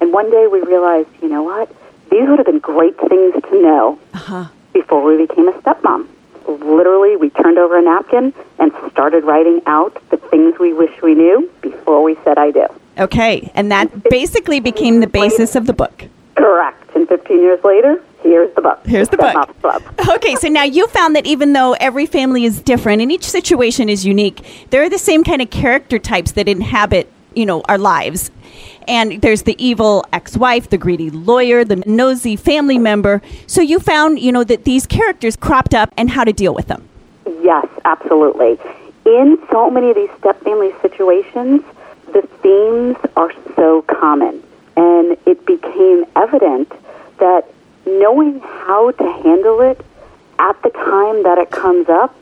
And 0.00 0.12
one 0.12 0.30
day 0.30 0.46
we 0.46 0.60
realized, 0.60 1.08
you 1.20 1.28
know 1.28 1.42
what? 1.42 1.68
These 2.12 2.28
would 2.28 2.38
have 2.38 2.46
been 2.46 2.60
great 2.60 2.96
things 2.98 3.34
to 3.42 3.62
know 3.62 3.98
uh-huh. 4.12 4.46
before 4.72 5.02
we 5.02 5.26
became 5.26 5.48
a 5.48 5.52
stepmom. 5.52 6.06
Literally, 6.46 7.16
we 7.16 7.30
turned 7.30 7.58
over 7.58 7.78
a 7.78 7.82
napkin 7.82 8.34
and 8.58 8.72
started 8.90 9.24
writing 9.24 9.62
out 9.66 9.96
the 10.10 10.16
things 10.16 10.58
we 10.58 10.72
wish 10.72 10.90
we 11.02 11.14
knew 11.14 11.50
before 11.62 12.02
we 12.02 12.16
said 12.24 12.38
I 12.38 12.50
do. 12.50 12.66
Okay, 12.98 13.50
and 13.54 13.72
that 13.72 14.08
basically 14.10 14.60
became 14.60 15.00
the 15.00 15.06
basis 15.06 15.56
of 15.56 15.66
the 15.66 15.72
book. 15.72 16.04
Correct. 16.36 16.94
And 16.94 17.08
15 17.08 17.40
years 17.40 17.62
later, 17.64 18.02
here's 18.22 18.54
the 18.54 18.62
book. 18.62 18.80
Here's 18.86 19.08
the 19.08 19.16
book. 19.16 19.34
Club. 19.60 19.82
Okay, 20.08 20.36
so 20.36 20.48
now 20.48 20.62
you 20.62 20.86
found 20.88 21.16
that 21.16 21.26
even 21.26 21.54
though 21.54 21.72
every 21.74 22.06
family 22.06 22.44
is 22.44 22.60
different 22.60 23.02
and 23.02 23.10
each 23.10 23.24
situation 23.24 23.88
is 23.88 24.04
unique, 24.06 24.44
there 24.70 24.82
are 24.82 24.88
the 24.88 24.98
same 24.98 25.24
kind 25.24 25.42
of 25.42 25.50
character 25.50 25.98
types 25.98 26.32
that 26.32 26.48
inhabit, 26.48 27.10
you 27.34 27.46
know, 27.46 27.62
our 27.62 27.78
lives. 27.78 28.30
And 28.86 29.22
there's 29.22 29.42
the 29.42 29.56
evil 29.64 30.04
ex-wife, 30.12 30.70
the 30.70 30.78
greedy 30.78 31.10
lawyer, 31.10 31.64
the 31.64 31.76
nosy 31.86 32.36
family 32.36 32.78
member. 32.78 33.22
So 33.46 33.60
you 33.60 33.78
found, 33.78 34.18
you 34.18 34.32
know, 34.32 34.44
that 34.44 34.64
these 34.64 34.86
characters 34.86 35.36
cropped 35.36 35.74
up 35.74 35.92
and 35.96 36.10
how 36.10 36.24
to 36.24 36.32
deal 36.32 36.54
with 36.54 36.68
them. 36.68 36.88
Yes, 37.42 37.66
absolutely. 37.84 38.58
In 39.06 39.38
so 39.50 39.70
many 39.70 39.90
of 39.90 39.96
these 39.96 40.10
step 40.18 40.40
family 40.42 40.72
situations, 40.80 41.62
the 42.12 42.22
themes 42.42 42.96
are 43.16 43.32
so 43.56 43.82
common. 43.82 44.42
And 44.76 45.16
it 45.26 45.44
became 45.46 46.04
evident 46.16 46.72
that 47.18 47.48
knowing 47.86 48.40
how 48.40 48.90
to 48.92 49.12
handle 49.22 49.60
it 49.60 49.80
at 50.38 50.60
the 50.62 50.70
time 50.70 51.22
that 51.22 51.38
it 51.38 51.50
comes 51.50 51.88
up 51.88 52.14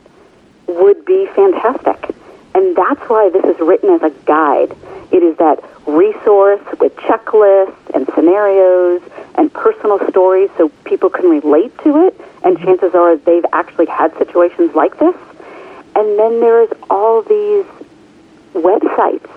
would 0.66 1.04
be 1.04 1.26
fantastic. 1.34 2.14
And 2.54 2.76
that's 2.76 3.00
why 3.08 3.30
this 3.30 3.44
is 3.44 3.58
written 3.60 3.90
as 3.90 4.02
a 4.02 4.10
guide. 4.26 4.76
It 5.10 5.22
is 5.22 5.36
that 5.38 5.62
resource 5.86 6.62
with 6.80 6.94
checklists 6.96 7.76
and 7.94 8.06
scenarios 8.14 9.02
and 9.34 9.52
personal 9.52 9.98
stories 10.08 10.50
so 10.56 10.68
people 10.84 11.10
can 11.10 11.28
relate 11.28 11.76
to 11.78 12.06
it. 12.06 12.20
And 12.44 12.56
mm-hmm. 12.56 12.64
chances 12.64 12.94
are 12.94 13.16
they've 13.16 13.46
actually 13.52 13.86
had 13.86 14.16
situations 14.18 14.74
like 14.74 14.98
this. 14.98 15.16
And 15.94 16.18
then 16.18 16.40
there's 16.40 16.70
all 16.88 17.22
these 17.22 17.66
websites 18.54 19.28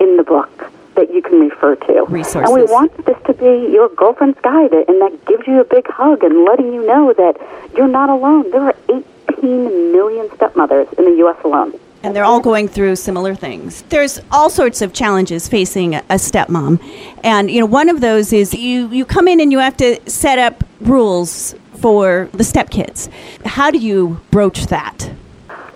in 0.00 0.16
the 0.16 0.24
book 0.24 0.72
that 0.96 1.12
you 1.14 1.22
can 1.22 1.40
refer 1.40 1.76
to. 1.76 2.04
Resources. 2.08 2.50
And 2.50 2.52
we 2.52 2.64
want 2.64 2.92
this 3.06 3.16
to 3.26 3.34
be 3.34 3.72
your 3.72 3.88
girlfriend's 3.88 4.38
guide, 4.40 4.72
and 4.72 5.00
that 5.00 5.24
gives 5.26 5.46
you 5.46 5.60
a 5.60 5.64
big 5.64 5.86
hug 5.88 6.24
and 6.24 6.44
letting 6.44 6.72
you 6.72 6.86
know 6.86 7.12
that 7.12 7.36
you're 7.76 7.88
not 7.88 8.10
alone. 8.10 8.50
There 8.50 8.62
are 8.62 8.74
18 8.88 9.92
million 9.92 10.28
stepmothers 10.34 10.88
in 10.98 11.04
the 11.04 11.16
U.S. 11.18 11.36
alone. 11.44 11.78
And 12.02 12.16
they're 12.16 12.24
all 12.24 12.40
going 12.40 12.66
through 12.68 12.96
similar 12.96 13.34
things. 13.34 13.82
There's 13.90 14.20
all 14.30 14.48
sorts 14.48 14.80
of 14.80 14.94
challenges 14.94 15.48
facing 15.48 15.94
a 15.94 16.02
stepmom. 16.16 16.80
And, 17.22 17.50
you 17.50 17.60
know, 17.60 17.66
one 17.66 17.88
of 17.90 18.00
those 18.00 18.32
is 18.32 18.54
you, 18.54 18.88
you 18.88 19.04
come 19.04 19.28
in 19.28 19.40
and 19.40 19.52
you 19.52 19.58
have 19.58 19.76
to 19.78 20.00
set 20.10 20.38
up 20.38 20.64
rules 20.80 21.54
for 21.74 22.28
the 22.32 22.44
stepkids. 22.44 23.10
How 23.44 23.70
do 23.70 23.78
you 23.78 24.20
broach 24.30 24.66
that? 24.66 25.10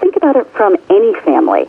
Think 0.01 0.17
about 0.17 0.37
it 0.37 0.47
from 0.49 0.77
any 0.89 1.15
family. 1.21 1.69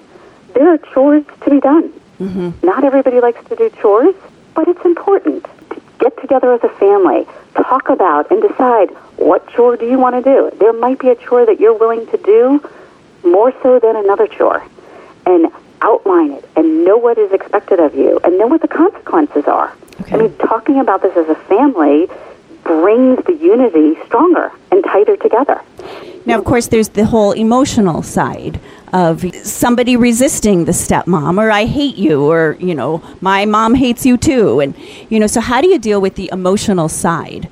There 0.53 0.73
are 0.73 0.77
chores 0.77 1.25
to 1.43 1.49
be 1.49 1.59
done. 1.59 1.91
Mm-hmm. 2.19 2.65
Not 2.65 2.85
everybody 2.85 3.19
likes 3.19 3.43
to 3.49 3.55
do 3.57 3.69
chores, 3.81 4.15
but 4.53 4.69
it's 4.69 4.85
important 4.85 5.43
to 5.71 5.81
get 5.99 6.17
together 6.21 6.53
as 6.53 6.63
a 6.63 6.69
family, 6.69 7.25
talk 7.55 7.89
about 7.89 8.29
and 8.31 8.41
decide 8.41 8.89
what 9.17 9.47
chore 9.49 9.75
do 9.77 9.85
you 9.85 9.97
want 9.97 10.15
to 10.15 10.21
do. 10.21 10.51
There 10.57 10.73
might 10.73 10.99
be 10.99 11.09
a 11.09 11.15
chore 11.15 11.45
that 11.45 11.59
you're 11.59 11.77
willing 11.77 12.05
to 12.07 12.17
do 12.17 12.63
more 13.25 13.53
so 13.61 13.79
than 13.79 13.95
another 13.95 14.27
chore, 14.27 14.63
and 15.25 15.47
outline 15.81 16.31
it 16.31 16.49
and 16.55 16.85
know 16.85 16.97
what 16.97 17.17
is 17.17 17.31
expected 17.31 17.79
of 17.79 17.93
you 17.95 18.19
and 18.23 18.37
know 18.37 18.47
what 18.47 18.61
the 18.61 18.67
consequences 18.67 19.45
are. 19.45 19.75
I 20.11 20.17
mean, 20.17 20.35
talking 20.37 20.79
about 20.79 21.01
this 21.01 21.15
as 21.17 21.27
a 21.29 21.35
family 21.35 22.07
brings 22.63 23.23
the 23.25 23.33
unity 23.33 23.95
stronger 24.05 24.51
and 24.71 24.83
tighter 24.83 25.17
together. 25.17 25.61
Now, 26.25 26.39
of 26.39 26.45
course, 26.45 26.67
there's 26.67 26.89
the 26.89 27.05
whole 27.05 27.33
emotional 27.33 28.01
side 28.01 28.59
of 28.93 29.23
somebody 29.45 29.95
resisting 29.95 30.65
the 30.65 30.71
stepmom, 30.71 31.37
or 31.37 31.51
I 31.51 31.65
hate 31.65 31.97
you, 31.97 32.23
or, 32.23 32.57
you 32.59 32.73
know, 32.73 33.03
my 33.21 33.45
mom 33.45 33.75
hates 33.75 34.05
you 34.05 34.17
too. 34.17 34.59
And, 34.59 34.73
you 35.09 35.19
know, 35.19 35.27
so 35.27 35.41
how 35.41 35.61
do 35.61 35.67
you 35.67 35.77
deal 35.77 36.01
with 36.01 36.15
the 36.15 36.29
emotional 36.31 36.89
side? 36.89 37.47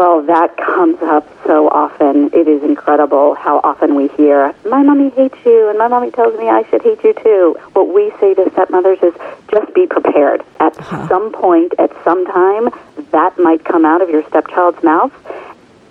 Well, 0.00 0.22
that 0.22 0.56
comes 0.56 0.96
up 1.02 1.28
so 1.44 1.68
often. 1.68 2.30
It 2.32 2.48
is 2.48 2.62
incredible 2.62 3.34
how 3.34 3.60
often 3.62 3.94
we 3.94 4.08
hear, 4.08 4.54
My 4.64 4.82
mommy 4.82 5.10
hates 5.10 5.36
you, 5.44 5.68
and 5.68 5.76
my 5.76 5.88
mommy 5.88 6.10
tells 6.10 6.38
me 6.38 6.48
I 6.48 6.62
should 6.70 6.80
hate 6.80 7.04
you 7.04 7.12
too. 7.12 7.54
What 7.74 7.92
we 7.92 8.10
say 8.18 8.32
to 8.32 8.50
stepmothers 8.52 8.98
is 9.02 9.12
just 9.50 9.74
be 9.74 9.86
prepared. 9.86 10.42
At 10.58 10.78
uh-huh. 10.78 11.06
some 11.06 11.32
point, 11.32 11.74
at 11.78 11.92
some 12.02 12.24
time, 12.24 12.70
that 13.10 13.38
might 13.38 13.62
come 13.62 13.84
out 13.84 14.00
of 14.00 14.08
your 14.08 14.26
stepchild's 14.28 14.82
mouth, 14.82 15.12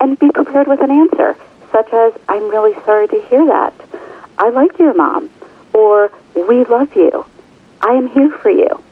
and 0.02 0.18
be 0.18 0.32
prepared 0.32 0.68
with 0.68 0.82
an 0.82 0.90
answer, 0.90 1.36
such 1.72 1.94
as, 1.94 2.12
I'm 2.28 2.50
really 2.50 2.74
sorry 2.86 3.08
to 3.10 3.22
hear 3.30 3.46
that. 3.46 3.76
I 4.40 4.50
like 4.50 4.80
your 4.80 4.96
mom, 4.96 5.30
or 5.72 6.12
we 6.34 6.66
love 6.66 6.96
you. 6.96 7.28
I 7.80 7.92
am 7.92 8.08
here 8.08 8.32
for 8.32 8.50
you 8.50 8.84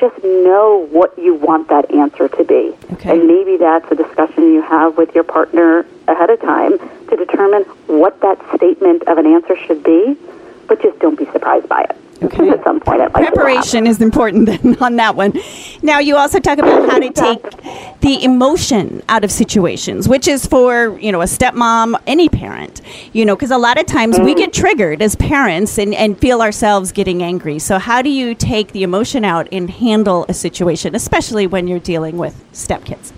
just 0.00 0.24
know 0.24 0.88
what 0.90 1.16
you 1.18 1.34
want 1.34 1.68
that 1.68 1.90
answer 1.92 2.28
to 2.28 2.44
be. 2.44 2.74
Okay. 2.94 3.10
And 3.10 3.26
maybe 3.26 3.58
that's 3.58 3.90
a 3.92 3.94
discussion 3.94 4.52
you 4.52 4.62
have 4.62 4.96
with 4.96 5.14
your 5.14 5.24
partner 5.24 5.86
ahead 6.08 6.30
of 6.30 6.40
time 6.40 6.78
to 7.08 7.16
determine 7.16 7.62
what 7.86 8.18
that 8.20 8.38
statement 8.56 9.02
of 9.06 9.18
an 9.18 9.26
answer 9.26 9.56
should 9.56 9.84
be, 9.84 10.16
but 10.66 10.82
just 10.82 10.98
don't 10.98 11.18
be 11.18 11.26
surprised 11.26 11.68
by 11.68 11.82
it. 11.82 11.96
Okay. 12.22 12.50
At 12.50 12.62
some 12.64 12.80
point, 12.80 13.00
likely 13.00 13.22
will 13.22 13.28
Preparation 13.32 13.86
is 13.86 14.00
important 14.00 14.46
then 14.62 14.76
on 14.80 14.96
that 14.96 15.16
one. 15.16 15.32
Now, 15.82 15.98
you 15.98 16.16
also 16.16 16.38
talk 16.38 16.58
about 16.58 16.90
how 16.90 16.98
to 16.98 17.10
take 17.10 18.00
the 18.00 18.22
emotion 18.22 19.02
out 19.08 19.24
of 19.24 19.30
situations, 19.30 20.08
which 20.08 20.28
is 20.28 20.46
for, 20.46 20.98
you 20.98 21.12
know, 21.12 21.22
a 21.22 21.26
stepmom, 21.26 22.00
any 22.06 22.28
parent, 22.28 22.80
you 23.12 23.24
know, 23.24 23.34
because 23.34 23.50
a 23.50 23.58
lot 23.58 23.78
of 23.78 23.86
times 23.86 24.18
we 24.18 24.34
get 24.34 24.52
triggered 24.52 25.02
as 25.02 25.16
parents 25.16 25.78
and, 25.78 25.94
and 25.94 26.18
feel 26.18 26.42
ourselves 26.42 26.92
getting 26.92 27.22
angry. 27.22 27.58
So, 27.58 27.78
how 27.78 28.02
do 28.02 28.10
you 28.10 28.34
take 28.34 28.72
the 28.72 28.82
emotion 28.82 29.24
out 29.24 29.48
and 29.50 29.70
handle 29.70 30.26
a 30.28 30.34
situation, 30.34 30.94
especially 30.94 31.46
when 31.46 31.68
you're 31.68 31.78
dealing 31.78 32.18
with 32.18 32.42
stepkids? 32.52 33.12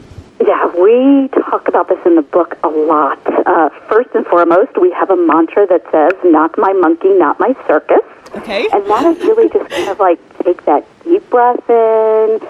Yeah, 0.47 0.67
we 0.75 1.29
talk 1.29 1.69
about 1.69 1.89
this 1.89 1.99
in 2.05 2.17
the 2.17 2.23
book 2.23 2.59
a 2.65 2.69
lot. 2.69 3.21
Uh, 3.47 3.69
first 3.89 4.11
and 4.15 4.27
foremost, 4.27 4.77
we 4.81 4.91
have 4.91 5.11
a 5.11 5.17
mantra 5.17 5.67
that 5.69 5.85
says, 5.93 6.13
not 6.25 6.57
my 6.59 6.73
monkey, 6.73 7.11
not 7.11 7.39
my 7.39 7.55
circus. 7.67 8.03
Okay. 8.37 8.69
And 8.73 8.87
that 8.87 9.05
is 9.07 9.19
really 9.21 9.49
just 9.49 9.71
kind 9.71 9.89
of 9.89 9.99
like 9.99 10.19
take 10.45 10.65
that 10.65 10.87
deep 11.05 11.29
breath 11.31 11.69
in, 11.69 12.41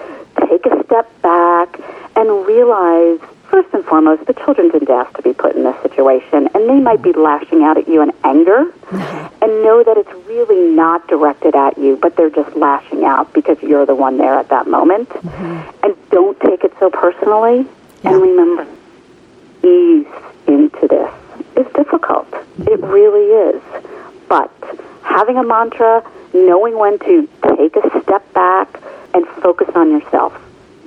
take 0.47 0.65
a 0.65 0.83
step 0.85 1.21
back, 1.21 1.79
and 2.15 2.45
realize, 2.45 3.19
first 3.49 3.73
and 3.73 3.83
foremost, 3.85 4.25
the 4.25 4.33
children 4.33 4.69
didn't 4.69 4.89
ask 4.89 5.15
to 5.17 5.21
be 5.21 5.33
put 5.33 5.55
in 5.55 5.63
this 5.63 5.79
situation, 5.81 6.47
and 6.53 6.69
they 6.69 6.79
might 6.79 7.01
be 7.01 7.11
lashing 7.13 7.63
out 7.63 7.77
at 7.77 7.87
you 7.87 8.01
in 8.01 8.11
anger, 8.23 8.61
uh-huh. 8.91 9.29
and 9.41 9.51
know 9.63 9.83
that 9.83 9.97
it's 9.97 10.11
really 10.27 10.69
not 10.73 11.07
directed 11.07 11.55
at 11.55 11.77
you, 11.77 11.97
but 12.01 12.15
they're 12.15 12.29
just 12.29 12.55
lashing 12.55 13.03
out 13.03 13.33
because 13.33 13.61
you're 13.61 13.85
the 13.85 13.95
one 13.95 14.17
there 14.17 14.35
at 14.35 14.49
that 14.49 14.67
moment. 14.67 15.09
Mm-hmm. 15.09 15.85
And 15.85 16.09
don't 16.09 16.39
take 16.39 16.63
it 16.63 16.73
so 16.79 16.89
personally, 16.89 17.67
and 18.03 18.21
remember, 18.21 18.65
ease 19.63 20.07
into 20.47 20.87
this 20.87 21.11
is 21.55 21.71
difficult. 21.73 22.27
It 22.31 22.79
mm-hmm. 22.79 22.85
really 22.85 23.55
is. 23.57 23.61
But 24.27 24.51
having 25.03 25.37
a 25.37 25.43
mantra, 25.43 26.03
knowing 26.33 26.77
when 26.77 26.99
to 26.99 27.27
take 27.57 27.75
a 27.75 28.01
step 28.01 28.33
back 28.33 28.81
and 29.13 29.27
focus 29.41 29.69
on 29.75 29.91
yourself. 29.91 30.33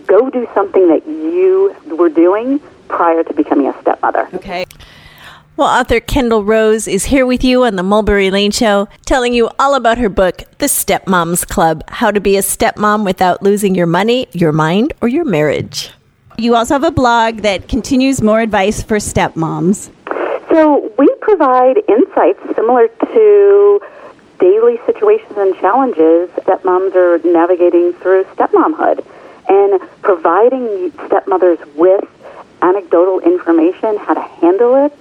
Go 0.07 0.31
do 0.31 0.49
something 0.55 0.89
that 0.89 1.07
you 1.07 1.75
were 1.97 2.09
doing 2.09 2.61
prior 2.89 3.23
to 3.25 3.35
becoming 3.35 3.69
a 3.69 3.81
stepmother. 3.81 4.29
Okay. 4.35 4.65
Well, 5.57 5.69
author 5.69 6.01
Kendall 6.01 6.45
Rose 6.45 6.87
is 6.87 7.07
here 7.07 7.25
with 7.25 7.43
you 7.43 7.65
on 7.65 7.77
the 7.77 7.83
Mulberry 7.83 8.31
Lane 8.31 8.51
Show, 8.51 8.89
telling 9.07 9.33
you 9.33 9.49
all 9.59 9.75
about 9.75 9.97
her 9.97 10.11
book, 10.11 10.43
The 10.59 10.67
Stepmoms 10.67 11.49
Club 11.49 11.83
How 11.89 12.11
to 12.11 12.21
Be 12.21 12.37
a 12.37 12.43
Stepmom 12.43 13.07
Without 13.07 13.43
Losing 13.43 13.75
Your 13.75 13.87
Money, 13.87 14.29
Your 14.33 14.53
Mind, 14.53 14.93
or 15.01 15.09
Your 15.09 15.25
Marriage. 15.25 15.91
You 16.37 16.55
also 16.55 16.75
have 16.75 16.85
a 16.85 16.91
blog 16.91 17.39
that 17.39 17.69
continues 17.69 18.21
more 18.21 18.41
advice 18.41 18.83
for 18.83 18.99
stepmoms. 18.99 19.91
So 20.53 20.93
we 20.99 21.09
provide 21.23 21.79
insights 21.89 22.39
similar 22.55 22.89
to 22.89 23.81
daily 24.39 24.79
situations 24.87 25.33
and 25.37 25.55
challenges 25.57 26.31
that 26.47 26.65
moms 26.65 26.95
are 26.95 27.19
navigating 27.25 27.93
through 27.95 28.25
stepmomhood 28.37 29.05
and 29.49 29.81
providing 30.03 30.91
stepmothers 31.07 31.59
with 31.75 32.05
anecdotal 32.63 33.21
information 33.21 33.97
how 33.99 34.15
to 34.15 34.23
handle 34.41 34.75
it. 34.87 34.93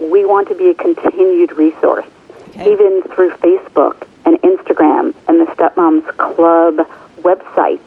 We 0.00 0.24
want 0.24 0.48
to 0.48 0.54
be 0.54 0.70
a 0.70 0.74
continued 0.74 1.52
resource, 1.52 2.06
Okay. 2.50 2.72
even 2.72 3.02
through 3.14 3.30
Facebook 3.32 4.06
and 4.24 4.40
Instagram 4.42 5.14
and 5.26 5.40
the 5.40 5.46
Stepmoms 5.54 6.06
Club 6.16 6.86
website, 7.22 7.80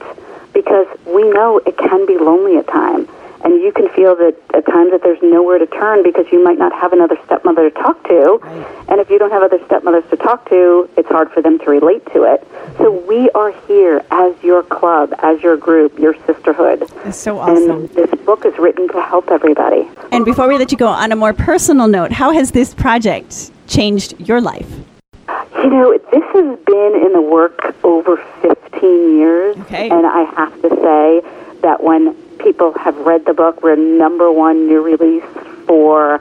because 0.54 0.88
we 1.06 1.24
know 1.30 1.60
it 1.66 1.78
can 1.78 2.06
be 2.06 2.18
lonely 2.18 2.58
at 2.58 2.68
times. 2.68 3.08
And 3.43 3.61
you 3.61 3.71
can 3.71 3.89
feel 3.89 4.15
that 4.15 4.35
at 4.53 4.65
times 4.65 4.91
that 4.91 5.01
there's 5.03 5.21
nowhere 5.21 5.57
to 5.57 5.67
turn 5.67 6.03
because 6.03 6.25
you 6.31 6.43
might 6.43 6.57
not 6.57 6.73
have 6.73 6.93
another 6.93 7.17
stepmother 7.25 7.69
to 7.69 7.75
talk 7.75 8.03
to. 8.07 8.39
And 8.87 8.99
if 8.99 9.09
you 9.09 9.17
don't 9.17 9.31
have 9.31 9.43
other 9.43 9.59
stepmothers 9.65 10.03
to 10.11 10.17
talk 10.17 10.47
to, 10.49 10.89
it's 10.97 11.09
hard 11.09 11.31
for 11.31 11.41
them 11.41 11.57
to 11.59 11.65
relate 11.65 12.05
to 12.13 12.23
it. 12.23 12.47
So 12.77 12.91
we 12.91 13.29
are 13.31 13.51
here 13.67 14.03
as 14.11 14.35
your 14.43 14.63
club, 14.63 15.13
as 15.19 15.41
your 15.41 15.57
group, 15.57 15.97
your 15.97 16.15
sisterhood. 16.25 16.87
That's 17.03 17.17
so 17.17 17.39
awesome. 17.39 17.71
And 17.71 17.89
this 17.89 18.11
book 18.21 18.45
is 18.45 18.57
written 18.57 18.87
to 18.89 19.01
help 19.01 19.31
everybody. 19.31 19.89
And 20.11 20.23
before 20.23 20.47
we 20.47 20.57
let 20.57 20.71
you 20.71 20.77
go, 20.77 20.87
on 20.87 21.11
a 21.11 21.15
more 21.15 21.33
personal 21.33 21.87
note, 21.87 22.11
how 22.11 22.31
has 22.31 22.51
this 22.51 22.73
project 22.73 23.51
changed 23.67 24.19
your 24.19 24.39
life? 24.41 24.69
You 25.55 25.69
know, 25.69 25.97
this 26.11 26.23
has 26.33 26.59
been 26.65 27.01
in 27.05 27.13
the 27.13 27.21
work 27.21 27.75
over 27.83 28.17
15 28.41 29.17
years. 29.17 29.57
Okay. 29.57 29.89
And 29.89 30.05
I 30.05 30.23
have 30.35 30.61
to 30.61 30.69
say 30.69 31.59
that 31.61 31.83
when 31.83 32.15
people 32.43 32.73
have 32.77 32.97
read 32.97 33.25
the 33.25 33.33
book, 33.33 33.61
we're 33.61 33.75
number 33.75 34.31
one 34.31 34.67
new 34.67 34.81
release 34.81 35.23
for 35.67 36.19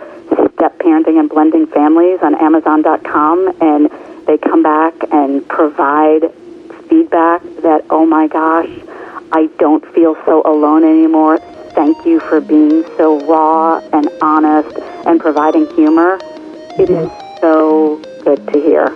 step 0.54 0.78
parenting 0.78 1.18
and 1.18 1.28
blending 1.28 1.66
families 1.66 2.20
on 2.22 2.34
Amazon.com. 2.34 3.56
And 3.60 3.90
they 4.26 4.38
come 4.38 4.62
back 4.62 4.94
and 5.12 5.46
provide 5.48 6.32
feedback 6.88 7.42
that, 7.62 7.84
oh 7.90 8.06
my 8.06 8.28
gosh, 8.28 8.70
I 9.32 9.48
don't 9.58 9.86
feel 9.94 10.16
so 10.26 10.42
alone 10.44 10.84
anymore. 10.84 11.38
Thank 11.74 12.04
you 12.04 12.20
for 12.20 12.40
being 12.40 12.84
so 12.96 13.24
raw 13.26 13.78
and 13.92 14.08
honest 14.20 14.76
and 15.06 15.20
providing 15.20 15.66
humor. 15.74 16.18
It 16.78 16.90
is 16.90 17.10
so 17.40 17.96
good 18.24 18.46
to 18.48 18.60
hear. 18.60 18.88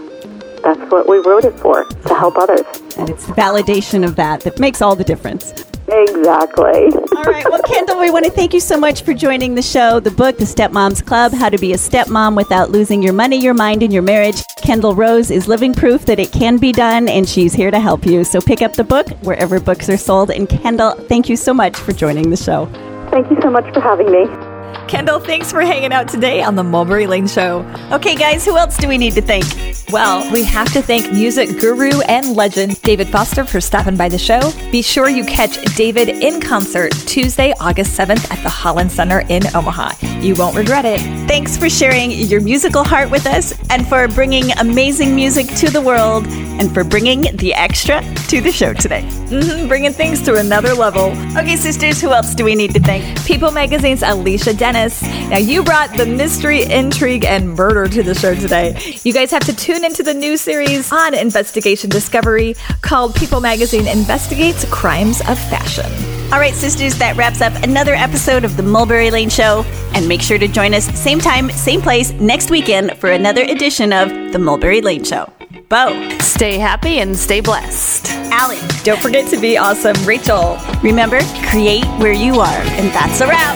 That's 0.62 0.80
what 0.90 1.08
we 1.08 1.18
wrote 1.18 1.44
it 1.44 1.58
for, 1.58 1.84
to 1.84 2.14
help 2.14 2.36
others. 2.36 2.66
And 2.96 3.10
it's 3.10 3.26
validation 3.26 4.04
of 4.04 4.16
that 4.16 4.40
that 4.42 4.58
makes 4.58 4.82
all 4.82 4.96
the 4.96 5.04
difference. 5.04 5.52
Exactly. 5.86 6.88
All 7.16 7.24
right. 7.24 7.44
Well, 7.48 7.62
Kendall, 7.62 8.00
we 8.00 8.10
want 8.10 8.24
to 8.24 8.30
thank 8.30 8.54
you 8.54 8.60
so 8.60 8.78
much 8.78 9.02
for 9.02 9.12
joining 9.12 9.54
the 9.54 9.62
show. 9.62 10.00
The 10.00 10.10
book, 10.10 10.38
The 10.38 10.44
Stepmoms 10.44 11.04
Club 11.04 11.32
How 11.32 11.50
to 11.50 11.58
Be 11.58 11.72
a 11.72 11.76
Stepmom 11.76 12.36
Without 12.36 12.70
Losing 12.70 13.02
Your 13.02 13.12
Money, 13.12 13.38
Your 13.38 13.54
Mind, 13.54 13.82
and 13.82 13.92
Your 13.92 14.02
Marriage. 14.02 14.42
Kendall 14.56 14.94
Rose 14.94 15.30
is 15.30 15.46
living 15.46 15.74
proof 15.74 16.06
that 16.06 16.18
it 16.18 16.32
can 16.32 16.56
be 16.56 16.72
done, 16.72 17.08
and 17.08 17.28
she's 17.28 17.52
here 17.52 17.70
to 17.70 17.80
help 17.80 18.06
you. 18.06 18.24
So 18.24 18.40
pick 18.40 18.62
up 18.62 18.72
the 18.72 18.84
book 18.84 19.10
wherever 19.22 19.60
books 19.60 19.90
are 19.90 19.98
sold. 19.98 20.30
And 20.30 20.48
Kendall, 20.48 20.92
thank 20.92 21.28
you 21.28 21.36
so 21.36 21.52
much 21.52 21.76
for 21.76 21.92
joining 21.92 22.30
the 22.30 22.36
show. 22.36 22.66
Thank 23.10 23.30
you 23.30 23.36
so 23.42 23.50
much 23.50 23.72
for 23.74 23.80
having 23.80 24.10
me. 24.10 24.53
Kendall, 24.88 25.18
thanks 25.20 25.50
for 25.50 25.60
hanging 25.60 25.92
out 25.92 26.08
today 26.08 26.42
on 26.42 26.54
the 26.56 26.62
Mulberry 26.62 27.06
Lane 27.06 27.26
Show. 27.26 27.60
Okay, 27.92 28.14
guys, 28.14 28.44
who 28.44 28.56
else 28.56 28.76
do 28.76 28.86
we 28.88 28.98
need 28.98 29.14
to 29.14 29.22
thank? 29.22 29.44
Well, 29.90 30.30
we 30.32 30.42
have 30.44 30.72
to 30.72 30.82
thank 30.82 31.12
music 31.12 31.58
guru 31.60 32.00
and 32.08 32.34
legend 32.34 32.80
David 32.82 33.08
Foster 33.08 33.44
for 33.44 33.60
stopping 33.60 33.96
by 33.96 34.08
the 34.08 34.18
show. 34.18 34.52
Be 34.72 34.82
sure 34.82 35.08
you 35.08 35.24
catch 35.24 35.56
David 35.76 36.08
in 36.08 36.40
concert 36.40 36.92
Tuesday, 37.06 37.52
August 37.60 37.98
7th 37.98 38.30
at 38.30 38.42
the 38.42 38.48
Holland 38.48 38.90
Center 38.90 39.20
in 39.28 39.42
Omaha. 39.54 39.92
You 40.20 40.34
won't 40.34 40.56
regret 40.56 40.84
it. 40.84 41.00
Thanks 41.28 41.56
for 41.56 41.68
sharing 41.70 42.10
your 42.10 42.40
musical 42.40 42.82
heart 42.82 43.10
with 43.10 43.26
us 43.26 43.54
and 43.70 43.86
for 43.86 44.08
bringing 44.08 44.50
amazing 44.58 45.14
music 45.14 45.46
to 45.56 45.70
the 45.70 45.80
world 45.80 46.26
and 46.26 46.72
for 46.72 46.82
bringing 46.84 47.22
the 47.36 47.52
extra 47.54 48.00
to 48.28 48.40
the 48.40 48.50
show 48.52 48.72
today. 48.72 49.02
hmm 49.28 49.68
bringing 49.68 49.92
things 49.92 50.20
to 50.22 50.36
another 50.36 50.74
level. 50.74 51.06
Okay, 51.38 51.56
sisters, 51.56 52.00
who 52.00 52.12
else 52.12 52.34
do 52.34 52.44
we 52.44 52.54
need 52.54 52.72
to 52.74 52.80
thank? 52.80 53.24
People 53.26 53.50
Magazine's 53.50 54.02
Alicia 54.02 54.54
Dennis. 54.64 55.02
Now, 55.02 55.36
you 55.36 55.62
brought 55.62 55.94
the 55.94 56.06
mystery, 56.06 56.62
intrigue, 56.62 57.26
and 57.26 57.50
murder 57.50 57.86
to 57.86 58.02
the 58.02 58.14
show 58.14 58.34
today. 58.34 58.96
You 59.02 59.12
guys 59.12 59.30
have 59.30 59.44
to 59.44 59.54
tune 59.54 59.84
into 59.84 60.02
the 60.02 60.14
new 60.14 60.38
series 60.38 60.90
on 60.90 61.12
Investigation 61.12 61.90
Discovery 61.90 62.56
called 62.80 63.14
People 63.14 63.42
Magazine 63.42 63.86
Investigates 63.86 64.64
Crimes 64.70 65.20
of 65.28 65.38
Fashion. 65.38 65.84
All 66.32 66.38
right, 66.38 66.54
sisters, 66.54 66.96
that 66.98 67.14
wraps 67.14 67.42
up 67.42 67.52
another 67.62 67.92
episode 67.92 68.42
of 68.42 68.56
the 68.56 68.62
Mulberry 68.62 69.10
Lane 69.10 69.28
Show. 69.28 69.66
And 69.92 70.08
make 70.08 70.22
sure 70.22 70.38
to 70.38 70.48
join 70.48 70.72
us 70.72 70.86
same 70.98 71.18
time, 71.18 71.50
same 71.50 71.82
place 71.82 72.12
next 72.12 72.50
weekend 72.50 72.96
for 72.96 73.10
another 73.10 73.42
edition 73.42 73.92
of 73.92 74.08
the 74.32 74.38
Mulberry 74.38 74.80
Lane 74.80 75.04
Show. 75.04 75.30
Bo, 75.68 76.08
Stay 76.20 76.58
happy 76.58 76.98
and 76.98 77.16
stay 77.16 77.40
blessed. 77.40 78.10
Alan, 78.32 78.58
Don't 78.82 79.00
forget 79.00 79.28
to 79.30 79.40
be 79.40 79.56
awesome, 79.56 79.94
Rachel. 80.04 80.58
remember, 80.82 81.20
create 81.48 81.84
where 81.98 82.12
you 82.12 82.40
are. 82.40 82.60
And 82.78 82.90
that's 82.92 83.20
a 83.20 83.26
wrap. 83.26 83.54